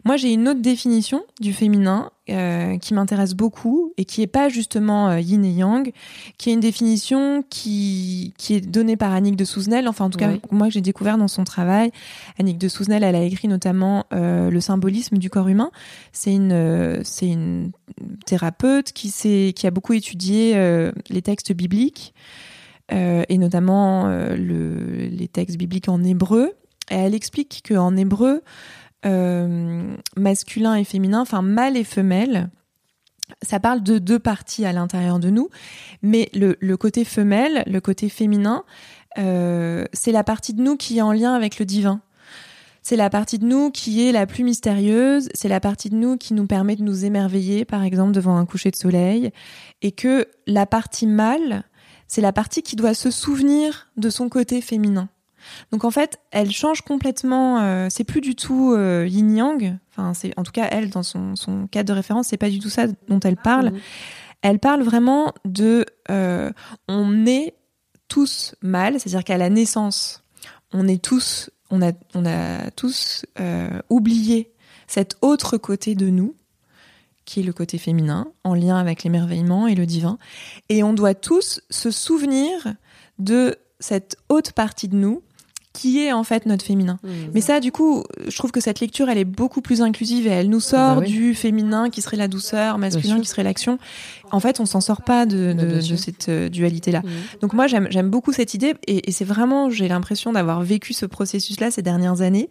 Moi 0.05 0.17
j'ai 0.17 0.33
une 0.33 0.47
autre 0.47 0.61
définition 0.61 1.23
du 1.39 1.53
féminin 1.53 2.09
euh, 2.29 2.79
qui 2.79 2.95
m'intéresse 2.95 3.35
beaucoup 3.35 3.93
et 3.97 4.05
qui 4.05 4.23
est 4.23 4.27
pas 4.27 4.49
justement 4.49 5.09
euh, 5.09 5.19
yin 5.19 5.45
et 5.45 5.51
yang, 5.51 5.91
qui 6.39 6.49
est 6.49 6.53
une 6.53 6.59
définition 6.59 7.43
qui 7.47 8.33
qui 8.39 8.55
est 8.55 8.61
donnée 8.61 8.97
par 8.97 9.13
Annick 9.13 9.35
de 9.35 9.45
Souzenel. 9.45 9.87
Enfin 9.87 10.05
en 10.05 10.09
tout 10.09 10.17
cas 10.17 10.31
moi 10.49 10.69
j'ai 10.69 10.81
découvert 10.81 11.19
dans 11.19 11.27
son 11.27 11.43
travail. 11.43 11.91
Annick 12.39 12.57
de 12.57 12.67
Souzenel 12.67 13.03
elle 13.03 13.15
a 13.15 13.23
écrit 13.23 13.47
notamment 13.47 14.05
euh, 14.13 14.49
le 14.49 14.59
symbolisme 14.59 15.19
du 15.19 15.29
corps 15.29 15.47
humain. 15.47 15.69
C'est 16.11 16.33
une 16.33 17.01
c'est 17.03 17.29
une 17.29 17.71
thérapeute 18.25 18.93
qui 18.93 19.09
s'est 19.09 19.53
qui 19.55 19.67
a 19.67 19.71
beaucoup 19.71 19.93
étudié 19.93 20.55
les 21.09 21.21
textes 21.21 21.53
bibliques. 21.53 22.15
et 22.89 23.37
notamment 23.37 24.07
le, 24.07 25.07
les 25.07 25.27
textes 25.27 25.57
bibliques 25.57 25.87
en 25.87 26.03
hébreu 26.03 26.53
et 26.89 26.95
elle 26.95 27.15
explique 27.15 27.63
qu'en 27.67 27.95
hébreu, 27.95 28.41
euh, 29.05 29.95
masculin 30.15 30.75
et 30.75 30.83
féminin, 30.83 31.21
enfin 31.21 31.41
mâle 31.41 31.77
et 31.77 31.83
femelle, 31.83 32.49
ça 33.41 33.59
parle 33.59 33.83
de 33.83 33.97
deux 33.99 34.19
parties 34.19 34.65
à 34.65 34.73
l'intérieur 34.73 35.19
de 35.19 35.29
nous, 35.29 35.49
mais 36.01 36.29
le, 36.33 36.75
côté 36.75 37.03
femelle, 37.03 37.63
le 37.67 37.81
côté 37.81 38.09
féminin, 38.09 38.63
euh, 39.17 39.85
c'est 39.93 40.11
la 40.11 40.23
partie 40.23 40.53
de 40.53 40.61
nous 40.61 40.77
qui 40.77 40.97
est 40.97 41.01
en 41.01 41.11
lien 41.11 41.33
avec 41.33 41.59
le 41.59 41.65
divin. 41.65 42.01
C'est 42.81 42.97
la 42.97 43.09
partie 43.09 43.39
de 43.39 43.45
nous 43.45 43.71
qui 43.71 44.05
est 44.05 44.11
la 44.11 44.25
plus 44.25 44.43
mystérieuse, 44.43 45.29
c'est 45.33 45.47
la 45.47 45.61
partie 45.61 45.89
de 45.89 45.95
nous 45.95 46.17
qui 46.17 46.33
nous 46.33 46.47
permet 46.47 46.75
de 46.75 46.83
nous 46.83 47.05
émerveiller, 47.05 47.63
par 47.63 47.83
exemple, 47.83 48.11
devant 48.11 48.35
un 48.35 48.45
coucher 48.45 48.71
de 48.71 48.75
soleil, 48.75 49.31
et 49.81 49.93
que 49.93 50.27
la 50.47 50.65
partie 50.65 51.07
mâle, 51.07 51.63
c'est 52.07 52.21
la 52.21 52.33
partie 52.33 52.61
qui 52.61 52.75
doit 52.75 52.93
se 52.93 53.09
souvenir 53.09 53.87
de 53.95 54.09
son 54.09 54.27
côté 54.27 54.59
féminin. 54.59 55.07
Donc 55.71 55.84
en 55.84 55.91
fait, 55.91 56.19
elle 56.32 56.51
change 56.51 56.82
complètement. 56.82 57.60
Euh, 57.62 57.88
c'est 57.89 58.03
plus 58.03 58.21
du 58.21 58.36
tout 58.36 58.73
euh, 58.73 59.08
yin 59.08 59.36
yang. 59.36 59.77
Enfin, 59.91 60.13
c'est 60.13 60.38
en 60.38 60.43
tout 60.43 60.51
cas 60.51 60.67
elle 60.71 60.89
dans 60.89 61.03
son, 61.03 61.36
son 61.36 61.67
cadre 61.67 61.89
de 61.89 61.93
référence, 61.93 62.27
c'est 62.27 62.38
pas 62.38 62.49
du 62.49 62.60
tout 62.60 62.69
ça 62.69 62.88
dont 63.08 63.19
elle 63.19 63.38
parle. 63.38 63.71
Mhm. 63.71 63.79
Elle 64.41 64.60
parle 64.60 64.84
vraiment 64.84 65.34
de 65.45 65.86
euh, 66.10 66.51
on 66.88 67.25
est 67.25 67.56
tous 68.08 68.56
mâles, 68.62 68.99
c'est-à-dire 68.99 69.23
qu'à 69.23 69.38
la 69.38 69.49
naissance, 69.49 70.23
on 70.73 70.88
est 70.88 71.01
tous, 71.01 71.49
on 71.69 71.82
a, 71.82 71.91
on 72.13 72.25
a 72.25 72.69
tous 72.71 73.25
oublié 73.89 74.53
cet 74.88 75.17
autre 75.21 75.58
côté 75.58 75.95
de 75.95 76.10
nous 76.10 76.36
qui 77.25 77.39
est 77.39 77.43
le 77.43 77.53
côté 77.53 77.77
féminin, 77.77 78.27
en 78.43 78.53
lien 78.53 78.77
avec 78.77 79.03
l'émerveillement 79.03 79.67
et 79.67 79.75
le 79.75 79.86
divin. 79.86 80.17
Et 80.69 80.84
on 80.84 80.93
doit 80.93 81.15
tous 81.15 81.62
se 81.69 81.91
souvenir 81.91 82.75
de 83.19 83.58
cette 83.79 84.17
haute 84.29 84.51
partie 84.53 84.88
de 84.88 84.95
nous 84.95 85.21
qui 85.73 86.03
est 86.03 86.13
en 86.13 86.23
fait 86.23 86.45
notre 86.45 86.63
féminin. 86.63 86.99
Mmh. 87.03 87.09
Mais 87.33 87.41
ça, 87.41 87.59
du 87.59 87.71
coup, 87.71 88.03
je 88.27 88.38
trouve 88.38 88.51
que 88.51 88.62
cette 88.62 88.79
lecture, 88.79 89.09
elle 89.09 89.17
est 89.17 89.25
beaucoup 89.25 89.62
plus 89.62 89.81
inclusive 89.81 90.27
et 90.27 90.29
elle 90.29 90.49
nous 90.49 90.59
sort 90.59 91.01
bah 91.01 91.05
du 91.05 91.33
féminin 91.33 91.89
qui 91.89 92.01
serait 92.01 92.17
la 92.17 92.27
douceur, 92.27 92.77
masculin 92.77 93.19
qui 93.19 93.27
serait 93.27 93.43
l'action. 93.43 93.79
En 94.31 94.39
fait, 94.39 94.59
on 94.59 94.65
s'en 94.65 94.81
sort 94.81 95.01
pas 95.01 95.25
de, 95.25 95.53
de, 95.53 95.88
de 95.88 95.95
cette 95.95 96.29
euh, 96.29 96.47
dualité-là. 96.49 97.01
Mmh. 97.01 97.39
Donc 97.41 97.53
moi, 97.53 97.67
j'aime 97.67 98.09
beaucoup 98.09 98.31
cette 98.31 98.53
idée 98.53 98.75
et, 98.88 99.09
et 99.09 99.12
c'est 99.12 99.25
vraiment, 99.25 99.69
j'ai 99.69 99.88
l'impression 99.88 100.31
d'avoir 100.31 100.62
vécu 100.62 100.93
ce 100.93 101.05
processus-là 101.07 101.71
ces 101.71 101.81
dernières 101.81 102.21
années, 102.21 102.49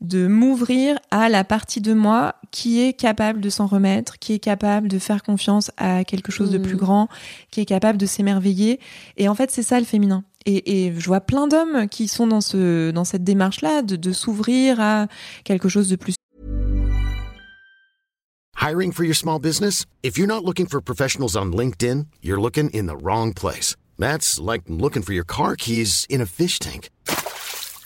de 0.00 0.28
m'ouvrir 0.28 0.98
à 1.10 1.28
la 1.28 1.44
partie 1.44 1.80
de 1.80 1.92
moi 1.92 2.36
qui 2.52 2.80
est 2.80 2.92
capable 2.92 3.40
de 3.40 3.50
s'en 3.50 3.66
remettre, 3.66 4.18
qui 4.18 4.32
est 4.32 4.38
capable 4.38 4.88
de 4.88 4.98
faire 4.98 5.22
confiance 5.22 5.70
à 5.76 6.04
quelque 6.04 6.32
chose 6.32 6.50
de 6.50 6.58
plus 6.58 6.74
mmh. 6.74 6.78
grand, 6.78 7.08
qui 7.50 7.60
est 7.60 7.66
capable 7.66 7.98
de 7.98 8.06
s'émerveiller. 8.06 8.80
Et 9.16 9.28
en 9.28 9.34
fait, 9.34 9.50
c'est 9.50 9.62
ça 9.62 9.78
le 9.78 9.86
féminin. 9.86 10.24
Et, 10.46 10.86
et, 10.86 10.94
je 10.98 11.06
vois 11.06 11.20
plein 11.20 11.46
d'hommes 11.46 11.86
qui 11.88 12.08
sont 12.08 12.26
dans 12.26 12.40
ce 12.40 12.90
dans 12.90 13.04
cette 13.04 13.24
démarche 13.24 13.60
là 13.60 13.82
de, 13.82 13.96
de 13.96 14.12
s'ouvrir 14.12 14.80
à 14.80 15.06
quelque 15.44 15.68
chose 15.68 15.88
de 15.88 15.96
plus. 15.96 16.14
Hiring 18.56 18.92
for 18.92 19.04
your 19.04 19.14
small 19.14 19.38
business? 19.38 19.86
If 20.02 20.18
you're 20.18 20.26
not 20.26 20.44
looking 20.44 20.66
for 20.66 20.80
professionals 20.80 21.34
on 21.34 21.52
LinkedIn, 21.52 22.06
you're 22.22 22.40
looking 22.40 22.70
in 22.70 22.86
the 22.86 22.96
wrong 22.96 23.32
place. 23.32 23.74
That's 23.98 24.38
like 24.38 24.62
looking 24.68 25.02
for 25.02 25.14
your 25.14 25.24
car 25.24 25.56
keys 25.56 26.06
in 26.08 26.20
a 26.20 26.26
fish 26.26 26.58
tank. 26.58 26.90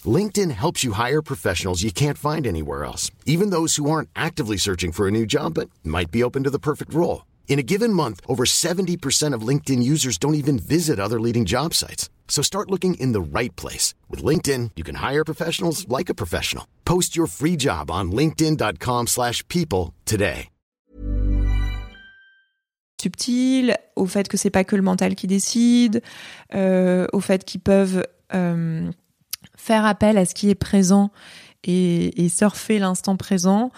LinkedIn 0.04 0.50
helps 0.50 0.82
you 0.84 0.92
hire 0.92 1.22
professionals 1.22 1.82
you 1.82 1.92
can't 1.92 2.18
find 2.18 2.46
anywhere 2.46 2.84
else, 2.84 3.10
even 3.24 3.50
those 3.50 3.76
who 3.76 3.88
aren't 3.88 4.08
actively 4.16 4.56
searching 4.56 4.92
for 4.92 5.06
a 5.06 5.10
new 5.10 5.26
job 5.26 5.54
but 5.54 5.70
might 5.84 6.10
be 6.10 6.22
open 6.22 6.42
to 6.42 6.50
the 6.50 6.58
perfect 6.58 6.92
role. 6.92 7.24
In 7.46 7.58
a 7.58 7.62
given 7.62 7.92
month, 7.92 8.20
over 8.26 8.44
70% 8.44 9.32
of 9.32 9.46
LinkedIn 9.48 9.82
users 9.82 10.18
don't 10.18 10.34
even 10.34 10.58
visit 10.58 10.98
other 10.98 11.20
leading 11.20 11.44
job 11.44 11.72
sites. 11.72 12.10
So 12.28 12.42
start 12.42 12.70
looking 12.70 12.94
in 12.94 13.12
the 13.12 13.22
right 13.22 13.54
place. 13.54 13.94
With 14.10 14.24
LinkedIn, 14.24 14.72
you 14.74 14.82
can 14.82 14.96
hire 14.96 15.24
professionals 15.24 15.86
like 15.88 16.10
a 16.10 16.14
professional. 16.14 16.66
Post 16.84 17.16
your 17.16 17.28
free 17.28 17.56
job 17.56 17.90
on 17.92 18.10
linkedin.com 18.10 19.06
slash 19.06 19.46
people 19.46 19.94
today. 20.04 20.48
Subtil, 23.04 23.76
au 23.96 24.06
fait 24.06 24.28
que 24.28 24.38
c'est 24.38 24.48
pas 24.48 24.64
que 24.64 24.76
le 24.76 24.82
mental 24.82 25.14
qui 25.14 25.26
décide, 25.26 26.00
euh, 26.54 27.06
au 27.12 27.20
fait 27.20 27.44
qu'ils 27.44 27.60
peuvent 27.60 28.02
euh, 28.32 28.90
faire 29.56 29.84
appel 29.84 30.16
à 30.16 30.24
ce 30.24 30.34
qui 30.34 30.48
est 30.48 30.54
présent 30.54 31.10
et, 31.64 32.24
et 32.24 32.30
surfer 32.30 32.78
l'instant 32.78 33.16
présent 33.16 33.70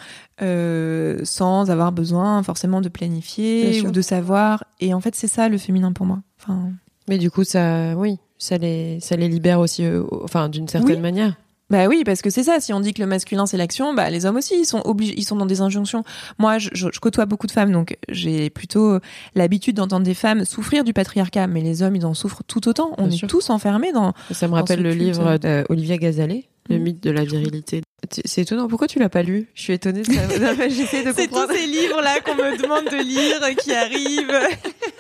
euh, 0.43 1.19
sans 1.25 1.71
avoir 1.71 1.91
besoin 1.91 2.43
forcément 2.45 2.81
de 2.81 2.89
planifier 2.89 3.83
ou 3.83 3.91
de 3.91 4.03
savoir. 4.03 4.65
Et 4.79 4.95
en 4.95 5.01
fait, 5.01 5.17
c'est 5.17 5.29
ça 5.29 5.49
le 5.49 5.59
féminin 5.59 5.93
pour 5.93 6.07
moi. 6.07 6.23
Enfin, 6.41 6.71
Mais 7.09 7.19
du 7.19 7.31
coup, 7.31 7.43
ça, 7.43 7.97
oui, 7.97 8.19
ça 8.39 8.59
les, 8.59 8.99
ça 9.01 9.17
les 9.17 9.29
libère 9.29 9.61
aussi, 9.61 9.85
euh, 9.85 10.05
enfin, 10.25 10.49
d'une 10.49 10.69
certaine 10.69 10.97
Oui. 10.97 11.01
manière. 11.03 11.35
Bah 11.69 11.89
oui, 11.89 12.03
parce 12.07 12.23
que 12.23 12.31
c'est 12.31 12.45
ça. 12.45 12.61
Si 12.61 12.73
on 12.73 12.79
dit 12.79 12.95
que 12.95 13.03
le 13.03 13.09
masculin 13.09 13.45
c'est 13.45 13.57
l'action, 13.57 13.93
bah 13.93 14.09
les 14.09 14.25
hommes 14.25 14.37
aussi, 14.37 14.55
ils 14.61 14.65
sont 14.67 14.83
obligés, 14.85 15.15
ils 15.17 15.25
sont 15.25 15.35
dans 15.35 15.47
des 15.47 15.61
injonctions. 15.63 16.05
Moi, 16.39 16.59
je, 16.59 16.69
je- 16.73 16.87
je 16.93 17.01
côtoie 17.01 17.27
beaucoup 17.27 17.49
de 17.49 17.53
femmes, 17.53 17.73
donc 17.73 17.99
j'ai 18.09 18.51
plutôt 18.51 19.01
l'habitude 19.35 19.75
d'entendre 19.75 20.05
des 20.05 20.15
femmes 20.15 20.45
souffrir 20.45 20.85
du 20.85 20.93
patriarcat, 20.93 21.49
mais 21.49 21.63
les 21.63 21.83
hommes, 21.83 21.97
ils 21.97 22.07
en 22.07 22.15
souffrent 22.15 22.45
tout 22.47 22.69
autant. 22.69 22.93
On 22.99 23.07
Bien 23.09 23.13
est 23.13 23.17
sûr. 23.19 23.27
tous 23.29 23.51
enfermés 23.51 23.91
dans. 23.91 24.13
Ça 24.31 24.47
me 24.47 24.53
rappelle 24.55 24.81
le 24.81 24.91
culte. 24.91 25.03
livre 25.03 25.39
d'Olivia 25.39 25.97
Gazalet, 25.99 26.45
Le 26.69 26.77
Mhm. 26.77 26.83
mythe 26.83 27.03
de 27.03 27.11
la 27.11 27.25
virilité. 27.25 27.83
C'est- 28.11 28.43
étonnant. 28.43 28.69
Pourquoi 28.69 28.87
tu 28.89 28.99
l'as 28.99 29.09
pas 29.09 29.23
lu? 29.23 29.49
Je 29.55 29.63
suis 29.63 29.73
étonnée. 29.73 30.03
de 30.03 30.13
ça- 30.13 30.69
J'essaie 30.69 31.03
de 31.05 31.13
C'est 31.17 31.29
tous 31.29 31.47
ces 31.53 31.67
livres 31.67 32.01
là 32.03 32.21
qu'on 32.21 32.35
me 32.35 32.57
demande 32.61 32.85
de 32.85 33.03
lire 33.03 33.57
qui 33.57 33.73
arrivent. 33.73 34.39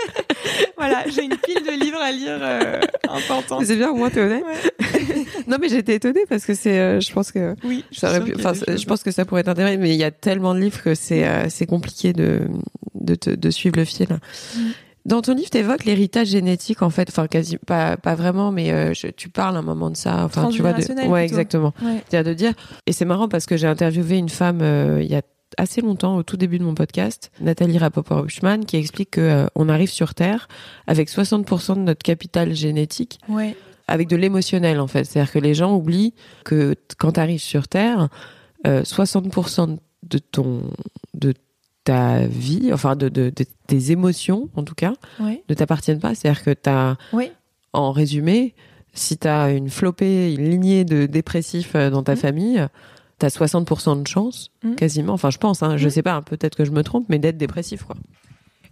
voilà, 0.76 1.04
j'ai 1.08 1.24
une 1.24 1.36
pile 1.36 1.62
de 1.64 1.80
livres 1.84 2.00
à 2.00 2.10
lire 2.12 2.38
euh, 2.40 2.80
importants. 3.08 3.60
C'est 3.64 3.76
bien, 3.76 3.90
au 3.90 3.94
moins 3.96 4.10
t'es 4.10 4.20
honnête. 4.20 4.44
Ouais. 4.44 5.24
non, 5.46 5.56
mais 5.60 5.68
j'étais 5.68 5.94
étonnée 5.96 6.24
parce 6.28 6.44
que 6.44 6.54
c'est, 6.54 6.78
euh, 6.78 7.00
je 7.00 7.12
pense 7.12 7.32
que 7.32 7.54
Oui, 7.64 7.84
ça 7.92 8.10
aurait 8.10 8.24
pu, 8.24 8.34
enfin, 8.36 8.52
je 8.54 8.84
pense 8.86 9.02
que 9.02 9.10
ça 9.10 9.24
pourrait 9.24 9.44
t'intéresser, 9.44 9.76
mais 9.76 9.90
il 9.90 9.98
y 9.98 10.04
a 10.04 10.10
tellement 10.10 10.54
de 10.54 10.60
livres 10.60 10.82
que 10.82 10.94
c'est, 10.94 11.26
euh, 11.26 11.46
c'est 11.48 11.66
compliqué 11.66 12.12
de, 12.12 12.40
de, 12.94 13.14
te- 13.14 13.30
de 13.30 13.50
suivre 13.50 13.76
le 13.76 13.84
fil. 13.84 14.08
Mm. 14.56 14.60
Dans 15.06 15.22
ton 15.22 15.34
livre, 15.34 15.48
tu 15.50 15.58
évoques 15.58 15.84
l'héritage 15.84 16.28
génétique, 16.28 16.82
en 16.82 16.90
fait, 16.90 17.08
enfin, 17.08 17.26
quasi, 17.28 17.56
pas, 17.58 17.96
pas 17.96 18.14
vraiment, 18.16 18.50
mais 18.52 18.72
euh, 18.72 18.92
je- 18.92 19.06
tu 19.06 19.28
parles 19.28 19.56
un 19.56 19.62
moment 19.62 19.88
de 19.90 19.96
ça, 19.96 20.24
enfin, 20.24 20.48
tu 20.50 20.60
vois, 20.62 20.72
de, 20.72 20.78
ouais, 20.78 20.84
plutôt. 20.94 21.16
exactement. 21.16 21.72
Ouais. 21.82 22.02
C'est-à-dire 22.08 22.32
de 22.32 22.36
dire, 22.36 22.52
et 22.86 22.92
c'est 22.92 23.04
marrant 23.04 23.28
parce 23.28 23.46
que 23.46 23.56
j'ai 23.56 23.68
interviewé 23.68 24.18
une 24.18 24.28
femme 24.28 24.60
euh, 24.62 25.00
il 25.02 25.10
y 25.10 25.14
a 25.14 25.22
assez 25.58 25.80
longtemps, 25.80 26.16
au 26.16 26.22
tout 26.24 26.36
début 26.36 26.58
de 26.58 26.64
mon 26.64 26.74
podcast, 26.74 27.30
Nathalie 27.40 27.78
Rapoport-Huchman, 27.78 28.64
qui 28.66 28.76
explique 28.76 29.12
que 29.12 29.20
euh, 29.20 29.46
on 29.54 29.68
arrive 29.68 29.90
sur 29.90 30.12
Terre 30.14 30.48
avec 30.88 31.08
60% 31.08 31.76
de 31.76 31.80
notre 31.80 32.02
capital 32.02 32.52
génétique, 32.54 33.18
Ouais. 33.28 33.56
avec 33.86 34.08
de 34.08 34.16
l'émotionnel 34.16 34.80
en 34.80 34.88
fait. 34.88 35.04
C'est-à-dire 35.04 35.32
que 35.32 35.38
les 35.38 35.54
gens 35.54 35.72
oublient 35.74 36.14
que 36.44 36.74
quand 36.98 37.12
tu 37.12 37.20
arrives 37.20 37.40
sur 37.40 37.68
Terre, 37.68 38.08
euh, 38.66 38.82
60% 38.82 39.78
de 40.02 40.18
ton 40.18 40.62
de 41.14 41.32
ta 41.86 42.26
vie, 42.26 42.70
enfin 42.72 42.96
de, 42.96 43.08
de, 43.08 43.32
de 43.34 43.44
tes 43.66 43.90
émotions 43.92 44.48
en 44.56 44.62
tout 44.64 44.74
cas, 44.74 44.92
ne 45.20 45.54
t'appartiennent 45.54 46.00
pas. 46.00 46.14
C'est-à-dire 46.14 46.42
que 46.44 46.50
tu 46.50 46.68
as 46.68 46.96
Oui. 47.12 47.30
en 47.72 47.92
résumé, 47.92 48.54
si 48.92 49.16
tu 49.16 49.28
as 49.28 49.50
une 49.52 49.70
flopée, 49.70 50.34
une 50.34 50.50
lignée 50.50 50.84
de 50.84 51.06
dépressifs 51.06 51.74
euh, 51.74 51.88
dans 51.90 52.02
ta 52.02 52.14
Mm. 52.14 52.16
famille, 52.16 52.66
tu 53.18 53.26
as 53.26 53.30
60% 53.30 53.96
de 54.02 54.06
chance, 54.06 54.50
Mm. 54.64 54.74
quasiment. 54.74 55.12
Enfin, 55.14 55.30
je 55.30 55.38
pense, 55.38 55.62
hein, 55.62 55.76
je 55.76 55.86
Mm. 55.86 55.90
sais 55.90 56.02
pas, 56.02 56.14
hein, 56.14 56.22
peut-être 56.22 56.56
que 56.56 56.64
je 56.64 56.70
me 56.72 56.82
trompe, 56.82 57.06
mais 57.08 57.18
d'être 57.18 57.38
dépressif, 57.38 57.84
quoi. 57.84 57.96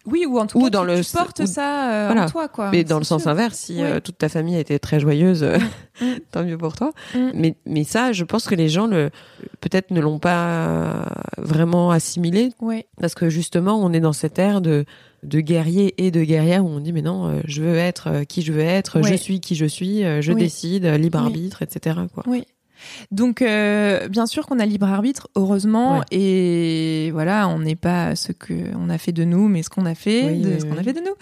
Oui, 0.07 0.27
ou 0.29 0.39
en 0.39 0.47
tout 0.47 0.59
Ou 0.59 0.65
cas, 0.65 0.71
dans 0.71 0.83
tu, 0.83 0.89
le- 0.89 1.05
tu 1.05 1.13
portes 1.13 1.41
ou- 1.41 1.47
ça 1.47 1.91
euh, 1.93 2.07
voilà. 2.09 2.25
en 2.25 2.29
toi, 2.29 2.49
quoi. 2.49 2.71
mais 2.71 2.85
dans 2.85 2.99
le 2.99 3.05
sens 3.05 3.27
inverse, 3.27 3.57
si 3.59 3.83
euh, 3.83 4.01
toute 4.01 4.19
ta 4.19 4.29
famille 4.29 4.57
était 4.59 4.79
très 4.79 5.01
joyeuse, 5.01 5.43
euh, 5.43 5.57
Mm. 6.01 6.05
tant 6.33 6.43
mieux 6.45 6.59
pour 6.59 6.75
toi. 6.75 6.91
Mm. 7.15 7.31
Mais, 7.35 7.55
mais 7.67 7.85
ça, 7.85 8.13
je 8.13 8.25
pense 8.25 8.47
que 8.47 8.55
les 8.55 8.69
gens, 8.69 8.87
le, 8.87 9.11
peut-être 9.61 9.91
ne 9.93 10.01
l'ont 10.01 10.19
pas 10.19 11.07
vraiment 11.39 11.91
assimilé, 11.91 12.51
Ouais. 12.61 12.87
parce 13.01 13.15
que 13.15 13.29
justement, 13.31 13.77
on 13.83 13.93
est 13.93 14.01
dans 14.01 14.13
cette 14.13 14.39
ère 14.39 14.61
de 14.61 14.85
de 15.23 15.41
guerrier 15.41 15.95
et 16.05 16.11
de 16.11 16.23
guerrière 16.23 16.63
où 16.67 16.69
on 16.69 16.81
dit 16.81 16.93
mais 16.93 17.01
non 17.01 17.27
euh, 17.29 17.41
je 17.47 17.63
veux 17.63 17.77
être 17.77 18.25
qui 18.29 18.43
je 18.43 18.53
veux 18.53 18.61
être 18.61 19.01
je 19.03 19.15
suis 19.15 19.41
qui 19.41 19.55
je 19.55 19.65
suis 19.65 20.03
je 20.21 20.33
Oui. 20.33 20.39
décide 20.39 20.85
libre 20.85 21.19
Oui. 21.19 21.25
arbitre 21.25 21.63
etc 21.63 21.97
quoi 22.13 22.25
Oui. 22.27 22.45
Donc, 23.11 23.43
euh, 23.43 24.09
bien 24.09 24.27
sûr 24.27 24.47
qu'on 24.47 24.59
a 24.59 24.67
libre 24.67 24.87
arbitre, 24.89 25.29
heureusement, 25.37 25.99
Ouais. 25.99 26.05
et 26.11 27.11
voilà, 27.13 27.49
on 27.49 27.59
n'est 27.61 27.77
pas 27.77 28.17
ce 28.17 28.33
que 28.33 28.55
on 28.77 28.89
a 28.91 28.99
fait 28.99 29.13
de 29.13 29.25
nous, 29.25 29.49
mais 29.49 29.63
ce 29.63 29.71
qu'on 29.71 29.87
a 29.87 29.95
fait 29.95 30.31
Oui, 30.31 30.41
de 30.41 30.49
oui, 30.55 30.61
ce 30.61 30.65
qu'on 30.67 30.73
oui. 30.73 30.79
a 30.79 30.83
fait 30.83 30.93
de 30.93 31.01
nous. 31.01 31.15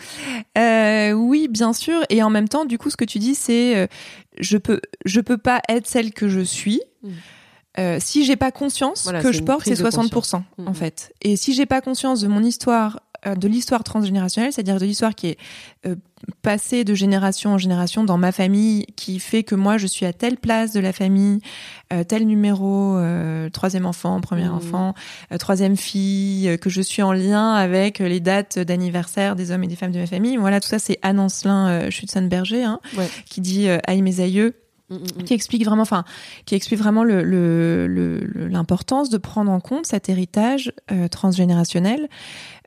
Euh, 0.58 1.12
oui, 1.12 1.48
bien 1.48 1.72
sûr, 1.72 2.00
et 2.10 2.22
en 2.22 2.30
même 2.30 2.48
temps, 2.48 2.64
du 2.64 2.78
coup, 2.78 2.90
ce 2.90 2.96
que 2.96 3.04
tu 3.04 3.18
dis, 3.18 3.34
c'est 3.34 3.76
euh, 3.76 3.86
je 4.38 4.56
peux, 4.58 4.80
je 5.04 5.20
peux 5.20 5.38
pas 5.38 5.60
être 5.68 5.86
celle 5.86 6.12
que 6.12 6.28
je 6.28 6.40
suis. 6.40 6.80
Mm. 7.02 7.08
euh, 7.78 7.96
si 8.00 8.24
j'ai 8.26 8.36
pas 8.36 8.50
conscience 8.52 9.04
Voilà, 9.04 9.22
que 9.22 9.32
je 9.32 9.42
porte, 9.42 9.68
de 9.68 9.74
60% 9.74 10.36
en 10.58 10.62
Mhm. 10.62 10.74
fait. 10.74 11.12
Et 11.22 11.36
si 11.36 11.54
j'ai 11.54 11.64
pas 11.66 11.80
conscience 11.80 12.20
de 12.20 12.28
mon 12.28 12.42
histoire, 12.42 13.00
de 13.24 13.48
l'histoire 13.48 13.84
transgénérationnelle, 13.84 14.52
c'est-à-dire 14.52 14.78
de 14.78 14.84
l'histoire 14.84 15.14
qui 15.14 15.28
est 15.28 15.38
euh, 15.86 15.94
passée 16.42 16.84
de 16.84 16.94
génération 16.94 17.50
en 17.54 17.58
génération 17.58 18.04
dans 18.04 18.18
ma 18.18 18.32
famille, 18.32 18.86
qui 18.96 19.18
fait 19.20 19.42
que 19.42 19.54
moi 19.54 19.76
je 19.78 19.86
suis 19.86 20.06
à 20.06 20.12
telle 20.12 20.36
place 20.36 20.72
de 20.72 20.80
la 20.80 20.92
famille, 20.92 21.40
euh, 21.92 22.04
tel 22.04 22.26
numéro, 22.26 22.96
euh, 22.96 23.48
troisième 23.50 23.86
enfant, 23.86 24.20
premier 24.20 24.44
Mhm. 24.46 24.54
enfant, 24.54 24.94
euh, 25.32 25.38
troisième 25.38 25.76
fille, 25.76 26.48
euh, 26.48 26.56
que 26.56 26.70
je 26.70 26.80
suis 26.82 27.02
en 27.02 27.12
lien 27.12 27.52
avec 27.54 27.98
les 28.00 28.20
dates 28.20 28.58
d'anniversaire 28.58 29.36
des 29.36 29.50
hommes 29.50 29.64
et 29.64 29.68
des 29.68 29.76
femmes 29.76 29.92
de 29.92 29.98
ma 30.00 30.06
famille. 30.06 30.36
Voilà, 30.36 30.60
tout 30.60 30.68
ça 30.68 30.78
c'est 30.78 30.98
Anne 31.02 31.18
Ancelin 31.20 31.68
euh, 31.68 31.90
Schützenberger 31.90 32.64
hein, 32.64 32.80
Ouais. 32.96 33.08
qui 33.28 33.40
dit 33.40 33.68
euh, 33.68 33.78
Aïe 33.86 34.02
mes 34.02 34.20
aïeux 34.20 34.54
qui 35.24 35.34
explique 35.34 35.64
vraiment, 35.64 35.82
enfin, 35.82 36.04
qui 36.46 36.54
explique 36.54 36.78
vraiment 36.80 37.04
le- 37.04 37.22
le- 37.22 37.86
le- 37.86 38.20
le- 38.20 38.48
l'importance 38.48 39.08
de 39.10 39.18
prendre 39.18 39.50
en 39.50 39.60
compte 39.60 39.86
cet 39.86 40.08
héritage 40.08 40.72
euh, 40.90 41.08
transgénérationnel. 41.08 42.08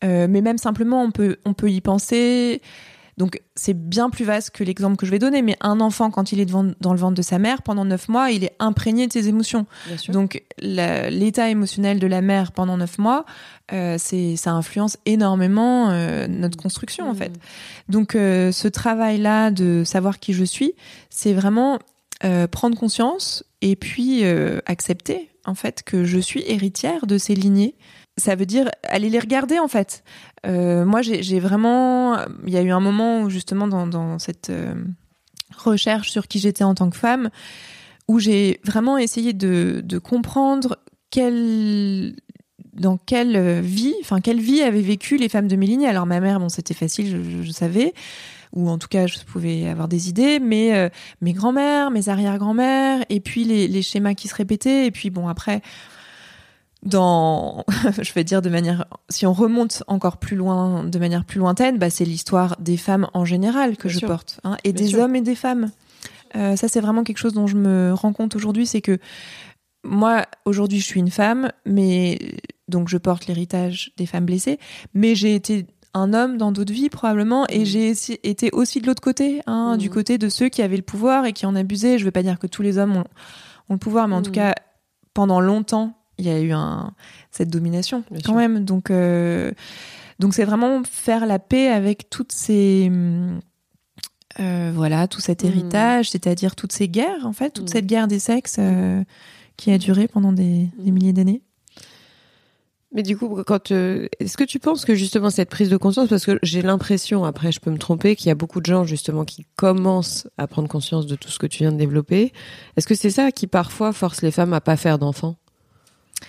Euh, 0.03 0.27
mais 0.29 0.41
même 0.41 0.57
simplement, 0.57 1.01
on 1.03 1.11
peut, 1.11 1.37
on 1.45 1.53
peut 1.53 1.69
y 1.71 1.81
penser. 1.81 2.61
Donc, 3.17 3.39
c'est 3.55 3.73
bien 3.73 4.09
plus 4.09 4.25
vaste 4.25 4.49
que 4.49 4.61
l'exemple 4.65 4.97
que 4.97 5.05
je 5.05 5.11
vais 5.11 5.19
donner. 5.19 5.41
Mais 5.41 5.55
un 5.61 5.79
enfant, 5.79 6.11
quand 6.11 6.33
il 6.33 6.41
est 6.41 6.45
devant- 6.45 6.73
dans 6.81 6.91
le 6.91 6.99
ventre 6.99 7.13
de 7.15 7.21
sa 7.21 7.39
mère, 7.39 7.61
pendant 7.61 7.85
neuf 7.85 8.09
mois, 8.09 8.29
il 8.31 8.43
est 8.43 8.53
imprégné 8.59 9.07
de 9.07 9.13
ses 9.13 9.29
émotions. 9.29 9.65
Donc, 10.09 10.43
l'état 10.61 11.49
émotionnel 11.49 11.99
de 11.99 12.07
la 12.07 12.19
mère 12.21 12.51
pendant 12.51 12.75
neuf 12.75 12.97
mois, 12.97 13.23
euh, 13.71 13.97
ça 13.97 14.51
influence 14.51 14.97
énormément 15.05 15.91
euh, 15.91 16.27
notre 16.27 16.57
construction, 16.57 17.07
en 17.09 17.13
Mm. 17.13 17.17
fait. 17.17 17.31
Donc 17.87 18.15
euh, 18.15 18.51
ce 18.51 18.67
travail-là 18.67 19.49
de 19.49 19.83
savoir 19.85 20.19
qui 20.19 20.33
je 20.33 20.43
suis, 20.43 20.73
c'est 21.09 21.33
vraiment 21.33 21.79
euh, 22.23 22.47
prendre 22.47 22.77
conscience 22.77 23.43
et 23.61 23.75
puis 23.75 24.23
euh, 24.23 24.59
accepter 24.65 25.29
en 25.45 25.53
fait 25.53 25.83
que 25.83 26.05
je 26.05 26.17
suis 26.17 26.43
héritière 26.47 27.07
de 27.07 27.17
ces 27.17 27.35
lignées. 27.35 27.75
Ça 28.17 28.35
veut 28.35 28.45
dire 28.45 28.69
aller 28.83 29.09
les 29.09 29.19
regarder 29.19 29.59
en 29.59 29.67
fait. 29.67 30.03
Euh, 30.45 30.85
moi 30.85 31.01
j'ai 31.01 31.39
vraiment, 31.39 32.17
il 32.45 32.53
y 32.53 32.57
a 32.57 32.61
eu 32.61 32.71
un 32.71 32.79
moment 32.79 33.21
où 33.23 33.29
justement 33.29 33.67
dans, 33.67 34.17
cette 34.19 34.51
recherche 35.57 36.11
sur 36.11 36.27
qui 36.27 36.39
j'étais 36.39 36.63
en 36.63 36.73
tant 36.73 36.89
que 36.89 36.97
femme, 36.97 37.29
où 38.07 38.19
j'ai 38.19 38.61
vraiment 38.63 38.97
essayé 38.97 39.33
de, 39.33 39.83
comprendre 39.99 40.77
quelle 41.11 42.15
dans 42.73 42.97
quelle 42.97 43.61
vie, 43.61 43.95
enfin 44.01 44.19
quelle 44.19 44.39
vie 44.39 44.61
avaient 44.61 44.81
vécu 44.81 45.17
les 45.17 45.29
femmes 45.29 45.47
de 45.47 45.55
mes 45.55 45.65
lignées. 45.65 45.87
Alors 45.87 46.05
ma 46.05 46.19
mère, 46.19 46.39
bon, 46.39 46.49
c'était 46.49 46.73
facile, 46.73 47.09
je- 47.09 47.43
je 47.43 47.51
savais, 47.51 47.93
ou 48.55 48.69
en 48.69 48.77
tout 48.77 48.87
cas 48.87 49.05
je 49.07 49.19
pouvais 49.19 49.67
avoir 49.67 49.87
des 49.87 50.09
idées, 50.09 50.39
mais 50.39 50.75
euh, 50.75 50.89
mes 51.21 51.33
grands-mères, 51.33 51.91
mes 51.91 52.09
arrière-grands-mères, 52.09 53.05
et 53.09 53.19
puis 53.19 53.43
les, 53.43 53.67
les 53.67 53.81
schémas 53.81 54.13
qui 54.13 54.27
se 54.27 54.35
répétaient, 54.35 54.87
et 54.87 54.91
puis 54.91 55.09
bon 55.09 55.27
après, 55.27 55.61
dans, 56.83 57.63
je 58.01 58.13
vais 58.13 58.23
dire 58.23 58.41
de 58.41 58.49
manière, 58.49 58.85
si 59.09 59.25
on 59.25 59.33
remonte 59.33 59.83
encore 59.87 60.17
plus 60.17 60.35
loin, 60.35 60.83
de 60.83 60.99
manière 60.99 61.25
plus 61.25 61.39
lointaine, 61.39 61.77
bah, 61.77 61.89
c'est 61.89 62.05
l'histoire 62.05 62.55
des 62.59 62.77
femmes 62.77 63.07
en 63.13 63.25
général 63.25 63.75
que 63.77 63.87
Bien 63.87 63.93
je 63.93 63.99
sûr. 63.99 64.07
porte, 64.07 64.39
hein, 64.43 64.57
et 64.63 64.71
Bien 64.73 64.85
des 64.85 64.91
sûr. 64.91 64.99
hommes 65.01 65.15
et 65.15 65.21
des 65.21 65.35
femmes. 65.35 65.71
Euh, 66.35 66.55
ça 66.55 66.67
c'est 66.67 66.81
vraiment 66.81 67.03
quelque 67.03 67.17
chose 67.17 67.33
dont 67.33 67.47
je 67.47 67.55
me 67.55 67.93
rends 67.93 68.13
compte 68.13 68.35
aujourd'hui, 68.35 68.65
c'est 68.65 68.81
que 68.81 68.99
moi, 69.83 70.25
aujourd'hui, 70.45 70.79
je 70.79 70.85
suis 70.85 70.99
une 70.99 71.11
femme, 71.11 71.51
mais 71.65 72.17
donc 72.67 72.89
je 72.89 72.97
porte 72.97 73.27
l'héritage 73.27 73.91
des 73.97 74.07
femmes 74.07 74.25
blessées, 74.25 74.59
mais 74.95 75.13
j'ai 75.13 75.35
été 75.35 75.67
un 75.95 76.13
homme 76.13 76.37
dans 76.37 76.51
d'autres 76.51 76.73
vies 76.73 76.89
probablement, 76.89 77.47
et 77.47 77.59
Mhm. 77.59 77.65
j'ai 77.65 77.93
été 78.29 78.51
aussi 78.53 78.81
de 78.81 78.85
l'autre 78.85 79.01
côté, 79.01 79.41
hein, 79.47 79.71
Mhm. 79.73 79.77
du 79.79 79.89
côté 79.89 80.17
de 80.19 80.29
ceux 80.29 80.49
qui 80.49 80.61
avaient 80.61 80.77
le 80.77 80.83
pouvoir 80.83 81.25
et 81.25 81.33
qui 81.33 81.45
en 81.47 81.55
abusaient. 81.55 81.97
Je 81.97 82.05
veux 82.05 82.11
pas 82.11 82.21
dire 82.23 82.37
que 82.37 82.47
tous 82.47 82.61
les 82.61 82.77
hommes 82.77 82.97
ont, 82.97 83.05
ont 83.69 83.73
le 83.73 83.79
pouvoir, 83.79 84.07
mais 84.07 84.15
en 84.15 84.21
tout 84.21 84.31
cas, 84.31 84.53
pendant 85.13 85.39
longtemps, 85.39 85.97
il 86.17 86.25
y 86.25 86.29
a 86.29 86.39
eu 86.39 86.51
un, 86.51 86.93
cette 87.31 87.49
domination 87.49 88.03
Bien 88.11 88.19
quand 88.23 88.33
sûr. 88.33 88.35
même. 88.35 88.63
Donc, 88.65 88.91
euh, 88.91 89.51
donc 90.19 90.33
c'est 90.33 90.45
vraiment 90.45 90.81
faire 90.83 91.25
la 91.25 91.39
paix 91.39 91.67
avec 91.69 92.09
toutes 92.09 92.31
ces 92.31 92.91
euh, 94.39 94.71
voilà 94.75 95.07
tout 95.07 95.21
cet 95.21 95.45
héritage, 95.45 96.09
c'est-à-dire 96.11 96.55
toutes 96.55 96.73
ces 96.73 96.89
guerres 96.89 97.25
en 97.25 97.31
fait, 97.33 97.51
toute 97.51 97.69
cette 97.69 97.85
guerre 97.85 98.07
des 98.09 98.19
sexes 98.19 98.57
euh, 98.59 99.01
qui 99.55 99.71
a 99.71 99.77
duré 99.77 100.07
pendant 100.09 100.33
des, 100.33 100.67
des 100.77 100.91
milliers 100.91 101.13
d'années. 101.13 101.41
Mais 102.95 103.03
du 103.03 103.17
coup, 103.17 103.43
quand 103.45 103.71
euh, 103.71 104.07
est-ce 104.19 104.37
que 104.37 104.43
tu 104.45 104.57
penses 104.57 104.85
que 104.85 104.95
justement 104.95 105.29
cette 105.29 105.49
prise 105.49 105.69
de 105.69 105.75
conscience, 105.77 106.07
parce 106.07 106.25
que 106.25 106.39
j'ai 106.41 106.61
l'impression, 106.61 107.25
après 107.25 107.51
je 107.51 107.59
peux 107.59 107.69
me 107.69 107.77
tromper, 107.77 108.15
qu'il 108.15 108.27
y 108.27 108.31
a 108.31 108.35
beaucoup 108.35 108.61
de 108.61 108.65
gens 108.65 108.85
justement 108.85 109.25
qui 109.25 109.45
commencent 109.57 110.27
à 110.37 110.47
prendre 110.47 110.69
conscience 110.69 111.05
de 111.05 111.15
tout 111.15 111.29
ce 111.29 111.37
que 111.37 111.45
tu 111.45 111.59
viens 111.63 111.73
de 111.73 111.77
développer. 111.77 112.31
Est-ce 112.77 112.87
que 112.87 112.95
c'est 112.95 113.09
ça 113.09 113.31
qui 113.33 113.47
parfois 113.47 113.91
force 113.91 114.21
les 114.21 114.31
femmes 114.31 114.53
à 114.53 114.61
pas 114.61 114.77
faire 114.77 114.97
d'enfants? 114.97 115.35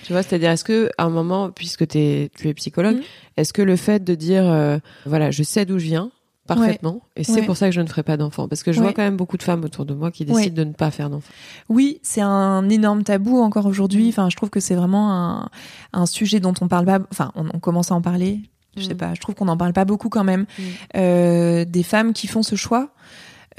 Tu 0.02 0.12
vois, 0.12 0.24
c'est-à-dire 0.24 0.50
est-ce 0.50 0.64
que 0.64 0.90
à 0.98 1.04
un 1.04 1.10
moment, 1.10 1.50
puisque 1.50 1.86
tu 1.86 1.98
es 1.98 2.30
psychologue, 2.56 2.96
Mhm. 2.96 3.02
est-ce 3.36 3.52
que 3.52 3.62
le 3.62 3.76
fait 3.76 4.02
de 4.02 4.16
dire, 4.16 4.44
euh, 4.44 4.78
voilà, 5.06 5.30
je 5.30 5.44
sais 5.44 5.64
d'où 5.64 5.78
je 5.78 5.84
viens, 5.86 6.10
parfaitement. 6.46 7.02
Et 7.16 7.24
c'est 7.24 7.32
Ouais. 7.40 7.42
pour 7.46 7.56
ça 7.56 7.66
que 7.68 7.72
je 7.74 7.80
ne 7.80 7.86
ferai 7.86 8.02
pas 8.02 8.16
d'enfant. 8.16 8.48
Parce 8.48 8.62
que 8.62 8.72
je 8.72 8.78
Ouais. 8.78 8.84
vois 8.86 8.92
quand 8.92 9.02
même 9.02 9.16
beaucoup 9.16 9.36
de 9.36 9.42
femmes 9.42 9.64
autour 9.64 9.84
de 9.84 9.94
moi 9.94 10.10
qui 10.10 10.24
décident 10.24 10.54
de 10.56 10.64
ne 10.64 10.72
pas 10.72 10.90
faire 10.90 11.10
d'enfant. 11.10 11.32
Oui, 11.68 11.98
c'est 12.02 12.20
un 12.22 12.68
énorme 12.68 13.02
tabou 13.02 13.38
encore 13.40 13.64
Mm. 13.66 13.70
aujourd'hui. 13.70 14.08
Enfin, 14.08 14.28
je 14.30 14.36
trouve 14.36 14.50
que 14.50 14.60
c'est 14.60 14.74
vraiment 14.74 15.12
un, 15.12 15.48
un 15.92 16.06
sujet 16.06 16.40
dont 16.40 16.54
on 16.60 16.68
parle 16.68 16.86
pas. 16.86 17.00
Enfin, 17.12 17.32
on, 17.34 17.46
on 17.52 17.58
commence 17.58 17.90
à 17.92 17.94
en 17.94 18.00
parler. 18.02 18.40
Je 18.76 18.82
sais 18.82 18.94
Mm. 18.94 18.98
pas. 18.98 19.14
Je 19.14 19.20
trouve 19.20 19.34
qu'on 19.34 19.48
en 19.48 19.56
parle 19.56 19.72
pas 19.72 19.84
beaucoup 19.84 20.08
quand 20.08 20.24
même. 20.24 20.42
Mm. 20.58 20.62
Euh, 20.96 21.64
des 21.64 21.82
femmes 21.82 22.12
qui 22.12 22.26
font 22.26 22.42
ce 22.42 22.56
choix. 22.56 22.90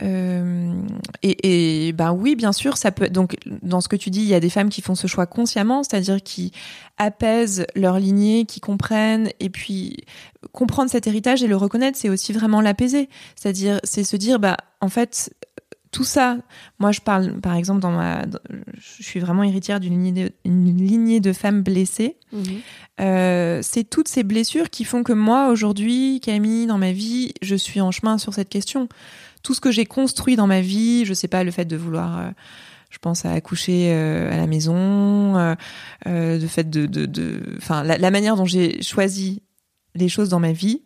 Euh, 0.02 0.74
et, 1.24 1.88
et 1.88 1.92
ben 1.92 2.12
oui, 2.12 2.36
bien 2.36 2.52
sûr, 2.52 2.78
ça 2.78 2.92
peut. 2.92 3.10
Donc, 3.10 3.36
dans 3.62 3.82
ce 3.82 3.88
que 3.88 3.96
tu 3.96 4.10
dis, 4.10 4.22
il 4.22 4.28
y 4.28 4.34
a 4.34 4.40
des 4.40 4.50
femmes 4.50 4.70
qui 4.70 4.82
font 4.82 4.96
ce 4.96 5.08
choix 5.08 5.26
consciemment, 5.26 5.84
c'est-à-dire 5.84 6.22
qui 6.22 6.52
apaisent 6.98 7.66
leur 7.76 8.00
lignée, 8.00 8.46
qui 8.46 8.60
comprennent, 8.60 9.30
et 9.40 9.50
puis 9.50 9.98
comprendre 10.52 10.90
cet 10.90 11.08
héritage 11.08 11.44
et 11.44 11.48
le 11.48 11.56
reconnaître, 11.56 11.98
c'est 11.98 12.10
aussi 12.10 12.34
vraiment 12.34 12.62
l'apaiser. 12.62 13.10
C'est-à-dire, 13.36 13.80
c'est 13.84 14.04
se 14.04 14.16
dire, 14.16 14.40
bah, 14.40 14.58
en 14.82 14.90
fait, 14.90 15.32
tout 15.92 16.04
ça. 16.04 16.38
Moi, 16.80 16.92
je 16.92 17.02
parle, 17.02 17.40
par 17.40 17.56
exemple, 17.56 17.80
dans 17.80 17.92
ma, 17.92 18.24
je 18.78 19.04
suis 19.04 19.20
vraiment 19.20 19.44
héritière 19.44 19.80
d'une 19.80 20.04
lignée, 20.04 20.32
lignée 20.46 21.20
de 21.20 21.34
femmes 21.34 21.64
blessées. 21.64 22.18
Euh, 23.00 23.62
c'est 23.64 23.84
toutes 23.84 24.08
ces 24.08 24.24
blessures 24.24 24.70
qui 24.70 24.84
font 24.84 25.04
que 25.04 25.14
moi, 25.14 25.50
aujourd'hui, 25.50 26.20
Camille, 26.22 26.68
dans 26.68 26.78
ma 26.78 26.92
vie, 26.92 27.34
je 27.42 27.56
suis 27.56 27.82
en 27.82 27.92
chemin 27.92 28.18
sur 28.18 28.34
cette 28.34 28.50
question. 28.50 28.90
Tout 29.48 29.54
ce 29.54 29.62
que 29.62 29.72
j'ai 29.72 29.86
construit 29.86 30.36
dans 30.36 30.46
ma 30.46 30.60
vie, 30.60 31.06
je 31.06 31.14
sais 31.14 31.30
pas, 31.30 31.46
le 31.46 31.52
fait 31.52 31.64
de 31.64 31.78
vouloir, 31.78 32.20
euh, 32.20 32.30
je 32.90 32.98
pense 32.98 33.24
à 33.24 33.32
accoucher 33.32 33.94
euh, 33.94 34.30
à 34.30 34.36
la 34.36 34.46
maison, 34.46 35.38
euh, 35.38 35.56
le 36.06 36.48
fait 36.48 36.70
de, 36.70 36.86
de, 36.86 37.58
la, 37.70 37.98
la 37.98 38.12
manière 38.12 38.36
dont 38.36 38.44
j'ai 38.44 38.82
choisi 38.82 39.42
les 39.96 40.10
choses 40.10 40.28
dans 40.28 40.42
ma 40.42 40.52
vie, 40.52 40.82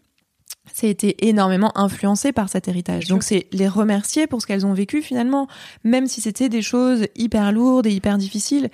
ça 0.72 0.86
a 0.86 0.92
été 0.92 1.28
énormément 1.28 1.76
influencé 1.76 2.34
par 2.34 2.50
cet 2.50 2.68
héritage. 2.68 3.06
Bien 3.06 3.16
Donc 3.16 3.24
c'est 3.24 3.48
les 3.52 3.68
remercier 3.68 4.28
pour 4.28 4.44
ce 4.44 4.46
qu'elles 4.46 4.68
ont 4.68 4.76
vécu 4.76 5.02
finalement, 5.02 5.48
même 5.84 6.06
si 6.06 6.22
c'était 6.22 6.48
des 6.48 6.62
choses 6.62 7.08
hyper 7.16 7.52
lourdes 7.52 7.88
et 7.88 7.92
hyper 7.92 8.20
difficiles. 8.20 8.70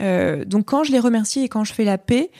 Donc 0.00 0.66
quand 0.66 0.82
je 0.82 0.90
les 0.90 0.98
remercie 0.98 1.44
et 1.44 1.48
quand 1.48 1.62
je 1.62 1.72
fais 1.72 1.84
la 1.84 1.96
paix, 1.96 2.32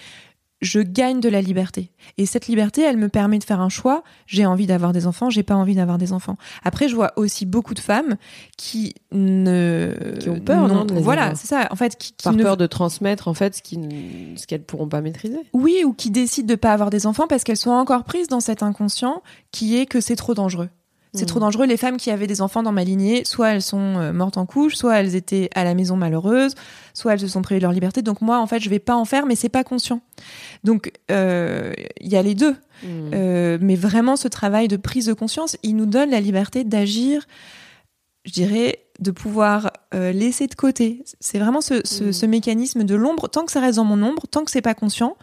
je 0.61 0.81
gagne 0.81 1.21
de 1.21 1.29
la 1.29 1.41
liberté. 1.41 1.91
Et 2.17 2.27
cette 2.27 2.49
liberté, 2.49 2.83
elle 2.83 2.97
me 2.97 3.09
permet 3.09 3.39
de 3.39 3.45
faire 3.45 3.61
un 3.61 3.69
choix. 3.69 4.03
J'ai 4.27 4.45
envie 4.47 4.67
d'avoir 4.67 4.93
des 4.93 5.07
enfants, 5.07 5.31
j'ai 5.31 5.43
pas 5.43 5.55
envie 5.55 5.75
d'avoir 5.77 5.99
des 5.99 6.13
enfants. 6.13 6.37
Après, 6.65 6.89
je 6.89 6.95
vois 6.97 7.13
aussi 7.17 7.47
beaucoup 7.47 7.75
de 7.75 7.79
femmes 7.81 8.17
qui 8.57 8.95
ne 9.13 9.95
Qui 10.21 10.29
ont 10.31 10.41
peur, 10.41 10.69
non, 10.69 10.87
Voilà, 11.01 11.35
c'est 11.35 11.47
ça. 11.47 11.69
En 11.71 11.77
fait, 11.77 11.97
qui, 11.97 12.13
qui 12.13 12.25
Par 12.25 12.33
ne 12.33 12.43
peur 12.43 12.57
de 12.57 12.67
transmettre, 12.67 13.29
en 13.29 13.35
fait, 13.35 13.57
ce 13.57 13.63
qui 13.63 13.79
ne- 13.79 14.37
ce 14.37 14.47
qu'elles 14.47 14.63
pourront 14.65 14.89
pas 14.89 15.01
maîtriser. 15.01 15.39
oui, 15.53 15.83
ou 15.85 15.93
qui 15.93 16.11
décident 16.11 16.47
de 16.49 16.55
pas 16.57 16.73
avoir 16.73 16.91
des 16.91 17.07
enfants 17.07 17.27
parce 17.29 17.45
qu'elles 17.45 17.57
sont 17.57 17.71
encore 17.71 18.05
prises 18.05 18.29
dans 18.29 18.41
cet 18.41 18.63
inconscient 18.63 19.23
qui 19.53 19.77
est 19.77 19.87
que 19.87 20.01
c'est 20.01 20.17
trop 20.17 20.35
dangereux. 20.35 20.69
C'est 21.15 21.27
trop 21.27 21.41
dangereux. 21.41 21.67
Les 21.67 21.77
femmes 21.79 21.97
qui 21.97 22.11
avaient 22.11 22.27
des 22.27 22.43
enfants 22.43 22.63
dans 22.63 22.73
ma 22.73 22.85
lignée, 22.85 23.25
soit 23.25 23.49
elles 23.51 23.63
sont 23.63 23.97
euh, 23.97 24.13
mortes 24.13 24.37
en 24.37 24.45
couche, 24.47 24.75
soit 24.75 24.97
elles 24.99 25.15
étaient 25.15 25.49
à 25.55 25.65
la 25.65 25.75
maison 25.75 25.97
malheureuses, 25.97 26.55
soit 26.93 27.15
elles 27.15 27.21
se 27.21 27.29
sont 27.29 27.41
privées 27.43 27.61
de 27.61 27.65
leur 27.65 27.73
liberté. 27.73 28.03
Donc 28.03 28.21
moi, 28.21 28.39
en 28.39 28.47
fait, 28.47 28.61
je 28.61 28.69
vais 28.69 28.79
pas 28.79 28.95
en 28.95 29.05
faire, 29.07 29.25
mais 29.25 29.35
c'est 29.35 29.49
pas 29.49 29.65
conscient. 29.65 30.01
Donc 30.65 30.93
euh, 31.11 31.73
il 32.01 32.09
y 32.09 32.17
a 32.17 32.23
les 32.23 32.35
deux. 32.35 32.55
Euh, 32.85 33.59
mais 33.61 33.75
vraiment, 33.75 34.17
ce 34.17 34.29
travail 34.29 34.69
de 34.69 34.77
prise 34.77 35.07
de 35.07 35.13
conscience, 35.13 35.57
il 35.63 35.75
nous 35.77 35.87
donne 35.87 36.11
la 36.11 36.21
liberté 36.21 36.63
d'agir, 36.63 37.27
je 38.25 38.33
dirais, 38.33 38.85
de 39.01 39.11
pouvoir 39.11 39.73
euh, 39.95 40.13
laisser 40.13 40.47
de 40.47 40.55
côté. 40.55 41.03
C'est 41.21 41.39
vraiment 41.39 41.61
ce, 41.61 41.81
ce, 41.85 42.05
Mhm. 42.05 42.13
ce 42.13 42.27
mécanisme 42.27 42.85
de 42.85 42.95
l'ombre. 42.95 43.29
Tant 43.29 43.45
que 43.45 43.53
ça 43.53 43.61
reste 43.61 43.77
dans 43.77 43.85
mon 43.85 44.03
ombre, 44.03 44.27
tant 44.31 44.45
que 44.45 44.51
c'est 44.51 44.61
pas 44.63 44.75
conscient, 44.75 45.17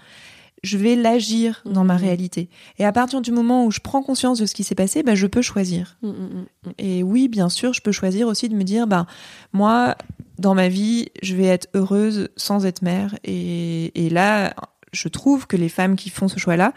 je 0.66 0.78
vais 0.78 0.95
l'agir 0.95 1.61
dans 1.66 1.84
ma 1.84 1.95
réalité. 1.95 2.49
Et 2.80 2.86
à 2.86 2.91
partir 2.91 3.22
du 3.22 3.32
moment 3.32 3.66
où 3.66 3.72
je 3.72 3.80
prends 3.80 4.01
conscience 4.01 4.39
de 4.39 4.45
ce 4.45 4.55
qui 4.55 4.63
s'est 4.63 4.76
passé, 4.76 5.03
bah, 5.03 5.16
je 5.16 5.28
peux 5.28 5.41
choisir. 5.41 5.97
Mm, 6.01 6.09
mm, 6.09 6.11
mm. 6.11 6.72
Et 6.80 7.03
oui, 7.03 7.28
bien 7.28 7.49
sûr, 7.49 7.74
je 7.74 7.82
peux 7.82 7.91
choisir 7.91 8.28
aussi 8.28 8.49
de 8.49 8.55
me 8.55 8.63
dire, 8.63 8.88
bah, 8.88 9.05
moi, 9.53 9.95
dans 10.39 10.55
ma 10.55 10.68
vie, 10.68 11.09
je 11.22 11.36
vais 11.36 11.45
être 11.45 11.68
heureuse 11.76 12.30
sans 12.36 12.66
être 12.66 12.82
mère. 12.82 13.16
Et, 13.24 14.05
et 14.05 14.09
là, 14.09 14.55
je 14.91 15.07
trouve 15.07 15.45
que 15.45 15.55
les 15.55 15.70
femmes 15.70 15.95
qui 15.95 16.09
font 16.09 16.28
ce 16.28 16.39
choix-là, 16.39 16.74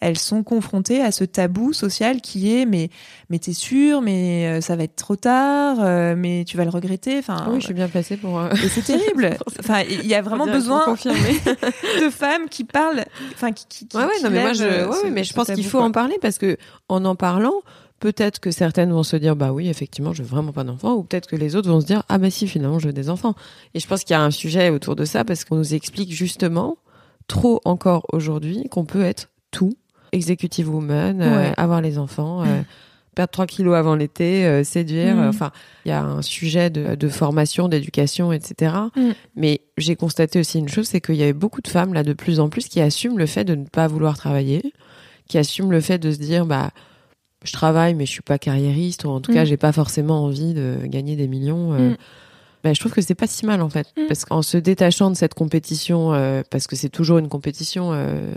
elles 0.00 0.18
sont 0.18 0.42
confrontées 0.44 1.02
à 1.02 1.10
ce 1.10 1.24
tabou 1.24 1.72
social 1.72 2.20
qui 2.20 2.54
est, 2.54 2.66
mais, 2.66 2.88
mais 3.30 3.38
t'es 3.40 3.52
sûre, 3.52 4.00
mais 4.00 4.46
euh, 4.46 4.60
ça 4.60 4.76
va 4.76 4.84
être 4.84 4.94
trop 4.96 5.16
tard, 5.16 5.78
euh, 5.80 6.14
mais 6.16 6.44
tu 6.46 6.56
vas 6.56 6.64
le 6.64 6.70
regretter. 6.70 7.18
Enfin, 7.18 7.46
oui, 7.50 7.60
je 7.60 7.64
suis 7.66 7.74
bien 7.74 7.88
placée 7.88 8.16
pour. 8.16 8.38
euh, 8.38 8.48
et 8.52 8.68
c'est 8.68 8.82
terrible. 8.82 9.36
Enfin, 9.60 9.80
il 9.88 10.06
y 10.06 10.14
a 10.14 10.22
vraiment 10.22 10.46
besoin 10.46 10.94
de 12.00 12.10
femmes 12.10 12.48
qui 12.48 12.64
parlent, 12.64 13.04
enfin, 13.34 13.52
qui, 13.52 13.66
qui, 13.68 13.86
qui 13.88 13.96
Ouais, 13.96 14.04
ouais, 14.04 14.10
qui 14.18 14.24
non, 14.24 14.30
mais 14.30 14.42
moi, 14.42 14.52
je, 14.52 14.64
ouais, 14.64 14.92
ce- 14.96 15.04
ouais, 15.04 15.10
mais 15.10 15.24
je 15.24 15.32
pense 15.34 15.50
qu'il 15.50 15.64
faut 15.66 15.78
quoi. 15.78 15.86
en 15.86 15.92
parler 15.92 16.16
parce 16.22 16.38
que 16.38 16.56
en 16.88 17.04
en 17.04 17.16
parlant, 17.16 17.54
peut-être 18.00 18.38
que 18.38 18.50
certaines 18.52 18.92
vont 18.92 19.02
se 19.02 19.16
dire, 19.16 19.34
bah 19.34 19.52
oui, 19.52 19.68
effectivement, 19.68 20.12
je 20.12 20.22
veux 20.22 20.28
vraiment 20.28 20.52
pas 20.52 20.62
d'enfants, 20.64 20.94
ou 20.94 21.02
peut-être 21.02 21.26
que 21.26 21.34
les 21.36 21.56
autres 21.56 21.68
vont 21.68 21.80
se 21.80 21.86
dire, 21.86 22.04
ah 22.08 22.18
bah 22.18 22.30
si, 22.30 22.46
finalement, 22.46 22.78
je 22.78 22.86
veux 22.86 22.92
des 22.92 23.10
enfants. 23.10 23.34
Et 23.74 23.80
je 23.80 23.86
pense 23.88 24.04
qu'il 24.04 24.14
y 24.14 24.16
a 24.16 24.22
un 24.22 24.30
sujet 24.30 24.70
autour 24.70 24.94
de 24.94 25.04
ça 25.04 25.24
parce 25.24 25.44
qu'on 25.44 25.56
nous 25.56 25.74
explique 25.74 26.12
justement, 26.12 26.76
trop 27.26 27.60
encore 27.64 28.06
aujourd'hui, 28.12 28.68
qu'on 28.70 28.84
peut 28.84 29.02
être 29.02 29.28
tout, 29.50 29.72
executive 30.12 30.68
woman, 30.72 31.20
euh, 31.20 31.36
Ouais. 31.36 31.52
avoir 31.56 31.80
les 31.80 31.98
enfants, 31.98 32.42
euh, 32.42 32.60
perdre 33.14 33.30
3 33.32 33.46
kilos 33.46 33.74
avant 33.74 33.94
l'été, 33.96 34.46
euh, 34.46 34.62
séduire. 34.64 35.16
Mm. 35.16 35.28
Enfin, 35.28 35.50
il 35.84 35.88
y 35.88 35.92
a 35.92 36.02
un 36.02 36.22
sujet 36.22 36.70
de, 36.70 36.94
de 36.94 37.08
formation, 37.08 37.68
d'éducation, 37.68 38.32
etc. 38.32 38.74
Mm. 38.96 39.10
Mais 39.36 39.60
j'ai 39.76 39.96
constaté 39.96 40.38
aussi 40.38 40.58
une 40.58 40.68
chose, 40.68 40.86
c'est 40.86 41.00
qu'il 41.00 41.16
y 41.16 41.22
avait 41.22 41.32
beaucoup 41.32 41.60
de 41.60 41.68
femmes 41.68 41.94
là 41.94 42.02
de 42.04 42.12
plus 42.12 42.38
en 42.40 42.48
plus 42.48 42.68
qui 42.68 42.80
assument 42.80 43.18
le 43.18 43.26
fait 43.26 43.44
de 43.44 43.54
ne 43.54 43.64
pas 43.64 43.88
vouloir 43.88 44.16
travailler, 44.16 44.72
qui 45.28 45.36
assument 45.38 45.70
le 45.72 45.80
fait 45.80 45.98
de 45.98 46.10
se 46.12 46.18
dire 46.18 46.46
bah 46.46 46.70
je 47.44 47.52
travaille 47.52 47.94
mais 47.94 48.04
je 48.06 48.10
suis 48.10 48.22
pas 48.22 48.38
carriériste 48.38 49.04
ou 49.04 49.10
en 49.10 49.20
tout 49.20 49.30
Mm. 49.30 49.34
cas 49.34 49.44
j'ai 49.44 49.56
pas 49.56 49.72
forcément 49.72 50.24
envie 50.24 50.54
de 50.54 50.76
gagner 50.84 51.14
des 51.16 51.28
millions. 51.28 51.72
euh, 51.72 51.90
Mm. 51.90 51.96
bah, 52.64 52.72
je 52.72 52.80
trouve 52.80 52.92
que 52.92 53.00
c'est 53.00 53.14
pas 53.14 53.26
si 53.28 53.46
mal 53.46 53.62
en 53.62 53.68
fait 53.68 53.86
parce 54.08 54.24
qu'en 54.24 54.42
se 54.42 54.56
détachant 54.58 55.10
de 55.10 55.16
cette 55.16 55.34
compétition 55.34 56.12
euh, 56.14 56.42
parce 56.50 56.66
que 56.66 56.76
c'est 56.76 56.88
toujours 56.88 57.18
une 57.18 57.28
compétition 57.28 57.92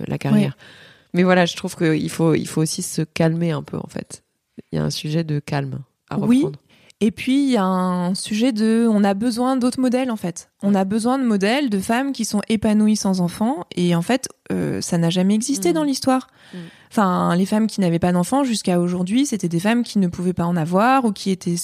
la 0.07 0.17
carrière. 0.17 0.55
Mais 1.13 1.23
voilà, 1.23 1.45
je 1.45 1.55
trouve 1.55 1.75
qu'il 1.75 2.09
faut 2.09 2.33
il 2.35 2.47
faut 2.47 2.61
aussi 2.61 2.81
se 2.81 3.01
calmer 3.01 3.51
un 3.51 3.63
peu 3.63 3.77
en 3.77 3.87
fait. 3.87 4.23
Il 4.71 4.77
y 4.77 4.79
a 4.79 4.83
un 4.83 4.89
sujet 4.89 5.23
de 5.23 5.39
calme 5.39 5.79
à 6.09 6.17
Oui. 6.19 6.37
reprendre. 6.37 6.59
Et 7.03 7.09
puis, 7.09 7.45
il 7.45 7.49
y 7.49 7.57
a 7.57 7.63
un 7.63 8.13
sujet 8.13 8.51
de, 8.51 8.87
on 8.87 9.03
a 9.03 9.15
besoin 9.15 9.55
d'autres 9.57 9.79
modèles, 9.79 10.11
en 10.11 10.17
fait. 10.17 10.51
On 10.61 10.75
a 10.75 10.85
besoin 10.85 11.17
de 11.17 11.23
modèles 11.23 11.71
de 11.71 11.79
femmes 11.79 12.11
qui 12.13 12.25
sont 12.25 12.41
épanouies 12.47 12.95
sans 12.95 13.21
enfants. 13.21 13.65
Et 13.75 13.95
en 13.95 14.03
fait, 14.03 14.29
euh, 14.51 14.81
ça 14.81 14.99
n'a 14.99 15.09
jamais 15.09 15.33
existé 15.33 15.69
Mhm. 15.69 15.73
dans 15.75 15.83
l'histoire. 15.83 16.27
Mhm. 16.53 16.59
Enfin, 16.91 17.33
les 17.37 17.45
femmes 17.45 17.67
qui 17.67 17.79
n'avaient 17.79 17.99
pas 17.99 18.11
d'enfants 18.11 18.43
jusqu'à 18.43 18.77
aujourd'hui, 18.77 19.25
c'était 19.25 19.47
des 19.47 19.61
femmes 19.61 19.83
qui 19.83 19.97
ne 19.97 20.07
pouvaient 20.07 20.33
pas 20.33 20.43
en 20.43 20.57
avoir 20.57 21.05
ou 21.05 21.13
qui 21.13 21.31
étaient 21.31 21.55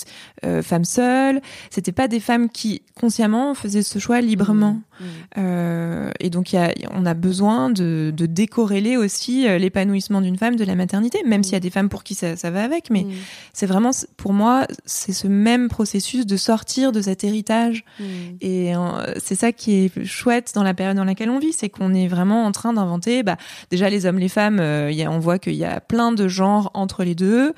euh, 0.46 0.64
femmes 0.64 0.86
seules. 0.86 1.42
C'était 1.70 1.92
pas 1.92 2.08
des 2.08 2.22
femmes 2.22 2.48
qui 2.50 2.82
consciemment 2.98 3.54
faisaient 3.54 3.82
ce 3.82 4.00
choix 4.00 4.22
librement. 4.22 4.80
Mm. 5.00 5.06
Euh, 5.38 6.12
et 6.20 6.30
donc, 6.30 6.54
il 6.54 6.56
y 6.56 6.60
a, 6.60 6.74
on 6.94 7.06
a 7.06 7.14
besoin 7.14 7.70
de, 7.70 8.12
de 8.16 8.26
décorréler 8.26 8.98
aussi 8.98 9.48
euh, 9.48 9.58
l'épanouissement 9.58 10.22
d'une 10.22 10.38
femme 10.38 10.56
de 10.56 10.64
la 10.64 10.76
maternité, 10.76 11.22
même 11.26 11.44
s'il 11.44 11.54
y 11.54 11.58
a 11.58 11.60
des 11.60 11.70
femmes 11.70 11.90
pour 11.90 12.04
qui 12.04 12.16
ça, 12.16 12.36
ça 12.36 12.50
va 12.50 12.64
avec. 12.64 12.90
Mais 12.90 13.06
c'est 13.54 13.66
vraiment, 13.66 13.92
pour 14.16 14.34
moi, 14.34 14.66
c'est 14.86 15.14
ce 15.14 15.28
même 15.28 15.68
processus 15.68 16.26
de 16.26 16.38
sortir 16.38 16.92
de 16.92 17.02
cet 17.02 17.24
héritage. 17.24 17.84
Et 18.42 18.76
euh, 18.76 19.14
c'est 19.18 19.36
ça 19.36 19.52
qui 19.52 19.74
est 19.86 20.06
chouette 20.06 20.52
dans 20.56 20.64
la 20.64 20.74
période 20.74 20.96
dans 20.96 21.04
laquelle 21.04 21.30
on 21.30 21.40
vit, 21.40 21.54
c'est 21.54 21.70
qu'on 21.70 21.94
est 21.94 22.08
vraiment 22.08 22.46
en 22.46 22.52
train 22.52 22.74
d'inventer, 22.74 23.24
bah, 23.24 23.38
déjà 23.72 23.90
les 23.90 24.06
hommes, 24.06 24.20
les 24.20 24.30
femmes, 24.30 24.62
il 24.90 24.96
y 24.96 25.04
a, 25.04 25.17
on 25.18 25.20
voit 25.20 25.40
qu'il 25.40 25.56
y 25.56 25.66
a 25.66 25.82
plein 25.82 26.12
de 26.12 26.28
genres 26.28 26.72
entre 26.74 27.04
les 27.04 27.16
deux, 27.16 27.54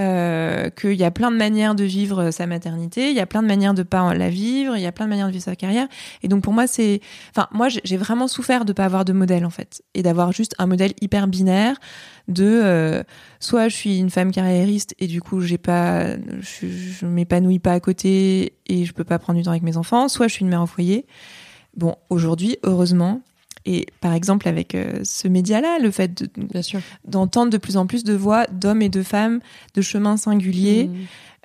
euh, 0.00 0.70
qu'il 0.70 0.94
y 0.94 1.04
a 1.04 1.10
plein 1.10 1.30
de 1.30 1.36
manières 1.36 1.74
de 1.74 1.84
vivre 1.84 2.30
sa 2.30 2.46
maternité, 2.46 3.10
il 3.10 3.16
y 3.16 3.20
a 3.20 3.26
plein 3.26 3.42
de 3.42 3.46
manières 3.46 3.74
de 3.74 3.82
pas 3.82 4.14
la 4.14 4.30
vivre, 4.30 4.76
il 4.76 4.82
y 4.82 4.86
a 4.86 4.92
plein 4.92 5.04
de 5.04 5.10
manières 5.10 5.26
de 5.26 5.32
vivre 5.32 5.44
sa 5.44 5.56
carrière. 5.56 5.86
Et 6.22 6.28
donc 6.28 6.42
pour 6.42 6.52
moi, 6.52 6.66
c'est, 6.66 7.00
enfin, 7.30 7.48
moi 7.52 7.68
j'ai 7.68 7.82
j'ai 7.84 7.98
vraiment 7.98 8.26
souffert 8.26 8.64
de 8.64 8.72
pas 8.72 8.86
avoir 8.86 9.04
de 9.04 9.12
modèle 9.12 9.44
en 9.44 9.50
fait, 9.50 9.82
et 9.92 10.02
d'avoir 10.02 10.32
juste 10.32 10.54
un 10.58 10.66
modèle 10.66 10.94
hyper 11.02 11.26
binaire 11.28 11.76
de 12.28 12.60
euh, 12.64 13.02
soit 13.40 13.68
je 13.68 13.76
suis 13.76 13.98
une 13.98 14.10
femme 14.10 14.30
carriériste 14.30 14.94
et 14.98 15.06
du 15.06 15.20
coup 15.20 15.40
j'ai 15.40 15.58
pas 15.58 16.16
je, 16.40 16.66
je 16.68 17.06
m'épanouis 17.06 17.58
pas 17.58 17.72
à 17.72 17.80
côté 17.80 18.54
et 18.66 18.84
je 18.84 18.92
peux 18.92 19.04
pas 19.04 19.18
prendre 19.18 19.38
du 19.38 19.44
temps 19.44 19.50
avec 19.50 19.62
mes 19.62 19.76
enfants 19.76 20.08
soit 20.08 20.28
je 20.28 20.34
suis 20.34 20.42
une 20.42 20.48
mère 20.48 20.62
au 20.62 20.66
foyer 20.66 21.06
bon 21.76 21.96
aujourd'hui 22.10 22.58
heureusement 22.62 23.22
et 23.64 23.86
par 24.00 24.12
exemple 24.12 24.48
avec 24.48 24.74
euh, 24.74 25.00
ce 25.04 25.28
média 25.28 25.60
là 25.60 25.78
le 25.78 25.90
fait 25.90 26.24
d'entendre 27.04 27.50
de 27.50 27.58
plus 27.58 27.76
en 27.76 27.86
plus 27.86 28.04
de 28.04 28.14
voix 28.14 28.46
d'hommes 28.46 28.82
et 28.82 28.88
de 28.88 29.02
femmes 29.02 29.40
de 29.74 29.82
chemins 29.82 30.16
singuliers 30.16 30.88
Mm. 30.88 30.94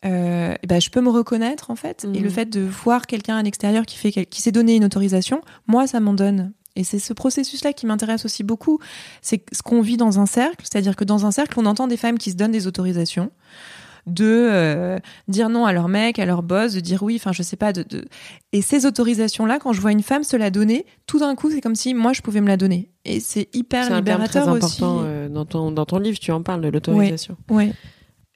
euh, 0.05 0.55
ben, 0.67 0.79
je 0.79 0.89
peux 0.89 1.01
me 1.01 1.09
reconnaître 1.09 1.71
en 1.71 1.75
fait. 1.75 2.07
Et 2.13 2.19
le 2.19 2.29
fait 2.29 2.45
de 2.45 2.61
voir 2.61 3.07
quelqu'un 3.07 3.37
à 3.37 3.43
l'extérieur 3.43 3.85
qui 3.85 3.97
fait 3.97 4.25
qui 4.25 4.41
s'est 4.41 4.51
donné 4.51 4.75
une 4.75 4.85
autorisation 4.85 5.41
moi 5.67 5.87
ça 5.87 5.99
m'en 5.99 6.13
donne. 6.13 6.53
Et 6.75 6.83
c'est 6.83 6.99
ce 6.99 7.13
processus 7.13 7.63
là 7.63 7.73
qui 7.73 7.87
m'intéresse 7.87 8.23
aussi 8.23 8.43
beaucoup. 8.43 8.79
C'est 9.23 9.43
ce 9.51 9.63
qu'on 9.63 9.81
vit 9.81 9.97
dans 9.97 10.19
un 10.19 10.25
cercle 10.25 10.65
c'est-à-dire 10.69 10.95
que 10.95 11.03
dans 11.03 11.25
un 11.25 11.31
cercle 11.31 11.59
on 11.59 11.65
entend 11.65 11.87
des 11.87 11.97
femmes 11.97 12.17
qui 12.17 12.31
se 12.31 12.35
donnent 12.35 12.51
des 12.51 12.67
autorisations 12.67 13.31
de 14.07 14.25
euh, 14.25 14.97
dire 15.27 15.49
non 15.49 15.65
à 15.65 15.73
leur 15.73 15.87
mec, 15.89 16.17
à 16.17 16.25
leur 16.25 16.41
boss, 16.41 16.73
de 16.73 16.79
dire 16.79 17.03
oui, 17.03 17.17
enfin 17.17 17.31
je 17.33 17.43
sais 17.43 17.57
pas, 17.57 17.73
de, 17.73 17.83
de... 17.83 18.05
et 18.53 18.61
ces 18.61 18.85
autorisations-là, 18.85 19.59
quand 19.59 19.73
je 19.73 19.81
vois 19.81 19.91
une 19.91 20.01
femme 20.01 20.23
se 20.23 20.35
la 20.37 20.49
donner, 20.49 20.85
tout 21.05 21.19
d'un 21.19 21.35
coup 21.35 21.51
c'est 21.51 21.61
comme 21.61 21.75
si 21.75 21.93
moi 21.93 22.13
je 22.13 22.21
pouvais 22.21 22.41
me 22.41 22.47
la 22.47 22.57
donner, 22.57 22.89
et 23.05 23.19
c'est 23.19 23.49
hyper 23.53 23.85
C'est 23.87 23.95
libérateur 23.95 24.47
aussi. 24.47 24.57
important 24.65 25.01
euh, 25.03 25.29
dans 25.29 25.45
ton 25.45 25.71
dans 25.71 25.85
ton 25.85 25.99
livre. 25.99 26.17
Tu 26.19 26.31
en 26.31 26.41
parles 26.41 26.61
de 26.61 26.69
l'autorisation. 26.69 27.37
Ouais. 27.49 27.73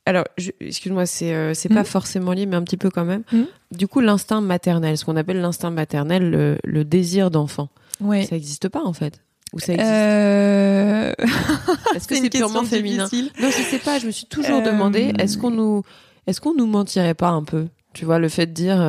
Alors, 0.08 0.26
excuse-moi, 0.60 1.06
c'est 1.06 1.34
euh, 1.34 1.54
c'est 1.54 1.70
pas 1.70 1.82
Mhm. 1.82 1.86
forcément 1.86 2.34
lié, 2.34 2.46
mais 2.48 2.56
un 2.56 2.64
petit 2.64 2.76
peu 2.78 2.90
quand 2.90 3.06
même. 3.06 3.24
Mhm. 3.32 3.46
Du 3.72 3.88
coup, 3.88 4.00
l'instinct 4.02 4.42
maternel, 4.42 4.98
ce 4.98 5.06
qu'on 5.06 5.16
appelle 5.16 5.40
l'instinct 5.40 5.70
maternel, 5.70 6.30
le, 6.30 6.58
le 6.64 6.84
désir 6.84 7.30
d'enfant, 7.32 7.70
Ouais. 8.02 8.24
ça 8.26 8.36
n'existe 8.36 8.68
pas 8.68 8.84
en 8.84 8.94
fait 8.94 9.22
Ou 9.54 9.60
ça 9.60 9.74
existe 9.74 9.90
Euh... 9.92 11.14
Est-ce 11.96 12.08
que 12.08 12.16
c'est 12.16 12.30
purement 12.30 12.64
féminin 12.64 13.06
difficile. 13.06 13.32
Non, 13.42 13.50
je 13.50 13.62
sais 13.64 13.80
pas. 13.80 14.00
Je 14.00 14.06
me 14.08 14.12
suis 14.12 14.26
toujours 14.26 14.58
Euh, 14.62 14.66
demandé 14.72 15.14
est-ce 15.20 15.38
qu'on 15.38 15.52
nous 15.52 15.84
est-ce 16.28 16.40
qu'on 16.40 16.54
nous 16.54 16.68
mentirait 16.68 17.14
pas 17.16 17.30
un 17.30 17.44
peu 17.44 17.68
Tu 17.94 18.06
vois, 18.06 18.20
le 18.20 18.30
fait 18.30 18.46
de 18.46 18.54
dire 18.54 18.80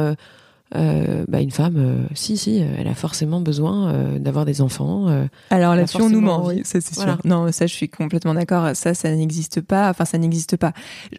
euh, 0.75 1.25
bah 1.29 1.41
une 1.41 1.51
femme, 1.51 2.07
si 2.15 2.37
si, 2.39 2.59
elle 2.79 2.89
a 2.89 2.95
forcément 2.95 3.41
besoin 3.41 3.93
d'avoir 4.19 4.45
des 4.45 4.61
enfants. 4.61 5.07
Alors 5.51 5.75
là-dessus, 5.75 6.01
on 6.01 6.09
nous 6.11 6.21
ment, 6.21 6.47
oui, 6.47 6.61
ça 6.65 6.81
c'est 6.81 6.95
Voilà. 6.95 7.15
sûr. 7.15 7.21
Non, 7.25 7.51
ça 7.53 7.67
je 7.67 7.75
suis 7.75 7.89
complètement 7.89 8.35
d'accord. 8.35 8.71
Ça, 8.75 8.95
ça 8.95 9.11
n'existe 9.15 9.61
pas. 9.63 9.91
Enfin, 9.91 10.05
ça 10.05 10.17
n'existe 10.19 10.57
pas. 10.57 10.73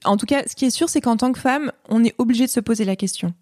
En 0.05 0.17
tout 0.17 0.25
cas, 0.25 0.43
ce 0.47 0.55
qui 0.55 0.65
est 0.65 0.69
sûr, 0.71 0.87
c'est 0.89 1.01
qu'en 1.01 1.17
tant 1.17 1.31
que 1.31 1.39
femme, 1.39 1.71
on 1.89 2.03
est 2.03 2.15
obligé 2.17 2.45
de 2.45 2.49
se 2.51 2.59
poser 2.59 2.85
la 2.85 2.95
question. 2.95 3.33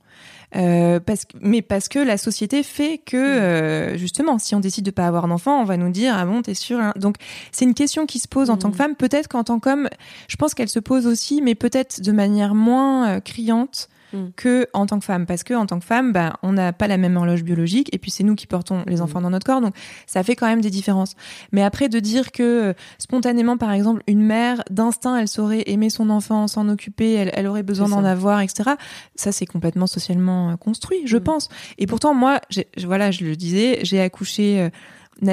Euh, 0.56 1.00
parce 1.00 1.26
mais 1.40 1.62
parce 1.62 1.88
que 1.88 2.00
la 2.00 2.18
société 2.18 2.62
fait 2.64 2.98
que 2.98 3.16
euh, 3.16 3.98
justement, 3.98 4.38
si 4.38 4.54
on 4.54 4.60
décide 4.60 4.84
de 4.84 4.92
pas 4.92 5.08
avoir 5.08 5.28
d'enfant, 5.28 5.62
on 5.62 5.64
va 5.64 5.78
nous 5.78 5.90
dire 5.92 6.14
ah 6.18 6.26
bon 6.26 6.42
t'es 6.42 6.54
sûr. 6.54 6.80
hein 6.80 6.94
Donc 6.98 7.16
c'est 7.52 7.64
une 7.66 7.74
question 7.74 8.06
qui 8.06 8.20
se 8.20 8.28
pose 8.28 8.50
en 8.50 8.58
tant 8.58 8.70
que 8.70 8.78
femme. 8.78 8.96
Peut-être 8.96 9.30
qu'en 9.30 9.44
tant 9.44 9.60
qu'homme, 9.60 9.88
je 10.28 10.36
pense 10.36 10.54
qu'elle 10.54 10.70
se 10.70 10.80
pose 10.80 11.08
aussi, 11.08 11.42
mais 11.42 11.56
peut-être 11.56 12.02
de 12.02 12.12
manière 12.12 12.54
moins 12.54 13.10
euh, 13.10 13.20
criante 13.22 13.88
Mhm. 14.14 14.32
que 14.36 14.68
en 14.74 14.86
tant 14.86 15.00
que 15.00 15.06
femme, 15.06 15.26
parce 15.26 15.44
que 15.44 15.54
en 15.54 15.66
tant 15.66 15.80
que 15.80 15.86
femme, 15.86 16.12
bah, 16.12 16.38
on 16.44 16.54
n'a 16.54 16.74
pas 16.74 16.88
la 16.88 16.98
même 16.98 17.16
horloge 17.18 17.44
biologique, 17.44 17.90
et 17.94 17.98
puis 17.98 18.12
c'est 18.12 18.24
nous 18.24 18.36
qui 18.36 18.48
portons 18.48 18.84
les 18.88 18.98
Mhm. 18.98 19.02
enfants 19.04 19.22
dans 19.22 19.30
notre 19.30 19.46
corps, 19.46 19.62
donc 19.62 19.76
ça 20.08 20.24
fait 20.24 20.36
quand 20.36 20.48
même 20.48 20.62
des 20.62 20.70
différences. 20.70 21.16
Mais 21.52 21.64
après 21.64 21.90
de 21.90 22.00
dire 22.00 22.32
que 22.32 22.44
euh, 22.44 22.74
spontanément, 22.98 23.58
par 23.58 23.72
exemple, 23.72 24.02
une 24.08 24.22
mère 24.22 24.64
d'instinct, 24.70 25.16
elle 25.18 25.28
saurait 25.28 25.64
aimer 25.68 25.90
son 25.90 26.10
enfant, 26.10 26.48
s'en 26.48 26.68
occuper, 26.70 27.14
elle, 27.14 27.32
elle 27.34 27.48
aurait 27.48 27.64
besoin 27.64 27.88
d'en 27.90 28.04
avoir, 28.04 28.42
etc. 28.42 28.72
Ça 29.16 29.32
c'est 29.32 29.46
complètement 29.46 29.88
socialement 29.88 30.52
euh, 30.52 30.56
construit, 30.56 31.02
je 31.06 31.18
Mhm. 31.18 31.24
pense. 31.24 31.50
Et 31.78 31.88
pourtant 31.88 32.14
moi, 32.14 32.40
voilà, 32.86 33.12
je 33.12 33.24
le 33.26 33.36
disais, 33.36 33.80
j'ai 33.84 34.02
accouché. 34.02 34.60
euh, 34.62 34.70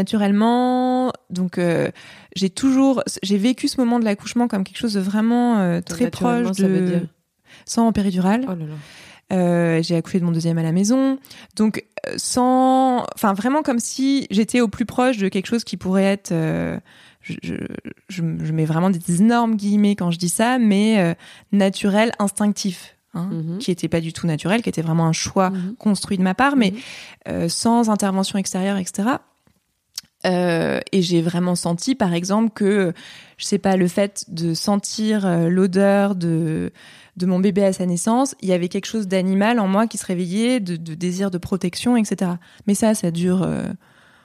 naturellement 0.08 1.12
donc 1.30 1.58
euh, 1.58 1.90
j'ai 2.36 2.50
toujours 2.50 3.02
j'ai 3.22 3.38
vécu 3.38 3.68
ce 3.68 3.80
moment 3.80 3.98
de 3.98 4.04
l'accouchement 4.04 4.48
comme 4.48 4.64
quelque 4.64 4.76
chose 4.78 4.94
de 4.94 5.00
vraiment 5.00 5.58
euh, 5.58 5.80
très 5.80 6.10
proche 6.10 6.52
ça 6.56 6.68
veut 6.68 6.80
de 6.80 6.86
dire 6.86 7.06
sans 7.66 7.90
péridurale 7.92 8.42
Oh 8.46 8.50
là 8.50 8.56
là. 8.66 9.36
euh, 9.36 9.82
j'ai 9.82 9.96
accouché 9.96 10.20
de 10.20 10.24
mon 10.24 10.32
deuxième 10.32 10.58
à 10.58 10.62
la 10.62 10.72
maison. 10.72 11.18
Donc, 11.56 11.84
euh, 12.06 12.14
sans. 12.16 13.04
Enfin, 13.14 13.32
vraiment 13.34 13.62
comme 13.62 13.78
si 13.80 14.26
j'étais 14.30 14.60
au 14.60 14.68
plus 14.68 14.84
proche 14.86 15.16
de 15.18 15.28
quelque 15.28 15.46
chose 15.46 15.64
qui 15.64 15.76
pourrait 15.76 16.04
être. 16.04 16.32
euh, 16.32 16.78
je, 17.20 17.34
je, 17.42 17.54
je, 18.08 18.22
je 18.42 18.52
mets 18.52 18.64
vraiment 18.64 18.90
des 18.90 19.20
énormes 19.20 19.56
guillemets 19.56 19.96
quand 19.96 20.10
je 20.10 20.18
dis 20.18 20.28
ça, 20.30 20.58
mais 20.58 20.98
euh, 21.00 21.14
naturel, 21.52 22.12
instinctif. 22.18 22.94
Hein, 23.14 23.28
Mhm. 23.32 23.58
Qui 23.58 23.70
était 23.70 23.88
pas 23.88 24.00
du 24.00 24.12
tout 24.12 24.26
naturel, 24.26 24.62
qui 24.62 24.68
était 24.68 24.82
vraiment 24.82 25.06
un 25.06 25.12
choix 25.12 25.50
Mhm. 25.50 25.74
construit 25.78 26.16
de 26.18 26.22
ma 26.22 26.34
part, 26.34 26.56
mais 26.56 26.72
Mhm. 27.26 27.48
sans 27.48 27.90
intervention 27.90 28.38
extérieure, 28.38 28.76
etc. 28.76 29.08
Euh, 30.26 30.80
et 30.92 31.00
j'ai 31.02 31.22
vraiment 31.22 31.54
senti, 31.54 31.94
par 31.94 32.12
exemple, 32.12 32.50
que 32.54 32.92
je 33.36 33.44
sais 33.44 33.58
pas, 33.58 33.76
le 33.76 33.86
fait 33.88 34.24
de 34.28 34.52
sentir 34.52 35.48
l'odeur 35.48 36.14
de 36.16 36.72
de 37.18 37.26
mon 37.26 37.40
bébé 37.40 37.64
à 37.64 37.72
sa 37.72 37.84
naissance, 37.84 38.34
il 38.40 38.48
y 38.48 38.52
avait 38.52 38.68
quelque 38.68 38.86
chose 38.86 39.08
d'animal 39.08 39.58
en 39.60 39.68
moi 39.68 39.86
qui 39.86 39.98
se 39.98 40.06
réveillait, 40.06 40.60
de, 40.60 40.76
de 40.76 40.94
désir 40.94 41.30
de 41.30 41.38
protection, 41.38 41.96
etc. 41.96 42.32
Mais 42.66 42.74
ça, 42.74 42.94
ça 42.94 43.10
dure, 43.10 43.42
euh, 43.42 43.64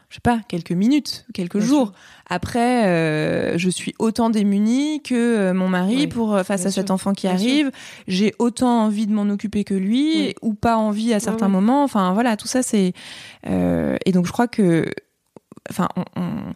je 0.10 0.16
sais 0.16 0.22
pas, 0.22 0.40
quelques 0.48 0.72
minutes, 0.72 1.26
quelques 1.34 1.58
Bien 1.58 1.66
jours. 1.66 1.92
Après, 2.30 2.86
euh, 2.88 3.58
je 3.58 3.70
suis 3.70 3.94
autant 4.00 4.30
démunie 4.30 5.02
que 5.02 5.16
euh, 5.16 5.54
mon 5.54 5.68
mari 5.70 5.96
Oui, 5.96 6.08
pour 6.08 6.36
euh, 6.36 6.44
face 6.44 6.62
bien 6.62 6.70
à 6.70 6.72
cet 6.72 6.92
enfant 6.92 7.14
qui 7.14 7.26
bien 7.28 7.36
arrive. 7.36 7.72
J'ai 8.08 8.34
autant 8.40 8.84
envie 8.86 9.08
de 9.08 9.14
m'en 9.14 9.24
occuper 9.30 9.64
que 9.64 9.74
lui, 9.74 10.16
Oui. 10.28 10.36
ou 10.42 10.54
pas 10.54 10.78
envie 10.78 11.14
à 11.14 11.20
certains 11.20 11.50
moments. 11.50 11.84
Enfin, 11.84 12.14
voilà, 12.14 12.38
tout 12.38 12.48
ça, 12.48 12.62
c'est 12.64 12.94
euh, 13.48 13.98
et 14.06 14.12
donc 14.12 14.28
je 14.28 14.32
crois 14.32 14.48
que, 14.48 14.86
enfin, 15.70 15.90
on- 15.96 16.22
on- 16.22 16.54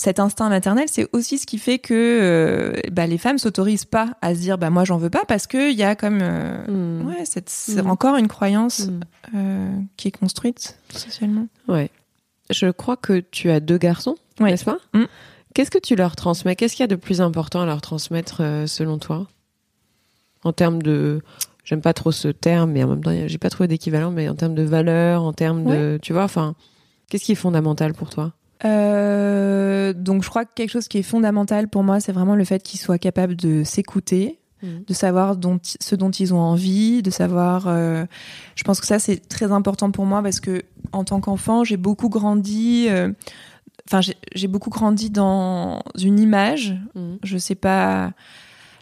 cet 0.00 0.18
instinct 0.18 0.48
maternel, 0.48 0.86
c'est 0.90 1.08
aussi 1.12 1.38
ce 1.38 1.46
qui 1.46 1.58
fait 1.58 1.78
que 1.78 1.94
euh, 1.94 2.72
bah, 2.90 3.06
les 3.06 3.18
femmes 3.18 3.38
s'autorisent 3.38 3.84
pas 3.84 4.10
à 4.22 4.34
se 4.34 4.40
dire 4.40 4.58
bah 4.58 4.70
moi 4.70 4.84
j'en 4.84 4.96
veux 4.98 5.10
pas 5.10 5.24
parce 5.28 5.46
que 5.46 5.70
il 5.70 5.76
y 5.76 5.82
a 5.82 5.94
comme 5.94 6.20
euh, 6.22 6.64
Mhm. 6.66 7.06
ouais 7.06 7.24
cette 7.24 7.52
Mhm. 7.68 7.86
encore 7.90 8.16
une 8.16 8.28
croyance 8.28 8.86
Mhm. 8.88 9.00
euh, 9.36 9.70
qui 9.96 10.08
est 10.08 10.12
construite 10.12 10.78
socialement. 10.94 11.46
Ouais. 11.68 11.90
Je 12.50 12.70
crois 12.70 12.96
que 12.96 13.20
tu 13.20 13.50
as 13.50 13.60
deux 13.60 13.78
garçons, 13.78 14.16
Ouais. 14.40 14.50
n'est-ce 14.50 14.64
pas 14.64 14.78
Mm. 14.94 15.04
Qu'est-ce 15.54 15.70
que 15.70 15.78
tu 15.78 15.94
leur 15.96 16.16
transmets? 16.16 16.56
Qu'est-ce 16.56 16.74
qu'il 16.74 16.82
y 16.82 16.84
a 16.84 16.88
de 16.88 16.96
plus 16.96 17.20
important 17.20 17.60
à 17.60 17.66
leur 17.66 17.80
transmettre 17.80 18.38
euh, 18.40 18.66
selon 18.66 18.98
toi? 18.98 19.26
En 20.44 20.52
termes 20.52 20.80
de, 20.80 21.20
j'aime 21.64 21.82
pas 21.82 21.92
trop 21.92 22.12
ce 22.12 22.28
terme, 22.28 22.70
mais 22.72 22.82
en 22.84 22.88
même 22.88 23.02
temps, 23.04 23.12
j'ai 23.26 23.38
pas 23.38 23.50
trouvé 23.50 23.68
d'équivalent, 23.68 24.10
mais 24.10 24.28
en 24.28 24.34
termes 24.34 24.54
de 24.54 24.62
valeur, 24.62 25.22
en 25.22 25.32
termes 25.32 25.64
de, 25.64 25.98
tu 26.00 26.12
vois, 26.12 26.24
enfin, 26.24 26.54
qu'est-ce 27.08 27.24
qui 27.24 27.32
est 27.32 27.36
fondamental 27.36 27.92
pour 27.94 28.10
toi? 28.10 28.32
Euh, 28.64 29.92
donc 29.92 30.22
je 30.22 30.28
crois 30.30 30.44
que 30.44 30.50
quelque 30.54 30.70
chose 30.70 30.88
qui 30.88 30.98
est 30.98 31.02
fondamental 31.02 31.68
pour 31.68 31.82
moi, 31.82 32.00
c'est 32.00 32.12
vraiment 32.12 32.34
le 32.36 32.44
fait 32.44 32.62
qu'ils 32.62 32.80
soient 32.80 32.98
capables 32.98 33.36
de 33.36 33.64
s'écouter, 33.64 34.38
Mhm. 34.62 34.84
de 34.86 34.92
savoir 34.94 35.36
dont, 35.36 35.58
ce 35.62 35.96
dont 35.96 36.10
ils 36.10 36.34
ont 36.34 36.38
envie, 36.40 37.02
de 37.02 37.10
savoir. 37.10 37.66
euh, 37.66 38.04
je 38.56 38.62
pense 38.64 38.80
que 38.80 38.86
ça 38.86 38.98
c'est 38.98 39.16
très 39.28 39.50
important 39.52 39.90
pour 39.90 40.04
moi 40.04 40.22
parce 40.22 40.40
que 40.40 40.62
en 40.92 41.04
tant 41.04 41.20
qu'enfant, 41.20 41.64
j'ai 41.64 41.76
beaucoup 41.78 42.08
grandi. 42.08 42.86
euh, 42.90 43.10
Enfin, 43.88 44.02
j'ai- 44.02 44.16
j'ai 44.36 44.46
beaucoup 44.46 44.70
grandi 44.70 45.10
dans 45.10 45.82
une 46.00 46.20
image. 46.20 46.76
Mhm. 46.94 47.18
Je 47.24 47.38
sais 47.38 47.56
pas 47.56 48.12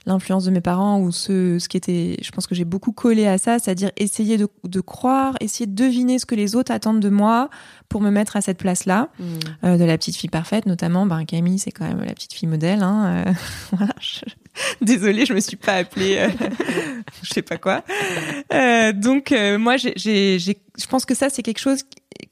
l'influence 0.08 0.44
de 0.44 0.50
mes 0.50 0.60
parents 0.60 1.00
ou 1.00 1.12
ce, 1.12 1.58
ce 1.60 1.68
qui 1.68 1.76
était. 1.76 2.16
Je 2.20 2.30
pense 2.32 2.46
que 2.48 2.54
j'ai 2.54 2.64
beaucoup 2.64 2.90
collé 2.92 3.26
à 3.26 3.38
ça, 3.38 3.58
c'est-à-dire 3.58 3.90
essayer 3.96 4.36
de, 4.38 4.48
de 4.64 4.80
croire, 4.80 5.34
essayer 5.40 5.66
de 5.66 5.74
deviner 5.74 6.18
ce 6.18 6.26
que 6.26 6.34
les 6.34 6.56
autres 6.56 6.72
attendent 6.72 7.00
de 7.00 7.08
moi 7.10 7.50
pour 7.88 8.00
me 8.00 8.10
mettre 8.10 8.36
à 8.36 8.40
cette 8.40 8.58
place-là 8.58 9.08
Mhm. 9.20 9.26
euh, 9.64 9.76
de 9.78 9.84
la 9.84 9.96
petite 9.98 10.16
fille 10.16 10.30
parfaite, 10.30 10.66
notamment. 10.66 11.06
Ben, 11.06 11.24
Camille, 11.24 11.58
c'est 11.58 11.70
quand 11.70 11.86
même 11.86 12.00
la 12.02 12.12
petite 12.14 12.32
fille 12.32 12.48
modèle. 12.48 12.82
Hein, 12.82 13.24
euh, 13.28 13.32
voilà. 13.76 13.92
je- 14.00 14.20
Désolée, 14.80 15.24
je 15.26 15.34
me 15.34 15.40
suis 15.40 15.56
pas 15.56 15.74
appelée, 15.74 16.16
euh, 16.18 16.28
je 17.22 17.30
sais 17.32 17.42
pas 17.42 17.56
quoi. 17.58 17.82
Euh, 18.52 18.92
donc 18.92 19.32
euh, 19.32 19.58
moi, 19.58 19.76
j'ai, 19.76 19.92
j'ai, 19.96 20.38
j'ai- 20.38 20.58
je 20.78 20.86
pense 20.86 21.04
que 21.04 21.14
ça, 21.14 21.28
c'est 21.28 21.42
quelque 21.42 21.58
chose 21.58 21.82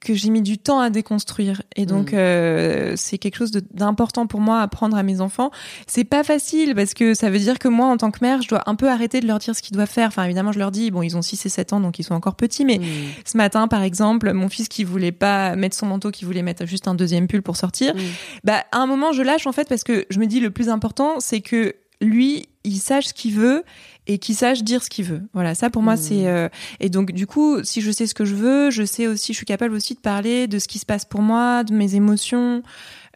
que 0.00 0.14
j'ai 0.14 0.30
mis 0.30 0.42
du 0.42 0.56
temps 0.58 0.78
à 0.80 0.90
déconstruire, 0.90 1.62
et 1.76 1.84
donc 1.86 2.12
Mm. 2.12 2.16
euh, 2.16 2.92
c'est 2.96 3.18
quelque 3.18 3.36
chose 3.36 3.50
de- 3.50 3.62
d'important 3.72 4.26
pour 4.26 4.40
moi 4.40 4.58
à 4.60 4.62
apprendre 4.62 4.96
à 4.96 5.02
mes 5.02 5.20
enfants. 5.20 5.50
C'est 5.86 6.04
pas 6.04 6.22
facile 6.24 6.74
parce 6.74 6.94
que 6.94 7.14
ça 7.14 7.28
veut 7.30 7.38
dire 7.38 7.58
que 7.58 7.68
moi, 7.68 7.86
en 7.86 7.96
tant 7.96 8.10
que 8.10 8.18
mère, 8.22 8.42
je 8.42 8.48
dois 8.48 8.62
un 8.66 8.74
peu 8.74 8.88
arrêter 8.88 9.20
de 9.20 9.26
leur 9.26 9.38
dire 9.38 9.54
ce 9.54 9.62
qu'ils 9.62 9.74
doivent 9.76 9.90
faire. 9.90 10.08
Enfin, 10.08 10.24
évidemment, 10.24 10.52
je 10.52 10.58
leur 10.58 10.70
dis, 10.70 10.90
bon, 10.90 11.02
ils 11.02 11.16
ont 11.16 11.22
6 11.22 11.44
et 11.46 11.48
7 11.48 11.72
ans, 11.72 11.80
donc 11.80 11.98
ils 11.98 12.04
sont 12.04 12.14
encore 12.14 12.34
petits, 12.36 12.64
mais 12.64 12.78
Mhm. 12.78 12.84
ce 13.24 13.36
matin, 13.36 13.68
par 13.68 13.82
exemple, 13.82 14.32
mon 14.32 14.48
fils 14.48 14.68
qui 14.68 14.84
voulait 14.84 15.12
pas 15.12 15.56
mettre 15.56 15.76
son 15.76 15.86
manteau, 15.86 16.10
qui 16.10 16.24
voulait 16.24 16.42
mettre 16.42 16.66
juste 16.66 16.88
un 16.88 16.94
deuxième 16.94 17.26
pull 17.28 17.42
pour 17.42 17.56
sortir, 17.56 17.94
Mhm. 17.94 18.00
bah, 18.44 18.64
à 18.72 18.78
un 18.78 18.86
moment, 18.86 19.12
je 19.12 19.22
lâche 19.22 19.46
en 19.46 19.52
fait 19.52 19.68
parce 19.68 19.84
que 19.84 20.06
je 20.10 20.18
me 20.18 20.26
dis 20.26 20.40
le 20.40 20.50
plus 20.50 20.68
important, 20.68 21.20
c'est 21.20 21.40
que 21.40 21.74
lui, 22.00 22.48
il 22.64 22.76
sache 22.78 23.06
ce 23.06 23.14
qu'il 23.14 23.34
veut 23.34 23.64
et 24.06 24.18
qu'il 24.18 24.34
sache 24.34 24.62
dire 24.62 24.82
ce 24.82 24.90
qu'il 24.90 25.04
veut. 25.04 25.22
Voilà, 25.32 25.54
ça 25.54 25.70
pour 25.70 25.82
moi, 25.82 25.94
Mhm. 25.94 26.00
c'est. 26.00 26.26
euh, 26.26 26.48
Et 26.80 26.90
donc, 26.90 27.12
du 27.12 27.26
coup, 27.26 27.62
si 27.64 27.80
je 27.80 27.90
sais 27.90 28.06
ce 28.06 28.14
que 28.14 28.24
je 28.24 28.34
veux, 28.34 28.70
je 28.70 28.84
sais 28.84 29.06
aussi, 29.06 29.32
je 29.32 29.36
suis 29.38 29.46
capable 29.46 29.74
aussi 29.74 29.94
de 29.94 30.00
parler 30.00 30.46
de 30.46 30.58
ce 30.58 30.68
qui 30.68 30.78
se 30.78 30.86
passe 30.86 31.04
pour 31.04 31.22
moi, 31.22 31.64
de 31.64 31.72
mes 31.74 31.94
émotions. 31.94 32.62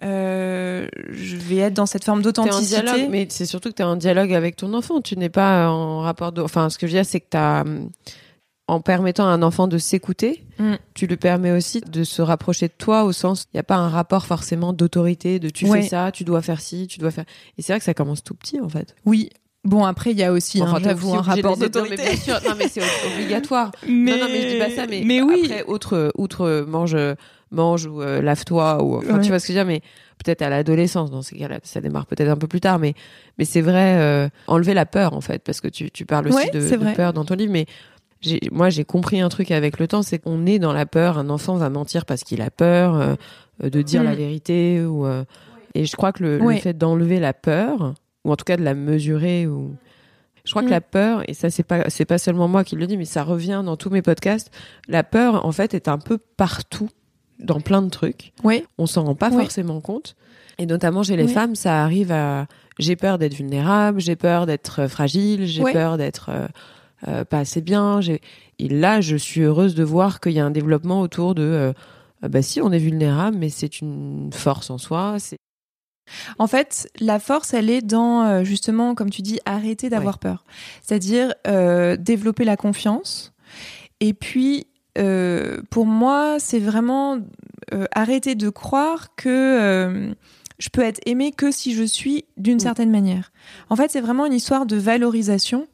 Euh, 0.02 0.88
je 1.10 1.36
vais 1.36 1.56
être 1.58 1.74
dans 1.74 1.84
cette 1.86 2.04
forme 2.04 2.22
d'authenticité. 2.22 2.80
dialogue, 2.82 3.08
mais 3.10 3.26
c'est 3.28 3.44
surtout 3.46 3.68
que 3.70 3.74
tu 3.74 3.82
es 3.82 3.84
en 3.84 3.96
dialogue 3.96 4.32
avec 4.32 4.56
ton 4.56 4.72
enfant. 4.72 5.00
Tu 5.02 5.16
n'es 5.16 5.28
pas 5.28 5.68
en 5.70 6.00
rapport 6.00 6.32
de. 6.32 6.40
Enfin, 6.40 6.70
ce 6.70 6.78
que 6.78 6.86
je 6.86 6.92
veux 6.92 6.98
dire, 6.98 7.06
c'est 7.06 7.20
que 7.20 7.26
t'as, 7.30 7.62
hum, 7.62 7.90
en 8.70 8.80
permettant 8.80 9.24
à 9.26 9.30
un 9.30 9.42
enfant 9.42 9.66
de 9.68 9.78
s'écouter, 9.78 10.44
Mm. 10.58 10.74
tu 10.94 11.06
lui 11.06 11.16
permets 11.16 11.52
aussi 11.52 11.80
de 11.80 12.04
se 12.04 12.20
rapprocher 12.22 12.68
de 12.68 12.72
toi 12.76 13.04
au 13.04 13.12
sens, 13.12 13.44
il 13.52 13.56
n'y 13.56 13.60
a 13.60 13.64
pas 13.64 13.76
un 13.76 13.88
rapport 13.88 14.26
forcément 14.26 14.72
d'autorité, 14.72 15.38
de 15.38 15.48
tu 15.48 15.66
Ouais. 15.66 15.82
fais 15.82 15.88
ça, 15.88 16.10
tu 16.12 16.22
dois 16.24 16.42
faire 16.42 16.60
ci, 16.60 16.86
tu 16.86 16.98
dois 16.98 17.10
faire. 17.10 17.24
Et 17.58 17.62
c'est 17.62 17.72
vrai 17.72 17.78
que 17.80 17.84
ça 17.84 17.94
commence 17.94 18.22
tout 18.22 18.34
petit 18.34 18.60
en 18.60 18.68
fait. 18.68 18.94
Oui. 19.06 19.30
Bon, 19.64 19.84
après, 19.84 20.12
il 20.12 20.18
y 20.18 20.22
a 20.22 20.32
aussi, 20.32 20.62
Enfin, 20.62 20.76
hein, 20.76 20.82
un 20.86 21.20
rapport. 21.20 21.50
Non, 21.58 21.64
d'autorité. 21.66 21.96
mais 22.02 22.48
non 22.48 22.54
mais 22.58 22.68
c'est 22.68 22.80
obligatoire. 23.14 23.72
Mais... 23.86 24.12
Non, 24.12 24.18
non, 24.18 24.26
mais 24.32 24.42
je 24.42 24.48
dis 24.54 24.58
pas 24.58 24.70
ça, 24.70 24.86
mais, 24.88 25.02
mais 25.04 25.20
oui. 25.20 25.42
après, 25.44 25.64
outre, 25.70 26.12
outre 26.16 26.64
mange, 26.66 26.96
mange 27.50 27.84
ou 27.86 28.00
euh, 28.00 28.22
lave-toi, 28.22 28.82
ou, 28.82 28.96
enfin, 28.98 29.16
Ouais. 29.16 29.20
tu 29.20 29.28
vois 29.28 29.38
ce 29.38 29.46
que 29.48 29.52
je 29.52 29.58
veux 29.58 29.64
dire, 29.64 29.66
mais 29.70 29.80
peut-être 30.24 30.40
à 30.42 30.48
l'adolescence, 30.48 31.10
dans 31.10 31.20
ces 31.22 31.36
cas-là, 31.36 31.58
ça 31.62 31.80
démarre 31.82 32.06
peut-être 32.06 32.28
un 32.30 32.36
peu 32.36 32.46
plus 32.46 32.60
tard, 32.60 32.78
mais, 32.78 32.94
mais 33.38 33.44
c'est 33.44 33.60
vrai, 33.60 33.96
euh, 33.98 34.28
enlever 34.46 34.72
la 34.72 34.86
peur, 34.86 35.12
en 35.14 35.20
fait, 35.20 35.42
parce 35.42 35.60
que 35.60 35.68
tu, 35.68 35.90
tu 35.90 36.06
parles 36.06 36.28
aussi 36.28 36.36
Ouais, 36.36 36.50
de, 36.50 36.60
de 36.60 36.94
peur 36.94 37.12
dans 37.12 37.24
ton 37.26 37.34
livre, 37.34 37.52
mais 37.52 37.66
moi, 38.52 38.70
j'ai 38.70 38.84
compris 38.84 39.20
un 39.20 39.28
truc 39.28 39.50
avec 39.50 39.78
le 39.78 39.86
temps, 39.88 40.02
c'est 40.02 40.18
qu'on 40.18 40.44
est 40.46 40.58
dans 40.58 40.72
la 40.72 40.86
peur, 40.86 41.18
un 41.18 41.30
enfant 41.30 41.54
va 41.56 41.70
mentir 41.70 42.04
parce 42.04 42.22
qu'il 42.22 42.42
a 42.42 42.50
peur, 42.50 42.94
euh, 42.94 43.14
euh, 43.64 43.70
de 43.70 43.82
dire 43.82 44.02
Mm. 44.02 44.04
la 44.04 44.14
vérité, 44.14 44.82
ou, 44.84 45.06
euh, 45.06 45.24
et 45.74 45.86
je 45.86 45.96
crois 45.96 46.12
que 46.12 46.22
le, 46.22 46.38
le 46.38 46.56
fait 46.56 46.76
d'enlever 46.76 47.18
la 47.20 47.32
peur, 47.32 47.94
ou 48.24 48.32
en 48.32 48.36
tout 48.36 48.44
cas 48.44 48.56
de 48.56 48.62
la 48.62 48.74
mesurer, 48.74 49.46
ou, 49.46 49.74
je 50.44 50.50
crois 50.50 50.62
que 50.62 50.68
Mm. 50.68 50.70
la 50.72 50.80
peur, 50.80 51.22
et 51.28 51.34
ça 51.34 51.48
c'est 51.50 51.62
pas 51.62 51.88
c'est 51.88 52.04
pas 52.04 52.18
seulement 52.18 52.48
moi 52.48 52.64
qui 52.64 52.76
le 52.76 52.86
dis, 52.86 52.96
mais 52.96 53.04
ça 53.04 53.22
revient 53.22 53.62
dans 53.64 53.76
tous 53.76 53.90
mes 53.90 54.02
podcasts. 54.02 54.50
La 54.88 55.02
peur, 55.04 55.44
en 55.46 55.52
fait, 55.52 55.72
est 55.74 55.88
un 55.88 55.98
peu 55.98 56.18
partout, 56.18 56.90
dans 57.38 57.60
plein 57.60 57.80
de 57.80 57.88
trucs. 57.88 58.32
Oui. 58.44 58.64
On 58.76 58.86
s'en 58.86 59.04
rend 59.04 59.14
pas 59.14 59.30
Oui. 59.30 59.36
forcément 59.42 59.80
compte. 59.80 60.14
Et 60.58 60.66
notamment 60.66 61.02
chez 61.02 61.16
les 61.16 61.24
Oui. 61.24 61.32
femmes, 61.32 61.54
ça 61.54 61.82
arrive 61.82 62.12
à 62.12 62.46
j'ai 62.78 62.96
peur 62.96 63.16
d'être 63.16 63.32
vulnérable, 63.34 63.98
j'ai 64.00 64.16
peur 64.16 64.44
d'être 64.44 64.86
fragile, 64.88 65.46
j'ai 65.46 65.62
peur 65.64 65.96
d'être 65.96 66.30
pas 67.02 67.38
assez 67.38 67.60
bien. 67.60 68.00
Et 68.58 68.68
là, 68.68 69.00
je 69.00 69.16
suis 69.16 69.42
heureuse 69.42 69.74
de 69.74 69.84
voir 69.84 70.20
qu'il 70.20 70.32
y 70.32 70.40
a 70.40 70.44
un 70.44 70.50
développement 70.50 71.00
autour 71.00 71.34
de 71.34 71.72
bah 72.22 72.42
si, 72.42 72.60
on 72.60 72.70
est 72.70 72.78
vulnérable, 72.78 73.38
mais 73.38 73.48
c'est 73.48 73.80
une 73.80 74.30
force 74.32 74.68
en 74.70 74.78
soi. 74.78 75.16
C'est 75.18 75.38
en 76.38 76.46
fait, 76.46 76.88
la 77.00 77.18
force, 77.18 77.54
elle 77.54 77.70
est 77.70 77.82
dans, 77.82 78.24
euh, 78.24 78.44
justement, 78.44 78.94
comme 78.94 79.10
tu 79.10 79.22
dis, 79.22 79.38
arrêter 79.44 79.88
d'avoir 79.88 80.18
peur. 80.18 80.44
C'est-à-dire 80.82 81.34
euh, 81.46 81.96
développer 81.96 82.44
la 82.44 82.56
confiance. 82.56 83.32
Et 84.00 84.14
puis, 84.14 84.66
euh, 84.98 85.62
pour 85.70 85.86
moi, 85.86 86.38
c'est 86.38 86.58
vraiment 86.58 87.18
arrêter 87.92 88.34
de 88.34 88.48
croire 88.48 89.14
que 89.14 90.12
je 90.58 90.68
peux 90.70 90.82
être 90.82 91.00
aimée 91.06 91.30
que 91.30 91.52
si 91.52 91.72
je 91.72 91.84
suis 91.84 92.24
d'une 92.36 92.58
certaine 92.58 92.90
manière. 92.90 93.30
En 93.68 93.76
fait, 93.76 93.92
c'est 93.92 94.00
vraiment 94.00 94.26
une 94.26 94.32
histoire 94.32 94.66
de 94.66 94.76
valorisation. 94.76 95.68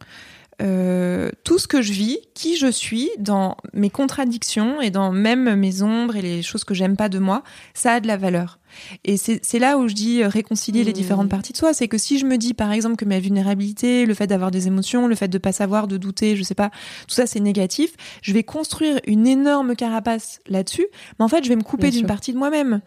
Tout 0.58 1.58
ce 1.58 1.66
que 1.66 1.82
je 1.82 1.92
vis, 1.92 2.18
qui 2.34 2.56
je 2.56 2.70
suis, 2.70 3.10
dans 3.18 3.56
mes 3.72 3.90
contradictions 3.90 4.80
et 4.80 4.90
dans 4.90 5.12
même 5.12 5.54
mes 5.54 5.82
ombres 5.82 6.16
et 6.16 6.22
les 6.22 6.42
choses 6.42 6.64
que 6.64 6.74
j'aime 6.74 6.96
pas 6.96 7.08
de 7.08 7.18
moi, 7.18 7.42
ça 7.74 7.94
a 7.94 8.00
de 8.00 8.06
la 8.06 8.16
valeur. 8.16 8.58
Et 9.04 9.16
c'est 9.16 9.58
là 9.58 9.78
où 9.78 9.88
je 9.88 9.94
dis 9.94 10.22
euh, 10.22 10.28
réconcilier 10.28 10.84
les 10.84 10.92
différentes 10.92 11.26
mmh. 11.26 11.30
parties 11.30 11.52
de 11.52 11.58
soi. 11.58 11.72
C'est 11.72 11.88
que 11.88 11.98
si 11.98 12.18
je 12.18 12.26
me 12.26 12.36
dis, 12.36 12.54
par 12.54 12.72
exemple, 12.72 12.96
que 12.96 13.04
ma 13.04 13.18
vulnérabilité, 13.18 14.06
le 14.06 14.14
fait 14.14 14.26
d'avoir 14.26 14.50
des 14.50 14.66
émotions, 14.66 15.06
le 15.06 15.14
fait 15.14 15.28
de 15.28 15.38
pas 15.38 15.52
savoir, 15.52 15.88
de 15.88 15.96
douter, 15.96 16.36
je 16.36 16.42
sais 16.42 16.54
pas, 16.54 16.70
tout 17.08 17.14
ça 17.14 17.26
c'est 17.26 17.40
négatif, 17.40 17.92
je 18.22 18.32
vais 18.32 18.42
construire 18.42 19.00
une 19.06 19.26
énorme 19.26 19.76
carapace 19.76 20.40
là-dessus, 20.46 20.86
mais 21.18 21.24
en 21.24 21.28
fait, 21.28 21.44
je 21.44 21.48
vais 21.48 21.56
me 21.56 21.62
couper 21.62 21.90
d'une 21.90 22.06
partie 22.06 22.32
de 22.32 22.38
moi-même. 22.38 22.80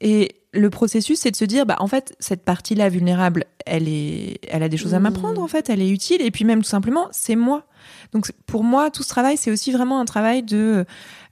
Et 0.00 0.36
le 0.56 0.70
processus, 0.70 1.20
c'est 1.20 1.30
de 1.30 1.36
se 1.36 1.44
dire, 1.44 1.66
bah, 1.66 1.76
en 1.78 1.86
fait, 1.86 2.14
cette 2.18 2.44
partie-là 2.44 2.88
vulnérable, 2.88 3.44
elle 3.66 3.88
est, 3.88 4.38
elle 4.48 4.62
a 4.62 4.68
des 4.68 4.76
choses 4.76 4.94
à 4.94 5.00
m'apprendre, 5.00 5.42
en 5.42 5.48
fait, 5.48 5.70
elle 5.70 5.82
est 5.82 5.88
utile. 5.88 6.22
Et 6.22 6.30
puis 6.30 6.44
même, 6.44 6.62
tout 6.62 6.68
simplement, 6.68 7.08
c'est 7.12 7.36
moi. 7.36 7.64
Donc, 8.12 8.30
pour 8.46 8.64
moi, 8.64 8.90
tout 8.90 9.02
ce 9.02 9.08
travail, 9.08 9.36
c'est 9.36 9.50
aussi 9.50 9.72
vraiment 9.72 10.00
un 10.00 10.04
travail 10.04 10.42
de 10.42 10.84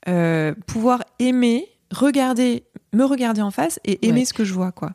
euh, 0.08 0.54
pouvoir 0.66 1.02
aimer, 1.18 1.68
regarder 1.90 2.64
me 2.94 3.04
regarder 3.04 3.42
en 3.42 3.50
face 3.50 3.78
et 3.84 4.06
aimer 4.06 4.24
ce 4.24 4.32
que 4.32 4.44
je 4.44 4.54
vois, 4.54 4.72
quoi. 4.72 4.92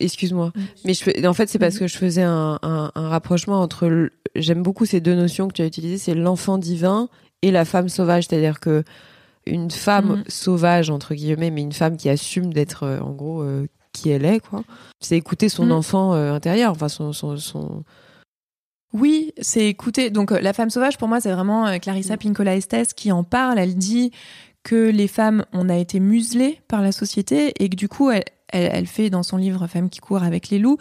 Excuse-moi, 0.00 0.52
mm. 0.54 0.60
mais 0.84 0.94
je, 0.94 1.26
en 1.26 1.34
fait 1.34 1.48
c'est 1.48 1.60
parce 1.60 1.76
mm. 1.76 1.78
que 1.78 1.86
je 1.86 1.96
faisais 1.96 2.22
un, 2.22 2.58
rapprochement 2.96 3.60
entre. 3.60 4.10
J'aime 4.34 4.62
beaucoup 4.62 4.86
ces 4.86 5.00
deux 5.00 5.14
notions 5.14 5.46
que 5.46 5.52
tu 5.52 5.62
as 5.62 5.66
utilisées, 5.66 5.98
c'est 5.98 6.14
l'enfant 6.14 6.58
divin 6.58 7.08
et 7.42 7.52
la 7.52 7.64
femme 7.64 7.88
sauvage, 7.88 8.26
c'est-à-dire 8.26 8.58
que 8.58 8.82
une 9.48 9.70
femme 9.70 10.20
mm. 10.20 10.24
sauvage 10.28 10.90
entre 10.90 11.14
guillemets, 11.14 11.50
mais 11.50 11.62
une 11.62 11.72
femme 11.72 11.96
qui 11.96 12.08
assume 12.08 12.52
d'être 12.52 12.84
euh, 12.84 13.00
en 13.00 13.12
gros 13.12 13.42
euh, 13.42 13.66
qui 13.92 14.10
elle 14.10 14.24
est, 14.24 14.40
quoi. 14.40 14.62
C'est 15.00 15.16
écouter 15.16 15.48
son 15.48 15.70
enfant 15.70 16.14
euh, 16.14 16.32
intérieur, 16.32 16.72
enfin 16.72 16.88
son, 16.88 17.12
son, 17.12 17.84
Oui, 18.92 19.32
c'est 19.40 19.66
écouter. 19.66 20.10
Donc 20.10 20.30
la 20.30 20.52
femme 20.52 20.70
sauvage, 20.70 20.98
pour 20.98 21.08
moi, 21.08 21.20
c'est 21.20 21.32
vraiment 21.32 21.78
Clarissa 21.78 22.16
Pinkola 22.16 22.56
Estes 22.56 22.94
qui 22.94 23.10
en 23.12 23.24
parle. 23.24 23.58
Elle 23.58 23.76
dit 23.76 24.12
que 24.62 24.90
les 24.90 25.08
femmes, 25.08 25.44
on 25.52 25.68
a 25.68 25.76
été 25.76 26.00
muselées 26.00 26.60
par 26.68 26.82
la 26.82 26.92
société 26.92 27.54
et 27.58 27.68
que 27.68 27.76
du 27.76 27.88
coup, 27.88 28.10
elle, 28.10 28.86
fait 28.86 29.10
dans 29.10 29.22
son 29.22 29.36
livre 29.36 29.66
Femmes 29.66 29.88
qui 29.88 30.00
courent 30.00 30.22
avec 30.22 30.50
les 30.50 30.58
loups, 30.58 30.78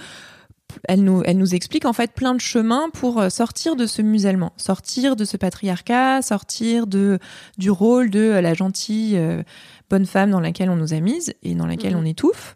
elle 0.88 1.04
nous, 1.04 1.22
elle 1.26 1.38
nous 1.38 1.56
explique 1.56 1.86
en 1.86 1.94
fait 1.94 2.14
plein 2.14 2.34
de 2.34 2.42
chemins 2.42 2.90
pour 2.92 3.20
euh, 3.20 3.30
sortir 3.30 3.76
de 3.76 3.86
ce 3.86 4.02
musellement, 4.02 4.54
sortir 4.58 5.16
de 5.16 5.26
ce 5.26 5.38
patriarcat, 5.38 6.22
sortir 6.22 6.88
de 6.88 7.20
du 7.58 7.72
rôle 7.72 8.10
de 8.10 8.22
la 8.22 8.54
gentille 8.54 9.18
euh, 9.18 9.44
bonne 9.90 10.06
femme 10.06 10.32
dans 10.32 10.42
laquelle 10.42 10.70
on 10.70 10.76
nous 10.76 10.94
a 10.94 11.00
mise 11.00 11.34
et 11.44 11.56
dans 11.56 11.66
laquelle 11.66 11.96
mmh. 11.96 12.00
on 12.00 12.06
étouffe. 12.06 12.56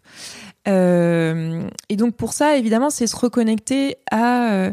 Euh, 0.68 1.68
et 1.88 1.96
donc 1.96 2.14
pour 2.16 2.32
ça, 2.32 2.56
évidemment, 2.56 2.90
c'est 2.90 3.06
se 3.06 3.16
reconnecter 3.16 3.96
à 4.10 4.72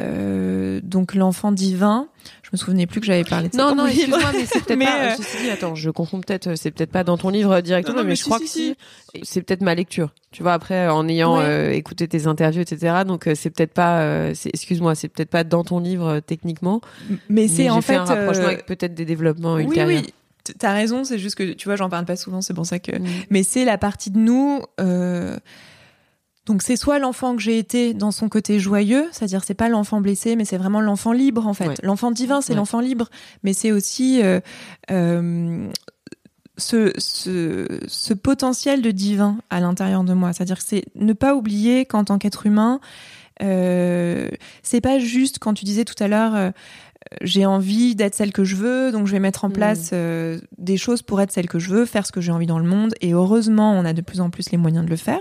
euh, 0.00 0.80
donc 0.82 1.14
l'enfant 1.14 1.52
divin. 1.52 2.08
Je 2.54 2.62
me 2.62 2.66
souvenais 2.66 2.86
plus 2.86 3.00
que 3.00 3.06
j'avais 3.06 3.24
parlé 3.24 3.48
de 3.48 3.54
ça. 3.54 3.58
Non, 3.58 3.74
non, 3.74 3.86
excuse-moi, 3.86 4.20
mais 4.32 4.46
c'est 4.46 4.64
peut-être 4.64 4.78
pas. 4.78 5.10
Euh, 5.10 5.52
attends, 5.52 5.74
je 5.74 5.90
confonds 5.90 6.20
peut-être. 6.20 6.56
C'est 6.56 6.70
peut-être 6.70 6.92
pas 6.92 7.02
dans 7.02 7.18
ton 7.18 7.30
livre 7.30 7.60
directement, 7.60 8.04
mais, 8.04 8.14
je 8.14 8.22
crois 8.22 8.38
que 8.38 8.46
si. 8.46 8.76
C'est 9.22 9.42
peut-être 9.42 9.62
ma 9.62 9.74
lecture. 9.74 10.14
Tu 10.30 10.42
vois, 10.42 10.52
après, 10.52 10.88
en 10.88 11.08
ayant 11.08 11.40
euh, 11.40 11.70
écouté 11.70 12.06
tes 12.06 12.28
interviews, 12.28 12.62
etc. 12.62 13.02
Donc 13.06 13.28
c'est 13.34 13.50
peut-être 13.50 13.72
pas. 13.72 14.28
excuse-moi, 14.30 14.94
c'est 14.94 15.08
peut-être 15.08 15.30
pas 15.30 15.42
dans 15.42 15.64
ton 15.64 15.80
livre 15.80 16.20
techniquement. 16.20 16.80
Mais 17.28 17.48
c'est 17.48 17.70
en 17.70 17.80
fait 17.80 17.96
un 17.96 18.04
rapprochement 18.04 18.46
avec 18.46 18.66
peut-être 18.66 18.94
des 18.94 19.04
développements 19.04 19.58
ultérieurs. 19.58 20.02
Oui, 20.02 20.06
oui. 20.06 20.54
T'as 20.58 20.74
raison, 20.74 21.04
c'est 21.04 21.18
juste 21.18 21.36
que 21.36 21.54
tu 21.54 21.68
vois, 21.68 21.76
j'en 21.76 21.88
parle 21.88 22.04
pas 22.04 22.16
souvent, 22.16 22.40
c'est 22.40 22.54
pour 22.54 22.66
ça 22.66 22.78
que. 22.78 22.92
Mm. 22.92 23.06
Mais 23.30 23.42
c'est 23.42 23.64
la 23.64 23.78
partie 23.78 24.10
de 24.10 24.18
nous. 24.18 24.62
Euh 24.80 25.38
donc 26.46 26.62
c'est 26.62 26.76
soit 26.76 26.98
l'enfant 26.98 27.36
que 27.36 27.42
j'ai 27.42 27.58
été 27.58 27.94
dans 27.94 28.10
son 28.10 28.28
côté 28.28 28.58
joyeux, 28.58 29.08
c'est-à-dire 29.12 29.44
c'est 29.44 29.54
pas 29.54 29.68
l'enfant 29.68 30.00
blessé, 30.00 30.36
mais 30.36 30.44
c'est 30.44 30.58
vraiment 30.58 30.80
l'enfant 30.80 31.12
libre 31.12 31.46
en 31.46 31.54
fait. 31.54 31.80
L'enfant 31.82 32.10
divin, 32.10 32.40
c'est 32.40 32.54
l'enfant 32.54 32.80
libre, 32.80 33.08
mais 33.42 33.52
c'est 33.52 33.72
aussi 33.72 34.22
euh, 34.22 34.40
euh, 34.90 35.68
ce, 36.58 36.92
ce, 36.98 37.66
ce, 37.88 38.14
potentiel 38.14 38.82
de 38.82 38.90
divin 38.90 39.38
à 39.48 39.60
l'intérieur 39.60 40.04
de 40.04 40.12
moi. 40.12 40.32
C'est-à-dire 40.32 40.58
que 40.58 40.64
c'est 40.64 40.84
ne 40.94 41.14
pas 41.14 41.34
oublier 41.34 41.86
qu'en 41.86 42.04
tant 42.04 42.18
qu'être 42.18 42.46
humain, 42.46 42.80
euh, 43.42 44.28
c'est 44.62 44.80
pas 44.80 44.98
juste 44.98 45.38
quand 45.38 45.54
tu 45.54 45.64
disais 45.64 45.84
tout 45.84 46.00
à 46.02 46.08
l'heure. 46.08 46.34
Euh, 46.34 46.50
j'ai 47.20 47.44
envie 47.44 47.94
d'être 47.94 48.14
celle 48.14 48.32
que 48.32 48.44
je 48.44 48.56
veux, 48.56 48.90
donc 48.90 49.06
je 49.06 49.12
vais 49.12 49.20
mettre 49.20 49.44
en 49.44 49.48
mm. 49.48 49.52
place 49.52 49.90
euh, 49.92 50.40
des 50.58 50.76
choses 50.76 51.02
pour 51.02 51.20
être 51.20 51.32
celle 51.32 51.48
que 51.48 51.58
je 51.58 51.70
veux, 51.70 51.84
faire 51.84 52.06
ce 52.06 52.12
que 52.12 52.20
j'ai 52.20 52.32
envie 52.32 52.46
dans 52.46 52.58
le 52.58 52.68
monde. 52.68 52.94
Et 53.00 53.12
heureusement, 53.12 53.72
on 53.72 53.84
a 53.84 53.92
de 53.92 54.00
plus 54.00 54.20
en 54.20 54.30
plus 54.30 54.50
les 54.50 54.58
moyens 54.58 54.84
de 54.84 54.90
le 54.90 54.96
faire. 54.96 55.20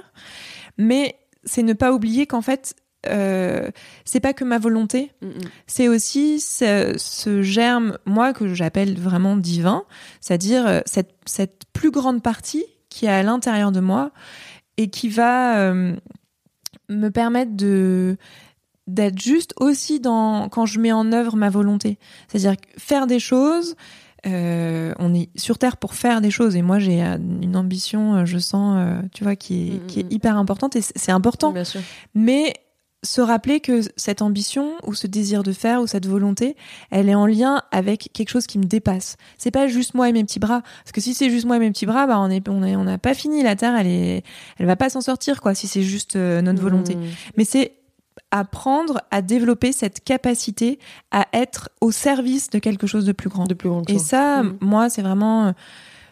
Mais 0.78 1.16
c'est 1.44 1.64
ne 1.64 1.74
pas 1.74 1.94
oublier 1.94 2.28
qu'en 2.28 2.42
fait, 2.42 2.76
euh, 3.08 3.70
c'est 4.06 4.20
pas 4.20 4.34
que 4.34 4.44
ma 4.44 4.58
volonté, 4.58 5.12
mm, 5.22 5.28
mm. 5.28 5.32
c'est 5.68 5.88
aussi 5.88 6.40
ce, 6.40 7.42
germe, 7.42 7.98
moi, 8.06 8.34
que 8.34 8.54
j'appelle 8.54 8.98
vraiment 8.98 9.36
divin, 9.36 9.84
c'est-à-dire 10.22 10.66
euh, 10.66 10.80
cette, 10.86 11.16
cette, 11.26 11.64
plus 11.74 11.92
grande 11.92 12.22
partie 12.22 12.66
qui 12.90 13.06
est 13.06 13.10
à 13.10 13.24
l'intérieur 13.24 13.72
de 13.72 13.80
moi 13.80 14.12
et 14.78 14.90
qui 14.90 15.10
va 15.10 15.58
euh, 15.58 15.96
me 16.90 17.10
permettre 17.10 17.56
de 17.56 18.18
d'être 18.86 19.20
juste 19.20 19.54
aussi 19.58 20.02
dans 20.02 20.50
quand 20.50 20.66
je 20.66 20.78
mets 20.80 20.92
en 20.92 21.14
œuvre 21.14 21.38
ma 21.38 21.50
volonté, 21.50 21.98
c'est-à-dire 22.28 22.56
faire 22.78 23.08
des 23.08 23.20
choses 23.20 23.76
euh, 24.26 24.94
on 25.00 25.14
est 25.14 25.30
sur 25.38 25.58
Terre 25.58 25.78
pour 25.78 25.94
faire 25.94 26.22
des 26.22 26.32
choses. 26.32 26.56
Et 26.56 26.62
moi, 26.62 26.80
j'ai 26.80 27.02
une 27.02 27.56
ambition, 27.56 28.16
euh, 28.16 28.26
je 28.26 28.38
sens, 28.38 28.78
euh, 28.78 29.02
tu 29.14 29.24
vois, 29.24 29.36
qui 29.36 29.70
est, 29.70 29.74
mm, 29.74 29.88
qui 29.88 30.00
est 30.00 30.04
mm. 30.04 30.12
hyper 30.12 30.38
importante. 30.38 30.76
Et 30.76 30.82
c'est 30.82 31.12
important. 31.12 31.52
Bien 31.52 31.64
sûr. 31.64 31.82
Mais 32.16 32.54
se 33.04 33.20
rappeler 33.20 33.60
que 33.60 33.82
cette 33.98 34.22
ambition 34.22 34.72
ou 34.84 34.94
ce 34.94 35.08
désir 35.08 35.44
de 35.44 35.52
faire 35.52 35.82
ou 35.82 35.88
cette 35.88 36.08
volonté, 36.08 36.56
elle 36.90 37.10
est 37.10 37.16
en 37.16 37.26
lien 37.26 37.62
avec 37.72 38.10
quelque 38.14 38.30
chose 38.30 38.48
qui 38.48 38.58
me 38.58 38.64
dépasse. 38.64 39.18
C'est 39.38 39.52
pas 39.52 39.68
juste 39.68 39.94
moi 39.94 40.08
et 40.08 40.14
mes 40.14 40.24
petits 40.24 40.40
bras. 40.40 40.62
Parce 40.62 40.94
que 40.94 41.02
si 41.02 41.14
c'est 41.14 41.30
juste 41.30 41.46
moi 41.46 41.58
et 41.58 41.60
mes 41.60 41.72
petits 41.72 41.86
bras, 41.86 42.08
bah 42.08 42.18
on 42.18 42.30
est 42.30 42.48
on 42.48 42.64
on 42.64 42.84
n'a 42.86 42.98
pas 42.98 43.14
fini. 43.14 43.44
La 43.44 43.58
terre, 43.58 43.76
elle 43.76 43.88
est, 43.88 44.24
elle 44.58 44.66
va 44.68 44.78
pas 44.78 44.90
s'en 44.90 45.02
sortir 45.02 45.42
quoi. 45.42 45.54
Si 45.54 45.68
c'est 45.68 45.82
juste 45.82 46.16
notre 46.16 46.62
volonté. 46.62 46.96
Mm. 46.96 47.04
Mais 47.36 47.44
c'est 47.44 47.74
apprendre 48.32 49.02
à 49.12 49.22
développer 49.22 49.72
cette 49.72 50.04
capacité 50.04 50.80
à 51.12 51.28
être 51.34 51.70
au 51.82 51.92
service 51.92 52.50
de 52.50 52.60
quelque 52.60 52.88
chose 52.88 53.06
de 53.06 53.12
plus 53.12 53.30
grand. 53.30 53.46
De 53.46 53.54
plus 53.54 53.70
grand 53.70 53.88
et 53.90 54.00
ça, 54.00 54.44
mm. 54.44 54.58
moi, 54.62 54.90
c'est 54.90 55.02
vraiment, 55.02 55.48
euh, 55.48 55.52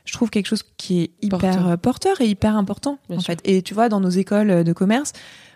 je 0.06 0.14
trouve 0.14 0.30
quelque 0.30 0.48
chose 0.48 0.64
qui 0.78 1.02
est 1.02 1.12
hyper 1.22 1.78
porteur, 1.80 2.22
et 2.22 2.28
hyper 2.28 2.56
important, 2.56 3.00
en 3.10 3.20
fait. 3.20 3.40
Et 3.44 3.62
tu 3.62 3.74
vois, 3.74 3.90
dans 3.90 4.00
nos 4.00 4.10
écoles 4.10 4.64
de 4.64 4.74
commerce, 4.74 5.14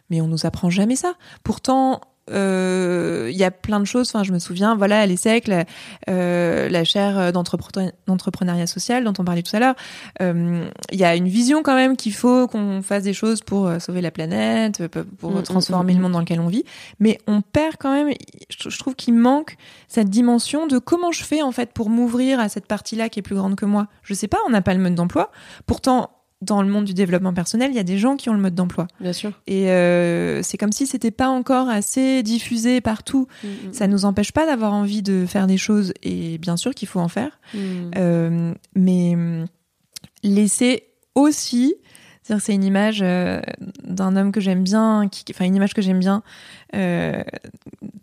mais 0.10 0.22
on 0.22 0.28
nous 0.28 0.46
apprend 0.46 0.70
jamais 0.70 0.96
ça. 0.96 1.14
Pourtant, 1.44 1.96
euh, 1.96 1.98
il 2.30 3.36
y 3.36 3.44
a 3.44 3.52
plein 3.52 3.80
de 3.80 3.86
choses. 3.86 4.10
Enfin, 4.10 4.24
je 4.24 4.32
me 4.32 4.40
souviens, 4.40 4.76
voilà, 4.76 5.02
à 5.02 5.06
l'ESSEC, 5.06 5.48
la, 5.48 5.66
euh, 6.10 6.70
la 6.70 6.84
chaire 6.84 7.32
d'entrepreneuriat 7.32 8.68
social 8.68 9.04
dont 9.04 9.14
on 9.20 9.24
parlait 9.24 9.44
tout 9.44 9.56
à 9.56 9.60
l'heure. 9.60 9.76
Euh, 10.22 10.66
il 10.92 11.00
y 11.00 11.04
a 11.04 11.16
une 11.16 11.28
vision 11.28 11.64
quand 11.64 11.76
même 11.76 11.96
qu'il 11.98 12.14
faut 12.14 12.48
qu'on 12.48 12.82
fasse 12.82 13.04
des 13.04 13.14
choses 13.14 13.42
pour 13.42 13.68
euh, 13.68 13.80
sauver 13.80 14.02
la 14.02 14.12
planète, 14.12 14.88
pour 14.88 15.32
mm, 15.32 15.44
transformer 15.44 15.94
le 15.94 16.00
monde 16.00 16.14
dans 16.14 16.20
lequel 16.20 16.40
on 16.40 16.48
vit. 16.48 16.64
Mais 17.00 17.20
on 17.28 17.42
perd 17.42 17.76
quand 17.80 17.94
même. 17.94 18.14
Je 18.50 18.78
trouve 18.78 18.96
qu'il 18.96 19.14
manque 19.14 19.58
cette 19.88 20.10
dimension 20.10 20.68
de 20.68 20.80
comment 20.80 21.12
je 21.12 21.24
fais 21.24 21.42
en 21.42 21.52
fait 21.52 21.74
pour 21.74 21.90
m'ouvrir 21.90 22.40
à 22.40 22.50
cette 22.50 22.68
partie-là 22.68 23.10
qui 23.10 23.20
est 23.20 23.24
plus 23.24 23.36
grande 23.36 23.56
que 23.56 23.66
moi. 23.66 23.88
Je 24.04 24.14
sais 24.14 24.28
pas, 24.28 24.38
on 24.48 24.50
n'a 24.50 24.62
pas 24.62 24.74
le 24.74 24.80
mode 24.80 24.96
d'emploi. 24.96 25.32
Pourtant, 25.66 26.12
dans 26.42 26.62
le 26.62 26.68
monde 26.68 26.86
du 26.86 26.94
développement 26.94 27.34
personnel, 27.34 27.72
il 27.72 27.76
y 27.76 27.80
a 27.80 27.84
des 27.84 27.98
gens 27.98 28.18
qui 28.18 28.30
ont 28.30 28.34
le 28.34 28.40
mode 28.40 28.56
d'emploi. 28.56 28.88
Bien 29.00 29.14
sûr. 29.14 29.32
Et 29.48 29.72
euh, 29.72 30.44
c'est 30.44 30.58
comme 30.58 30.72
si 30.72 30.86
c'était 30.86 31.12
pas 31.12 31.30
encore 31.30 31.70
assez 31.70 32.24
diffusé 32.24 32.82
partout. 32.82 33.28
Ça 33.42 33.48
mm, 33.48 33.70
mm, 33.70 33.74
Ça 33.74 33.88
nous 33.88 34.06
empêche 34.06 34.32
pas 34.32 34.46
d'avoir 34.46 34.74
envie 34.74 35.02
de 35.02 35.26
faire 35.26 35.48
des 35.48 35.58
choses 35.58 35.94
et 36.04 36.38
bien 36.38 36.58
sûr 36.58 36.74
qu'il 36.74 36.88
faut 36.88 37.00
en 37.00 37.08
faire. 37.08 37.40
Mm. 37.54 37.58
Euh, 37.98 38.54
mais 38.76 39.16
laisser 40.24 40.84
aussi, 41.16 41.76
c'est 42.24 42.54
une 42.54 42.64
image 42.64 43.00
euh, 43.02 43.40
d'un 43.84 44.16
homme 44.16 44.32
que 44.32 44.42
j'aime 44.42 44.64
bien, 44.64 45.08
qui, 45.10 45.24
enfin 45.30 45.46
une 45.46 45.56
image 45.56 45.74
que 45.74 45.82
j'aime 45.82 46.00
bien, 46.00 46.22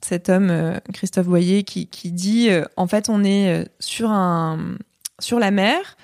cet 0.01 0.31
homme 0.31 0.81
Christophe 0.95 1.27
Boyer 1.27 1.65
qui, 1.65 1.87
qui 1.87 2.11
dit 2.11 2.49
en 2.77 2.87
fait 2.87 3.11
on 3.11 3.23
est 3.25 3.69
sur 3.79 4.11
un 4.11 4.77
sur 5.21 5.39
la 5.39 5.51
mer 5.51 5.97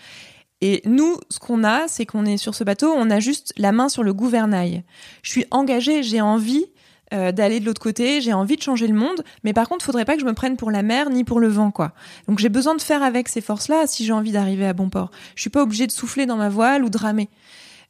et 0.61 0.83
nous, 0.85 1.17
ce 1.31 1.39
qu'on 1.39 1.63
a, 1.63 1.87
c'est 1.87 2.05
qu'on 2.05 2.27
est 2.27 2.37
sur 2.37 2.55
ce 2.55 2.65
bateau, 2.65 2.93
on 2.97 3.11
a 3.11 3.21
juste 3.21 3.53
la 3.57 3.73
main 3.73 3.89
sur 3.89 4.03
le 4.03 4.13
gouvernail. 4.13 4.83
Je 5.23 5.31
suis 5.31 5.45
engagée, 5.51 6.03
j'ai 6.03 6.21
envie 6.21 6.67
euh, 7.15 7.33
d'aller 7.33 7.61
de 7.61 7.65
l'autre 7.65 7.81
côté, 7.81 8.21
j'ai 8.21 8.33
envie 8.33 8.57
de 8.57 8.63
changer 8.63 8.87
le 8.87 8.95
monde, 8.95 9.23
mais 9.45 9.53
par 9.53 9.69
contre, 9.69 9.85
faudrait 9.85 10.05
pas 10.05 10.15
que 10.15 10.21
je 10.21 10.27
me 10.27 10.35
prenne 10.35 10.57
pour 10.57 10.71
la 10.71 10.83
mer 10.83 11.11
ni 11.11 11.25
pour 11.25 11.39
le 11.39 11.49
vent, 11.49 11.71
quoi. 11.71 11.93
Donc 12.27 12.39
j'ai 12.39 12.49
besoin 12.49 12.75
de 12.75 12.83
faire 12.83 13.03
avec 13.03 13.29
ces 13.29 13.41
forces-là 13.41 13.87
si 13.87 14.05
j'ai 14.05 14.13
envie 14.13 14.33
d'arriver 14.33 14.67
à 14.67 14.73
bon 14.73 14.91
port. 14.91 15.11
Je 15.37 15.41
suis 15.41 15.51
pas 15.51 15.63
obligée 15.63 15.87
de 15.87 15.93
souffler 15.93 16.27
dans 16.27 16.37
ma 16.37 16.49
voile 16.49 16.85
ou 16.85 16.91
de 16.91 16.99
ramer. 16.99 17.29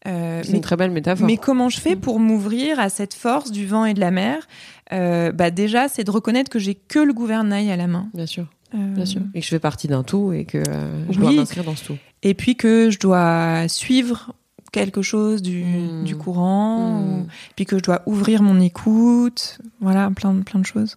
Euh, 0.06 0.42
c'est 0.44 0.52
une 0.52 0.60
très 0.60 0.76
belle 0.76 0.92
métaphore. 0.92 1.26
Mais 1.26 1.36
comment 1.36 1.68
je 1.68 1.80
fais 1.80 1.96
mm. 1.96 2.00
pour 2.00 2.20
m'ouvrir 2.20 2.78
à 2.78 2.90
cette 2.90 3.14
force 3.14 3.50
du 3.50 3.66
vent 3.66 3.84
et 3.86 3.94
de 3.94 4.00
la 4.00 4.12
mer? 4.12 4.46
Euh, 4.92 5.32
Bah 5.32 5.50
déjà, 5.50 5.88
c'est 5.88 6.04
de 6.04 6.10
reconnaître 6.10 6.50
que 6.50 6.60
j'ai 6.60 6.76
que 6.76 7.00
le 7.00 7.12
gouvernail 7.12 7.70
à 7.72 7.76
la 7.76 7.88
main. 7.88 8.08
Bien 8.14 8.26
sûr. 8.26 8.46
Bien 8.72 9.06
sûr. 9.06 9.22
Et 9.34 9.40
que 9.40 9.44
je 9.44 9.50
fais 9.50 9.58
partie 9.58 9.88
d'un 9.88 10.02
tout 10.02 10.32
et 10.34 10.44
que 10.44 10.62
je 11.08 11.18
dois 11.18 11.32
m'inscrire 11.32 11.64
dans 11.64 11.74
ce 11.74 11.84
tout. 11.86 11.98
Et 12.22 12.34
puis 12.34 12.56
que 12.56 12.90
je 12.90 12.98
dois 12.98 13.68
suivre 13.68 14.32
quelque 14.72 15.02
chose 15.02 15.42
du, 15.42 15.64
hmm. 15.64 16.04
du 16.04 16.16
courant, 16.16 17.00
hmm. 17.00 17.26
puis 17.56 17.64
que 17.64 17.78
je 17.78 17.82
dois 17.82 18.02
ouvrir 18.06 18.42
mon 18.42 18.60
écoute, 18.60 19.58
voilà, 19.80 20.10
plein, 20.14 20.34
plein 20.40 20.60
de 20.60 20.66
choses. 20.66 20.96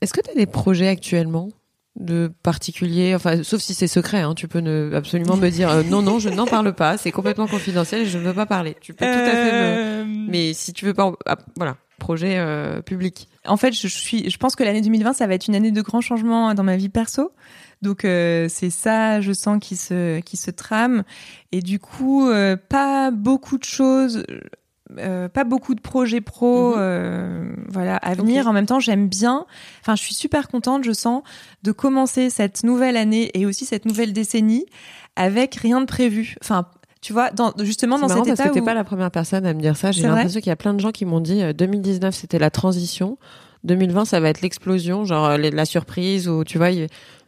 Est-ce 0.00 0.12
que 0.12 0.20
tu 0.20 0.30
as 0.30 0.34
des 0.34 0.46
projets 0.46 0.88
actuellement 0.88 1.48
de 1.96 2.32
particuliers, 2.42 3.14
enfin, 3.14 3.42
sauf 3.44 3.60
si 3.60 3.72
c'est 3.72 3.86
secret, 3.86 4.20
hein, 4.20 4.34
tu 4.34 4.48
peux 4.48 4.58
ne, 4.58 4.92
absolument 4.94 5.36
me 5.36 5.48
dire 5.48 5.70
euh, 5.70 5.82
non, 5.84 6.02
non, 6.02 6.18
je 6.18 6.28
n'en 6.28 6.46
parle 6.46 6.72
pas, 6.72 6.98
c'est 6.98 7.12
complètement 7.12 7.46
confidentiel 7.46 8.02
et 8.02 8.06
je 8.06 8.18
ne 8.18 8.24
veux 8.24 8.34
pas 8.34 8.46
parler. 8.46 8.76
Tu 8.80 8.94
peux 8.94 9.04
tout 9.04 9.10
à 9.10 9.30
fait 9.30 9.52
me... 9.52 10.02
Euh. 10.02 10.04
Mais 10.28 10.54
si 10.54 10.72
tu 10.72 10.86
veux 10.86 10.94
pas, 10.94 11.12
ah, 11.24 11.36
voilà, 11.56 11.76
projet 11.98 12.34
euh, 12.38 12.82
public. 12.82 13.28
En 13.46 13.56
fait, 13.56 13.72
je 13.72 13.86
suis, 13.86 14.28
je 14.28 14.36
pense 14.38 14.56
que 14.56 14.64
l'année 14.64 14.80
2020, 14.80 15.12
ça 15.12 15.26
va 15.26 15.34
être 15.34 15.46
une 15.46 15.54
année 15.54 15.70
de 15.70 15.82
grands 15.82 16.00
changements 16.00 16.52
dans 16.54 16.64
ma 16.64 16.76
vie 16.76 16.88
perso. 16.88 17.30
Donc 17.84 18.04
euh, 18.04 18.46
c'est 18.48 18.70
ça, 18.70 19.20
je 19.20 19.32
sens, 19.32 19.58
qui 19.60 19.76
se 19.76 20.20
qui 20.20 20.36
se 20.36 20.50
trame. 20.50 21.04
Et 21.52 21.60
du 21.60 21.78
coup, 21.78 22.26
euh, 22.26 22.56
pas 22.56 23.12
beaucoup 23.12 23.58
de 23.58 23.64
choses. 23.64 24.24
Euh, 24.98 25.28
pas 25.28 25.44
beaucoup 25.44 25.74
de 25.74 25.80
projets 25.80 26.20
pro 26.20 26.76
mhm. 26.76 27.64
voilà 27.68 27.96
à 27.96 28.14
venir 28.14 28.46
en 28.46 28.52
même 28.52 28.66
temps 28.66 28.80
j'aime 28.80 29.08
bien 29.08 29.46
enfin 29.80 29.96
je 29.96 30.02
suis 30.02 30.14
super 30.14 30.46
contente 30.46 30.84
je 30.84 30.92
sens 30.92 31.22
de 31.62 31.72
commencer 31.72 32.28
cette 32.28 32.62
nouvelle 32.64 32.98
année 32.98 33.30
et 33.32 33.46
aussi 33.46 33.64
cette 33.64 33.86
nouvelle 33.86 34.12
décennie 34.12 34.66
avec 35.16 35.54
rien 35.54 35.80
de 35.80 35.86
prévu 35.86 36.36
enfin 36.42 36.66
tu 37.00 37.12
vois, 37.12 37.30
dans, 37.30 37.52
justement 37.60 37.98
dans 37.98 38.08
cet 38.08 38.26
état 38.26 38.36
parce 38.36 38.48
que 38.48 38.54
t'es 38.54 38.62
pas 38.62 38.72
la 38.72 38.84
première 38.84 39.10
personne 39.10 39.44
à 39.44 39.52
me 39.52 39.60
dire 39.60 39.76
ça. 39.76 39.90
J'ai 39.90 40.02
l'impression 40.02 40.40
qu'il 40.40 40.48
y 40.48 40.52
a 40.52 40.56
plein 40.56 40.72
de 40.72 40.80
gens 40.80 40.90
qui 40.90 41.04
m'ont 41.04 41.20
dit 41.20 41.42
2019 41.54 42.14
c'était 42.14 42.38
la 42.38 42.50
transition, 42.50 43.18
2020 43.64 44.06
ça 44.06 44.20
va 44.20 44.30
être 44.30 44.40
l'explosion, 44.40 45.04
genre 45.04 45.36
la 45.36 45.64
surprise 45.66 46.28
ou 46.28 46.44
tu 46.44 46.56
vois. 46.56 46.68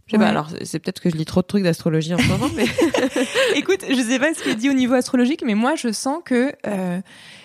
Je 0.07 0.13
sais 0.13 0.19
pas, 0.19 0.29
alors 0.29 0.51
c'est 0.63 0.79
peut-être 0.79 1.01
que 1.01 1.11
je 1.11 1.17
lis 1.17 1.25
trop 1.25 1.41
de 1.43 1.47
trucs 1.47 1.65
d'astrologie 1.65 2.15
en 2.15 2.19
ce 2.19 2.29
moment, 2.29 2.47
mais... 2.55 2.67
Écoute, 3.57 3.81
je 3.89 4.01
sais 4.01 4.21
pas 4.21 4.33
ce 4.35 4.43
qui 4.43 4.51
est 4.51 4.55
dit 4.55 4.71
au 4.71 4.73
niveau 4.73 4.95
astrologique, 4.95 5.43
mais 5.45 5.57
moi 5.57 5.75
je 5.75 5.91
sens 5.91 6.21
que, 6.25 6.53
euh, 6.69 7.01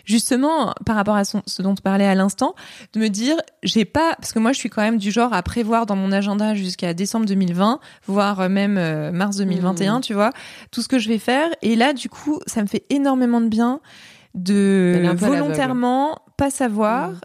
justement, 0.05 0.76
par 0.86 0.95
rapport 0.95 1.16
à 1.16 1.24
ce 1.26 1.62
dont 1.64 1.74
tu 1.74 1.82
parlais 1.82 2.05
à 2.05 2.14
l'instant, 2.14 2.53
de 2.93 2.99
me 2.99 3.07
dire, 3.07 3.36
j'ai 3.64 3.84
pas... 3.84 4.14
Parce 4.16 4.32
que 4.32 4.38
moi 4.38 4.51
je 4.51 4.59
suis 4.59 4.70
quand 4.70 4.84
même 4.84 4.99
du 4.99 5.09
genre 5.09 5.34
à 5.34 5.41
prévoir 5.41 5.88
dans 5.88 5.95
mon 5.95 6.12
agenda 6.12 6.53
jusqu'à 6.53 6.93
décembre 6.93 7.26
2020, 7.26 7.80
voire 8.05 8.47
même 8.47 8.78
euh, 8.78 9.12
mars 9.12 9.38
2021, 9.38 9.97
mmh. 9.97 10.01
tu 10.01 10.14
vois, 10.14 10.30
tout 10.70 10.84
ce 10.84 10.88
que 10.88 10.99
je 10.99 11.09
vais 11.09 11.18
faire. 11.18 11.49
Et 11.64 11.76
là, 11.76 11.93
du 11.93 12.09
coup, 12.09 12.41
ça 12.45 12.62
me 12.62 12.68
fait 12.68 12.86
énormément 12.91 13.41
de 13.41 13.47
bien 13.47 13.80
de 14.36 15.12
volontairement 15.16 16.20
pas 16.38 16.51
savoir 16.51 17.09
mmh. 17.09 17.20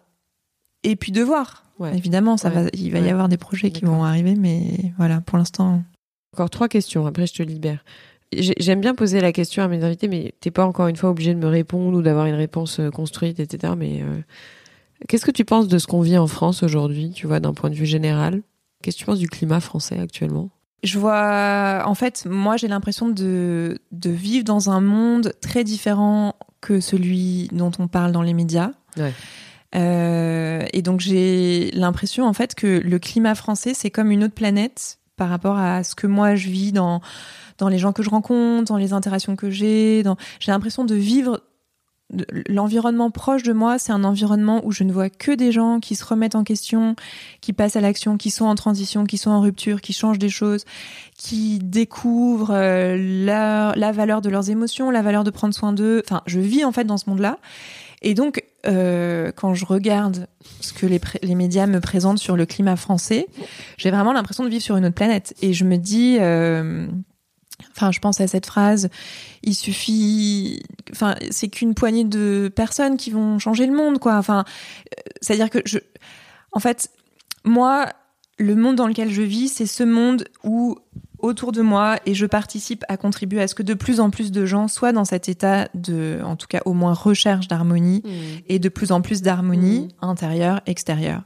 et 0.84 0.96
puis 0.96 1.12
de 1.12 1.22
voir. 1.22 1.65
Évidemment, 1.84 2.36
ça 2.36 2.48
va, 2.50 2.62
il 2.72 2.90
va 2.90 3.00
y 3.00 3.10
avoir 3.10 3.28
des 3.28 3.36
projets 3.36 3.70
qui 3.70 3.84
vont 3.84 4.04
arriver, 4.04 4.34
mais 4.34 4.92
voilà, 4.96 5.20
pour 5.20 5.38
l'instant. 5.38 5.82
Encore 6.32 6.50
trois 6.50 6.68
questions, 6.68 7.06
après 7.06 7.26
je 7.26 7.34
te 7.34 7.42
libère. 7.42 7.84
J'aime 8.32 8.80
bien 8.80 8.94
poser 8.94 9.20
la 9.20 9.32
question 9.32 9.62
à 9.62 9.68
mes 9.68 9.84
invités, 9.84 10.08
mais 10.08 10.34
t'es 10.40 10.50
pas 10.50 10.66
encore 10.66 10.88
une 10.88 10.96
fois 10.96 11.10
obligé 11.10 11.32
de 11.32 11.38
me 11.38 11.46
répondre 11.46 11.96
ou 11.96 12.02
d'avoir 12.02 12.26
une 12.26 12.34
réponse 12.34 12.80
euh, 12.80 12.90
construite, 12.90 13.38
etc. 13.38 13.74
Mais 13.76 14.02
euh, 14.02 14.20
qu'est-ce 15.08 15.24
que 15.24 15.30
tu 15.30 15.44
penses 15.44 15.68
de 15.68 15.78
ce 15.78 15.86
qu'on 15.86 16.00
vit 16.00 16.18
en 16.18 16.26
France 16.26 16.62
aujourd'hui, 16.62 17.10
tu 17.10 17.26
vois, 17.26 17.40
d'un 17.40 17.54
point 17.54 17.70
de 17.70 17.74
vue 17.74 17.86
général? 17.86 18.42
Qu'est-ce 18.82 18.96
que 18.96 19.00
tu 19.00 19.06
penses 19.06 19.18
du 19.18 19.28
climat 19.28 19.60
français 19.60 19.98
actuellement? 19.98 20.50
Je 20.82 20.98
vois, 20.98 21.82
en 21.86 21.94
fait, 21.94 22.26
moi 22.28 22.56
j'ai 22.56 22.68
l'impression 22.68 23.08
de, 23.08 23.78
de 23.92 24.10
vivre 24.10 24.44
dans 24.44 24.70
un 24.70 24.80
monde 24.80 25.32
très 25.40 25.64
différent 25.64 26.34
que 26.60 26.80
celui 26.80 27.48
dont 27.52 27.72
on 27.78 27.88
parle 27.88 28.12
dans 28.12 28.22
les 28.22 28.34
médias. 28.34 28.72
Ouais. 28.96 29.12
Euh, 29.74 30.64
et 30.72 30.82
donc 30.82 31.00
j'ai 31.00 31.70
l'impression 31.72 32.26
en 32.26 32.32
fait 32.32 32.54
que 32.54 32.80
le 32.84 32.98
climat 32.98 33.34
français 33.34 33.74
c'est 33.74 33.90
comme 33.90 34.12
une 34.12 34.22
autre 34.22 34.34
planète 34.34 35.00
par 35.16 35.28
rapport 35.28 35.58
à 35.58 35.82
ce 35.82 35.96
que 35.96 36.06
moi 36.06 36.36
je 36.36 36.48
vis 36.48 36.70
dans 36.72 37.00
dans 37.58 37.68
les 37.68 37.78
gens 37.78 37.92
que 37.92 38.02
je 38.02 38.10
rencontre, 38.10 38.64
dans 38.64 38.76
les 38.76 38.92
interactions 38.92 39.34
que 39.34 39.50
j'ai. 39.50 40.04
J'ai 40.40 40.52
l'impression 40.52 40.84
de 40.84 40.94
vivre 40.94 41.40
l'environnement 42.48 43.10
proche 43.10 43.42
de 43.42 43.52
moi, 43.52 43.78
c'est 43.78 43.92
un 43.92 44.04
environnement 44.04 44.64
où 44.64 44.70
je 44.70 44.84
ne 44.84 44.92
vois 44.92 45.10
que 45.10 45.32
des 45.32 45.50
gens 45.50 45.80
qui 45.80 45.96
se 45.96 46.04
remettent 46.04 46.36
en 46.36 46.44
question, 46.44 46.94
qui 47.40 47.52
passent 47.52 47.74
à 47.74 47.80
l'action, 47.80 48.16
qui 48.16 48.30
sont 48.30 48.44
en 48.44 48.54
transition, 48.54 49.04
qui 49.04 49.18
sont 49.18 49.30
en 49.30 49.40
rupture, 49.40 49.80
qui 49.80 49.92
changent 49.92 50.18
des 50.18 50.28
choses, 50.28 50.64
qui 51.16 51.58
découvrent 51.58 52.54
euh, 52.54 52.96
la, 53.24 53.72
la 53.74 53.90
valeur 53.90 54.20
de 54.20 54.28
leurs 54.28 54.50
émotions, 54.50 54.90
la 54.90 55.02
valeur 55.02 55.24
de 55.24 55.30
prendre 55.30 55.52
soin 55.52 55.72
d'eux. 55.72 56.02
Enfin, 56.06 56.22
je 56.26 56.38
vis 56.38 56.64
en 56.64 56.70
fait 56.70 56.84
dans 56.84 56.96
ce 56.96 57.10
monde-là. 57.10 57.38
Et 58.02 58.14
donc, 58.14 58.42
euh, 58.66 59.32
quand 59.34 59.54
je 59.54 59.64
regarde 59.64 60.26
ce 60.60 60.72
que 60.72 60.86
les, 60.86 61.00
les, 61.22 61.34
médias 61.34 61.66
me 61.66 61.80
présentent 61.80 62.18
sur 62.18 62.36
le 62.36 62.46
climat 62.46 62.76
français, 62.76 63.26
j'ai 63.78 63.90
vraiment 63.90 64.12
l'impression 64.12 64.44
de 64.44 64.48
vivre 64.48 64.62
sur 64.62 64.76
une 64.76 64.86
autre 64.86 64.94
planète. 64.94 65.34
Et 65.42 65.52
je 65.52 65.64
me 65.64 65.76
dis, 65.76 66.18
euh, 66.20 66.86
enfin, 67.72 67.92
je 67.92 68.00
pense 68.00 68.20
à 68.20 68.26
cette 68.26 68.46
phrase, 68.46 68.88
il 69.42 69.54
suffit, 69.54 70.62
enfin, 70.92 71.14
c'est 71.30 71.48
qu'une 71.48 71.74
poignée 71.74 72.04
de 72.04 72.52
personnes 72.54 72.96
qui 72.96 73.10
vont 73.10 73.38
changer 73.38 73.66
le 73.66 73.74
monde, 73.74 73.98
quoi. 73.98 74.16
Enfin, 74.16 74.44
euh, 74.46 75.02
c'est-à-dire 75.20 75.50
que 75.50 75.60
je, 75.64 75.78
en 76.52 76.60
fait, 76.60 76.90
moi, 77.44 77.88
le 78.38 78.54
monde 78.54 78.76
dans 78.76 78.86
lequel 78.86 79.10
je 79.10 79.22
vis, 79.22 79.48
c'est 79.48 79.66
ce 79.66 79.82
monde 79.82 80.26
où 80.44 80.76
autour 81.18 81.52
de 81.52 81.62
moi 81.62 81.98
et 82.06 82.14
je 82.14 82.26
participe 82.26 82.84
à 82.88 82.96
contribuer 82.96 83.40
à 83.40 83.48
ce 83.48 83.54
que 83.54 83.62
de 83.62 83.74
plus 83.74 84.00
en 84.00 84.10
plus 84.10 84.30
de 84.30 84.44
gens 84.46 84.68
soient 84.68 84.92
dans 84.92 85.04
cet 85.04 85.28
état 85.28 85.68
de, 85.74 86.20
en 86.24 86.36
tout 86.36 86.46
cas 86.46 86.60
au 86.64 86.72
moins 86.72 86.92
recherche 86.92 87.48
d'harmonie 87.48 88.02
mmh. 88.04 88.10
et 88.48 88.58
de 88.58 88.68
plus 88.68 88.92
en 88.92 89.00
plus 89.00 89.22
d'harmonie 89.22 89.88
mmh. 90.00 90.04
intérieure, 90.04 90.60
extérieure. 90.66 91.22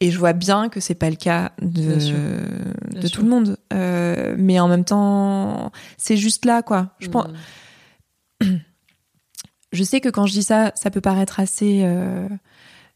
Et 0.00 0.10
je 0.10 0.18
vois 0.18 0.32
bien 0.32 0.68
que 0.68 0.80
c'est 0.80 0.94
pas 0.94 1.10
le 1.10 1.16
cas 1.16 1.52
de, 1.60 1.96
de 3.00 3.08
tout 3.08 3.22
le 3.22 3.28
monde, 3.28 3.56
euh, 3.72 4.34
mais 4.38 4.58
en 4.60 4.68
même 4.68 4.84
temps, 4.84 5.72
c'est 5.96 6.16
juste 6.16 6.44
là 6.44 6.62
quoi. 6.62 6.94
Je 6.98 7.08
pense. 7.08 7.28
Mmh. 8.42 8.46
Je 9.72 9.82
sais 9.82 10.00
que 10.00 10.08
quand 10.08 10.26
je 10.26 10.32
dis 10.32 10.42
ça, 10.42 10.72
ça 10.74 10.90
peut 10.90 11.00
paraître 11.00 11.40
assez 11.40 11.82
euh, 11.84 12.28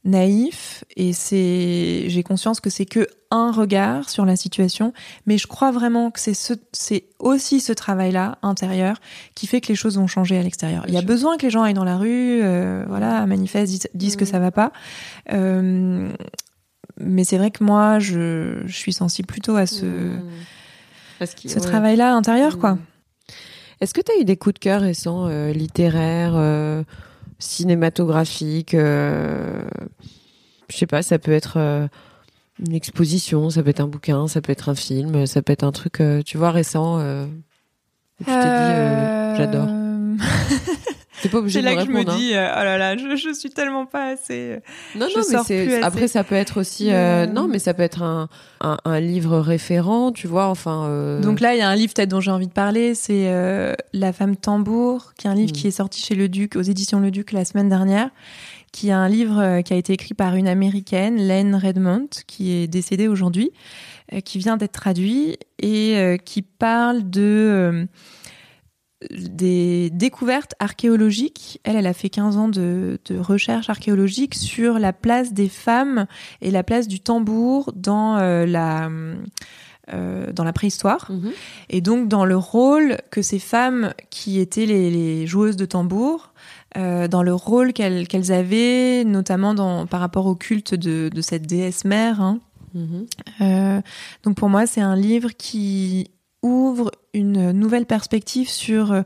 naïf 0.04 0.84
et 0.96 1.12
c'est 1.12 2.04
j'ai 2.08 2.22
conscience 2.22 2.60
que 2.60 2.70
c'est 2.70 2.86
que 2.86 3.06
un 3.30 3.52
regard 3.52 4.08
sur 4.08 4.24
la 4.24 4.34
situation 4.34 4.94
mais 5.26 5.36
je 5.36 5.46
crois 5.46 5.72
vraiment 5.72 6.10
que 6.10 6.18
c'est 6.18 6.32
ce 6.32 6.54
c'est 6.72 7.04
aussi 7.18 7.60
ce 7.60 7.74
travail 7.74 8.10
là 8.10 8.38
intérieur 8.42 8.96
qui 9.34 9.46
fait 9.46 9.60
que 9.60 9.68
les 9.68 9.74
choses 9.74 9.98
vont 9.98 10.06
changer 10.06 10.38
à 10.38 10.42
l'extérieur 10.42 10.84
il 10.88 10.94
y 10.94 10.98
a 10.98 11.02
besoin 11.02 11.36
que 11.36 11.42
les 11.42 11.50
gens 11.50 11.62
aillent 11.62 11.74
dans 11.74 11.84
la 11.84 11.98
rue 11.98 12.40
euh, 12.42 12.84
voilà 12.88 13.26
manifestent 13.26 13.88
disent, 13.94 14.16
que 14.16 14.24
mm. 14.24 14.28
ça 14.28 14.38
va 14.38 14.50
pas 14.50 14.72
euh, 15.32 16.10
mais 16.98 17.24
c'est 17.24 17.36
vrai 17.36 17.50
que 17.50 17.62
moi 17.62 17.98
je, 17.98 18.62
je, 18.64 18.76
suis 18.76 18.94
sensible 18.94 19.26
plutôt 19.26 19.56
à 19.56 19.66
ce 19.66 19.84
mm. 19.84 21.26
ce 21.46 21.58
travail 21.58 21.96
là 21.96 22.14
intérieur 22.14 22.58
quoi 22.58 22.72
mm. 22.72 22.78
est-ce 23.82 23.92
que 23.92 24.00
tu 24.00 24.12
as 24.12 24.20
eu 24.22 24.24
des 24.24 24.38
coups 24.38 24.54
de 24.54 24.60
cœur 24.60 24.80
récents 24.80 25.26
euh, 25.26 25.52
littéraires 25.52 26.36
cinématographique. 27.40 28.74
Euh, 28.74 29.62
je 30.68 30.76
sais 30.76 30.86
pas, 30.86 31.02
ça 31.02 31.18
peut 31.18 31.32
être 31.32 31.54
euh, 31.56 31.88
une 32.64 32.74
exposition, 32.74 33.50
ça 33.50 33.62
peut 33.62 33.70
être 33.70 33.80
un 33.80 33.88
bouquin, 33.88 34.28
ça 34.28 34.40
peut 34.40 34.52
être 34.52 34.68
un 34.68 34.74
film, 34.74 35.26
ça 35.26 35.42
peut 35.42 35.52
être 35.52 35.64
un 35.64 35.72
truc, 35.72 36.00
euh, 36.00 36.22
tu 36.22 36.38
vois, 36.38 36.52
récent. 36.52 36.98
tu 38.18 38.24
t'es 38.24 38.32
dit, 38.32 39.36
j'adore. 39.36 39.68
C'est 41.20 41.28
pas 41.28 41.38
obligé 41.38 41.60
là 41.60 41.76
que 41.76 41.84
je 41.84 41.90
me 41.90 42.04
dis, 42.04 42.34
hein. 42.34 42.54
oh 42.58 42.64
là 42.64 42.78
là, 42.78 42.96
je, 42.96 43.14
je 43.14 43.32
suis 43.32 43.50
tellement 43.50 43.86
pas 43.86 44.12
assez. 44.12 44.58
Non, 44.94 45.06
non, 45.14 45.22
mais 45.30 45.38
c'est. 45.44 45.82
Après, 45.82 46.08
ça 46.08 46.24
peut 46.24 46.34
être 46.34 46.60
aussi. 46.60 46.90
non, 46.90 47.48
mais 47.48 47.58
ça 47.58 47.74
peut 47.74 47.82
être 47.82 48.02
un, 48.02 48.28
un, 48.60 48.78
un 48.84 49.00
livre 49.00 49.38
référent, 49.38 50.12
tu 50.12 50.26
vois. 50.26 50.46
Enfin. 50.46 51.20
Donc 51.20 51.40
là, 51.40 51.54
il 51.54 51.58
y 51.58 51.62
a 51.62 51.68
un 51.68 51.76
livre 51.76 51.92
peut-être 51.94 52.08
dont 52.08 52.20
j'ai 52.20 52.30
envie 52.30 52.46
de 52.46 52.52
parler, 52.52 52.94
c'est 52.94 53.30
La 53.92 54.12
femme 54.12 54.36
tambour, 54.36 55.12
qui 55.16 55.26
est 55.26 55.30
un 55.30 55.34
livre 55.34 55.52
qui 55.52 55.66
hmm. 55.66 55.68
est 55.68 55.72
sorti 55.72 56.00
chez 56.00 56.14
Le 56.14 56.28
Duc, 56.28 56.56
aux 56.56 56.62
éditions 56.62 57.00
Le 57.00 57.10
Duc 57.10 57.32
la 57.32 57.44
semaine 57.44 57.68
dernière, 57.68 58.10
qui 58.72 58.88
est 58.88 58.92
un 58.92 59.08
livre 59.08 59.60
qui 59.62 59.72
a 59.72 59.76
été 59.76 59.92
écrit 59.92 60.14
par 60.14 60.36
une 60.36 60.48
américaine, 60.48 61.16
Len 61.16 61.54
Redmond, 61.54 62.08
qui 62.26 62.52
est 62.52 62.66
décédée 62.66 63.08
aujourd'hui, 63.08 63.50
qui 64.24 64.38
vient 64.38 64.56
d'être 64.56 64.72
traduit 64.72 65.36
et 65.60 66.18
qui 66.24 66.42
parle 66.42 67.08
de 67.10 67.86
des 69.10 69.90
découvertes 69.90 70.54
archéologiques. 70.58 71.60
Elle, 71.64 71.76
elle 71.76 71.86
a 71.86 71.94
fait 71.94 72.10
15 72.10 72.36
ans 72.36 72.48
de, 72.48 72.98
de 73.06 73.18
recherche 73.18 73.70
archéologique 73.70 74.34
sur 74.34 74.78
la 74.78 74.92
place 74.92 75.32
des 75.32 75.48
femmes 75.48 76.06
et 76.42 76.50
la 76.50 76.62
place 76.62 76.86
du 76.86 77.00
tambour 77.00 77.72
dans 77.74 78.18
euh, 78.18 78.44
la 78.44 78.90
euh, 79.92 80.32
dans 80.32 80.44
la 80.44 80.52
préhistoire 80.52 81.10
mhm. 81.10 81.32
et 81.68 81.80
donc 81.80 82.08
dans 82.08 82.24
le 82.24 82.36
rôle 82.36 82.98
que 83.10 83.22
ces 83.22 83.40
femmes 83.40 83.92
qui 84.10 84.38
étaient 84.38 84.66
les, 84.66 84.90
les 84.90 85.26
joueuses 85.26 85.56
de 85.56 85.64
tambour 85.66 86.32
dans 86.76 87.24
le 87.24 87.34
rôle 87.34 87.72
qu'elles 87.72 88.30
avaient, 88.30 89.02
notamment 89.02 89.54
dans, 89.54 89.86
par 89.86 89.98
rapport 89.98 90.26
au 90.26 90.36
culte 90.36 90.76
de, 90.76 91.08
de 91.12 91.20
cette 91.20 91.44
déesse 91.44 91.84
mère. 91.84 92.20
Hein. 92.20 92.38
Mm-hmm. 92.76 93.82
donc 94.22 94.36
pour 94.36 94.48
moi, 94.48 94.68
c'est 94.68 94.80
un 94.80 94.94
livre 94.94 95.30
qui 95.36 96.12
ouvre 96.42 96.90
une 97.14 97.52
nouvelle 97.52 97.86
perspective 97.86 98.48
sur 98.48 99.02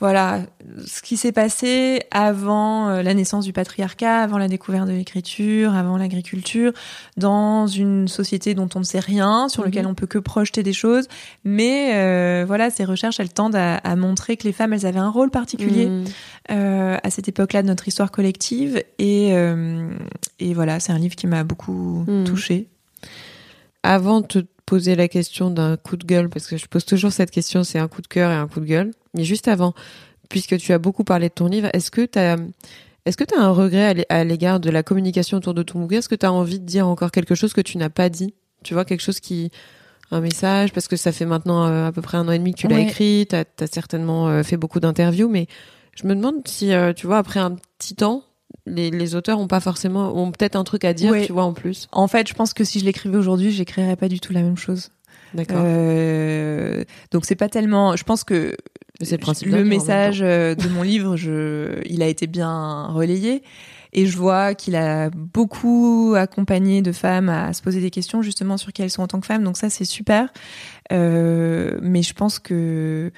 voilà 0.00 0.40
ce 0.86 1.02
qui 1.02 1.16
s'est 1.16 1.32
passé 1.32 2.02
avant 2.10 2.88
euh, 2.88 3.02
la 3.02 3.14
naissance 3.14 3.44
du 3.44 3.52
patriarcat, 3.52 4.18
avant 4.18 4.38
la 4.38 4.48
découverte 4.48 4.88
de 4.88 4.92
l'écriture, 4.92 5.74
avant 5.74 5.96
l'agriculture, 5.96 6.72
dans 7.16 7.66
une 7.66 8.08
société 8.08 8.54
dont 8.54 8.68
on 8.74 8.80
ne 8.80 8.84
sait 8.84 9.00
rien, 9.00 9.48
sur 9.48 9.64
lequel 9.64 9.84
mhm. 9.84 9.92
on 9.92 9.94
peut 9.94 10.06
que 10.06 10.18
projeter 10.18 10.62
des 10.62 10.72
choses. 10.72 11.06
Mais 11.44 11.92
euh, 11.94 12.44
voilà, 12.46 12.70
ces 12.70 12.84
recherches, 12.84 13.20
elles 13.20 13.32
tendent 13.32 13.56
à, 13.56 13.96
montrer 13.96 14.36
que 14.36 14.44
les 14.44 14.52
femmes, 14.52 14.72
elles 14.72 14.84
avaient 14.84 14.98
un 14.98 15.10
rôle 15.10 15.30
particulier 15.30 15.86
mhm. 15.86 16.04
euh, 16.50 16.98
à 17.02 17.10
cette 17.10 17.28
époque-là 17.28 17.62
de 17.62 17.68
notre 17.68 17.86
histoire 17.86 18.10
collective. 18.10 18.82
Et, 18.98 19.28
et 20.38 20.54
voilà, 20.54 20.80
c'est 20.80 20.92
un 20.92 20.98
livre 20.98 21.14
qui 21.14 21.26
m'a 21.26 21.44
beaucoup 21.44 22.04
mhm. 22.06 22.24
touchée. 22.24 22.68
Avant 23.82 24.20
de 24.20 24.46
poser 24.66 24.96
la 24.96 25.08
question 25.08 25.50
d'un 25.50 25.76
coup 25.76 25.96
de 25.96 26.04
gueule, 26.04 26.28
parce 26.28 26.46
que 26.46 26.56
je 26.56 26.66
pose 26.66 26.84
toujours 26.84 27.12
cette 27.12 27.30
question, 27.30 27.64
c'est 27.64 27.78
un 27.78 27.88
coup 27.88 28.02
de 28.02 28.06
cœur 28.06 28.30
et 28.30 28.34
un 28.34 28.48
coup 28.48 28.60
de 28.60 28.66
gueule. 28.66 28.92
Mais 29.14 29.24
juste 29.24 29.48
avant, 29.48 29.74
puisque 30.28 30.56
tu 30.58 30.72
as 30.72 30.78
beaucoup 30.78 31.04
parlé 31.04 31.28
de 31.28 31.34
ton 31.34 31.46
livre, 31.46 31.68
est-ce 31.72 31.90
que 31.90 32.04
tu 32.06 32.18
as 32.18 32.36
est-ce 33.06 33.18
que 33.18 33.24
tu 33.24 33.34
as 33.34 33.42
un 33.42 33.50
regret 33.50 34.06
à 34.08 34.24
l'égard 34.24 34.60
de 34.60 34.70
la 34.70 34.82
communication 34.82 35.36
autour 35.36 35.52
de 35.52 35.62
ton 35.62 35.78
bouquin? 35.78 35.98
Est-ce 35.98 36.08
que 36.08 36.14
tu 36.14 36.24
as 36.24 36.32
envie 36.32 36.58
de 36.58 36.64
dire 36.64 36.88
encore 36.88 37.10
quelque 37.10 37.34
chose 37.34 37.52
que 37.52 37.60
tu 37.60 37.76
n'as 37.76 37.90
pas 37.90 38.08
dit? 38.08 38.34
Tu 38.62 38.72
vois, 38.72 38.86
quelque 38.86 39.02
chose 39.02 39.20
qui 39.20 39.50
un 40.10 40.20
message 40.20 40.72
parce 40.72 40.88
que 40.88 40.96
ça 40.96 41.12
fait 41.12 41.26
maintenant 41.26 41.66
euh, 41.66 41.88
à 41.88 41.92
peu 41.92 42.02
près 42.02 42.16
un 42.16 42.28
an 42.28 42.32
et 42.32 42.38
demi 42.38 42.52
que 42.54 42.60
tu 42.60 42.68
l'as 42.68 42.80
écrit, 42.80 43.26
tu 43.28 43.36
as, 43.36 43.66
certainement 43.66 44.28
euh, 44.28 44.42
fait 44.42 44.56
beaucoup 44.56 44.80
d'interviews 44.80 45.28
mais 45.28 45.46
je 45.94 46.06
me 46.06 46.14
demande 46.14 46.46
si 46.46 46.72
euh, 46.72 46.92
tu 46.92 47.06
vois 47.06 47.18
après 47.18 47.40
un 47.40 47.56
petit 47.78 47.94
temps 47.94 48.22
les, 48.66 48.90
les 48.90 49.14
auteurs 49.14 49.38
ont 49.38 49.48
pas 49.48 49.60
forcément 49.60 50.16
ont 50.16 50.30
peut-être 50.30 50.56
un 50.56 50.64
truc 50.64 50.84
à 50.84 50.94
dire, 50.94 51.14
tu 51.24 51.32
vois 51.32 51.44
en 51.44 51.52
plus. 51.52 51.88
En 51.92 52.08
fait, 52.08 52.28
je 52.28 52.34
pense 52.34 52.54
que 52.54 52.64
si 52.64 52.80
je 52.80 52.84
l'écrivais 52.84 53.16
aujourd'hui, 53.16 53.50
j'écrirais 53.50 53.96
pas 53.96 54.08
du 54.08 54.20
tout 54.20 54.32
la 54.32 54.42
même 54.42 54.56
chose. 54.56 54.90
D'accord. 55.34 55.60
Euh, 55.60 56.84
donc 57.10 57.24
c'est 57.24 57.34
pas 57.34 57.48
tellement. 57.48 57.96
Je 57.96 58.04
pense 58.04 58.24
que 58.24 58.56
le, 59.00 59.16
principe 59.16 59.48
le 59.48 59.64
message 59.64 60.22
euh, 60.22 60.54
de 60.54 60.68
mon 60.68 60.82
livre, 60.82 61.16
je, 61.16 61.80
il 61.86 62.02
a 62.02 62.06
été 62.06 62.26
bien 62.26 62.86
relayé. 62.86 63.42
Et 63.96 64.06
je 64.06 64.16
vois 64.16 64.54
qu'il 64.54 64.74
a 64.74 65.08
beaucoup 65.10 66.14
accompagné 66.16 66.82
de 66.82 66.90
femmes 66.90 67.28
à 67.28 67.52
se 67.52 67.62
poser 67.62 67.80
des 67.80 67.90
questions 67.90 68.22
justement 68.22 68.56
sur 68.56 68.72
qui 68.72 68.82
elles 68.82 68.90
sont 68.90 69.02
en 69.02 69.06
tant 69.06 69.20
que 69.20 69.26
femmes. 69.26 69.44
Donc 69.44 69.56
ça, 69.56 69.70
c'est 69.70 69.84
super. 69.84 70.32
Euh, 70.92 71.78
mais 71.80 72.02
je 72.02 72.12
pense 72.12 72.40
que 72.40 73.12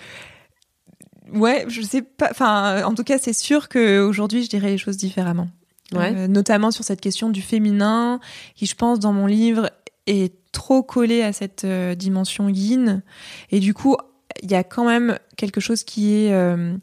ouais, 1.32 1.64
je 1.68 1.82
sais 1.82 2.02
pas. 2.02 2.28
Enfin, 2.30 2.84
en 2.84 2.94
tout 2.94 3.04
cas, 3.04 3.18
c'est 3.18 3.32
sûr 3.32 3.68
qu'aujourd'hui, 3.68 4.44
je 4.44 4.48
dirais 4.48 4.70
les 4.70 4.78
choses 4.78 4.96
différemment. 4.96 5.48
Ouais. 5.92 6.12
Euh, 6.16 6.26
notamment 6.26 6.70
sur 6.70 6.84
cette 6.84 7.00
question 7.00 7.30
du 7.30 7.42
féminin, 7.42 8.20
qui, 8.54 8.66
je 8.66 8.74
pense, 8.74 8.98
dans 8.98 9.12
mon 9.12 9.26
livre, 9.26 9.70
est 10.06 10.34
trop 10.52 10.82
collé 10.82 11.22
à 11.22 11.32
cette 11.32 11.64
euh, 11.64 11.94
dimension 11.94 12.48
yin. 12.48 13.02
Et 13.50 13.60
du 13.60 13.74
coup, 13.74 13.96
il 14.42 14.50
y 14.50 14.54
a 14.54 14.64
quand 14.64 14.86
même 14.86 15.18
quelque 15.36 15.60
chose 15.60 15.84
qui 15.84 16.14
est 16.14 16.32
euh, 16.32 16.76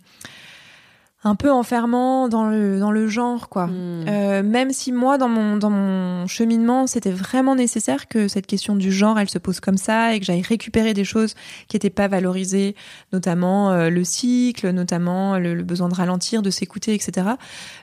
un 1.23 1.35
peu 1.35 1.51
enfermant 1.51 2.27
dans 2.27 2.49
le 2.49 2.79
dans 2.79 2.91
le 2.91 3.07
genre 3.07 3.49
quoi. 3.49 3.67
Hmm. 3.67 4.05
Euh, 4.07 4.43
même 4.43 4.71
si 4.71 4.91
moi 4.91 5.17
dans 5.17 5.29
mon 5.29 5.57
dans 5.57 5.69
mon 5.69 6.27
cheminement 6.27 6.85
c'était 6.87 7.11
vraiment 7.11 7.55
nécessaire 7.55 8.07
que 8.07 8.27
cette 8.27 8.45
question 8.45 8.75
du 8.75 8.91
genre 8.91 9.17
elle 9.19 9.29
se 9.29 9.37
pose 9.37 9.59
comme 9.59 9.77
ça 9.77 10.13
et 10.13 10.19
que 10.19 10.25
j'aille 10.25 10.41
récupérer 10.41 10.93
des 10.93 11.05
choses 11.05 11.35
qui 11.67 11.77
étaient 11.77 11.89
pas 11.89 12.07
valorisées, 12.07 12.75
notamment 13.13 13.71
euh, 13.71 13.89
le 13.89 14.03
cycle, 14.03 14.69
notamment 14.71 15.37
le, 15.37 15.63
besoin 15.63 15.87
de 15.87 15.95
ralentir, 15.95 16.41
de 16.41 16.49
s'écouter, 16.49 16.93
etc. 16.93 17.27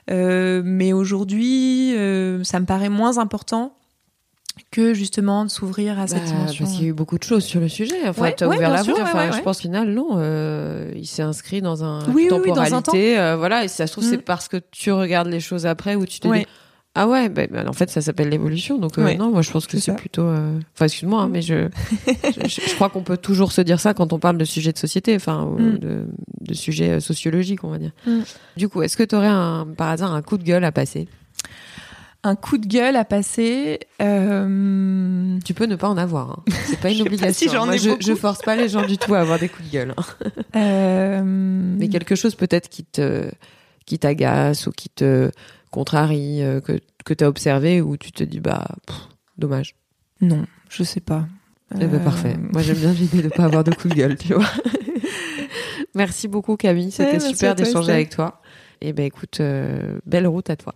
Euh, 0.09 0.61
mais 0.63 0.93
aujourd'hui 0.93 1.91
ça 2.43 2.59
me 2.59 2.65
paraît 2.65 2.89
moins 2.89 3.17
important 3.17 3.73
que 4.69 4.93
justement 4.93 5.45
de 5.45 5.49
s'ouvrir 5.49 5.99
à 5.99 6.07
cette 6.07 6.19
bah, 6.19 6.25
dimension. 6.25 6.65
Parce 6.65 6.75
qu'il 6.75 6.85
y 6.85 6.87
a 6.87 6.89
eu 6.89 6.93
beaucoup 6.93 7.17
de 7.17 7.23
choses 7.23 7.43
sur 7.43 7.59
le 7.59 7.67
sujet. 7.67 8.07
Enfin, 8.07 8.31
tu 8.31 8.43
as 8.43 8.47
ouvert 8.47 8.69
la 8.69 8.83
voie. 8.83 9.01
enfin, 9.01 9.31
je 9.31 9.41
pense 9.41 9.57
qu'au 9.57 9.61
final, 9.61 9.89
non, 9.91 10.11
euh, 10.15 10.91
il 10.95 11.07
s'est 11.07 11.21
inscrit 11.21 11.61
dans 11.61 11.83
un 11.83 12.03
oui, 12.13 12.27
temporalité. 12.27 12.91
Oui, 12.91 13.17
euh, 13.17 13.35
voilà, 13.37 13.65
et 13.65 13.67
ça 13.67 13.87
se 13.87 13.93
trouve, 13.93 14.03
c'est 14.03 14.17
mm. 14.17 14.23
parce 14.23 14.47
que 14.47 14.57
tu 14.71 14.91
regardes 14.91 15.27
les 15.27 15.39
choses 15.39 15.65
après 15.65 15.95
où 15.95 16.05
tu 16.05 16.19
te 16.19 16.27
dis. 16.27 16.45
Ah 16.93 17.07
ouais, 17.07 17.29
ben 17.29 17.69
en 17.69 17.73
fait 17.73 17.89
ça 17.89 18.01
s'appelle 18.01 18.27
l'évolution. 18.27 18.77
Donc 18.77 18.97
euh, 18.97 19.13
non, 19.15 19.31
moi 19.31 19.41
je 19.41 19.51
pense 19.51 19.65
que 19.65 19.79
c'est 19.79 19.95
plutôt. 19.95 20.25
Euh, 20.25 20.59
enfin 20.73 20.85
excuse-moi, 20.85 21.21
hein, 21.21 21.29
mais 21.31 21.41
je, 21.41 21.69
je, 22.45 22.75
crois 22.75 22.89
qu'on 22.89 23.01
peut 23.01 23.15
toujours 23.15 23.53
se 23.53 23.61
dire 23.61 23.79
ça 23.79 23.93
quand 23.93 24.11
on 24.11 24.19
parle 24.19 24.37
de 24.37 24.43
sujets 24.43 24.73
de 24.73 24.77
société, 24.77 25.15
enfin 25.15 25.45
mm. 25.45 25.77
de, 25.77 26.07
de 26.41 26.53
sujets 26.53 26.99
sociologiques, 26.99 27.63
on 27.63 27.69
va 27.69 27.77
dire. 27.77 27.91
Mm. 28.05 28.19
Du 28.57 28.67
coup, 28.67 28.81
est-ce 28.81 28.97
que 28.97 29.03
tu 29.03 29.15
aurais 29.15 29.27
un, 29.27 29.65
par 29.77 29.87
hasard 29.87 30.13
un 30.13 30.21
coup 30.21 30.37
de 30.37 30.43
gueule 30.43 30.65
à 30.65 30.73
passer? 30.73 31.07
Un 32.23 32.35
coup 32.35 32.57
de 32.57 32.67
gueule 32.67 32.95
à 32.95 33.05
passer. 33.05 33.79
Euh... 34.01 35.39
Tu 35.43 35.53
peux 35.53 35.65
ne 35.65 35.75
pas 35.75 35.89
en 35.89 35.97
avoir. 35.97 36.31
Hein. 36.31 36.43
C'est 36.65 36.79
pas 36.79 36.91
une 36.91 37.01
obligation. 37.01 37.49
si 37.49 37.53
j'en 37.53 37.71
ai 37.71 37.77
je, 37.77 37.91
je, 37.99 38.13
force 38.13 38.41
pas 38.41 38.55
les 38.55 38.69
gens 38.69 38.85
du 38.85 38.97
tout 38.97 39.13
à 39.15 39.19
avoir 39.19 39.39
des 39.39 39.49
coups 39.49 39.67
de 39.67 39.73
gueule. 39.73 39.93
Hein. 39.97 40.03
Euh... 40.55 41.21
Mais 41.23 41.87
quelque 41.87 42.15
chose 42.15 42.35
peut-être 42.35 42.67
qui 42.67 42.83
te 42.83 43.31
qui 43.85 43.97
t'agace 43.99 44.67
ou 44.67 44.71
qui 44.71 44.89
te 44.89 45.31
contrarie, 45.71 46.43
euh, 46.43 46.59
que 46.59 46.79
que 47.05 47.13
t'as 47.13 47.27
observé 47.27 47.79
ou 47.79 47.95
tu 47.95 48.11
te 48.11 48.23
dis 48.23 48.41
bah 48.41 48.67
dommage. 49.37 49.75
Non, 50.19 50.45
je 50.69 50.83
sais 50.83 50.99
pas. 50.99 51.25
Eh 51.79 51.85
ben, 51.85 52.01
parfait. 52.01 52.35
Moi 52.51 52.61
j'aime 52.61 52.77
bien 52.77 52.91
l'idée 52.91 53.21
de 53.21 53.29
pas 53.29 53.45
avoir 53.45 53.63
de 53.63 53.73
coup 53.73 53.87
de 53.87 53.93
gueule, 53.93 54.17
tu 54.17 54.33
vois. 54.33 54.49
merci 55.95 56.27
beaucoup 56.27 56.57
Camille, 56.57 56.91
c'était 56.91 57.21
super 57.21 57.55
d'échanger 57.55 57.93
avec 57.93 58.09
toi. 58.09 58.41
Et 58.81 58.89
eh 58.89 58.93
ben 58.93 59.05
écoute, 59.05 59.41
belle 60.05 60.27
route 60.27 60.49
à 60.49 60.57
toi. 60.57 60.75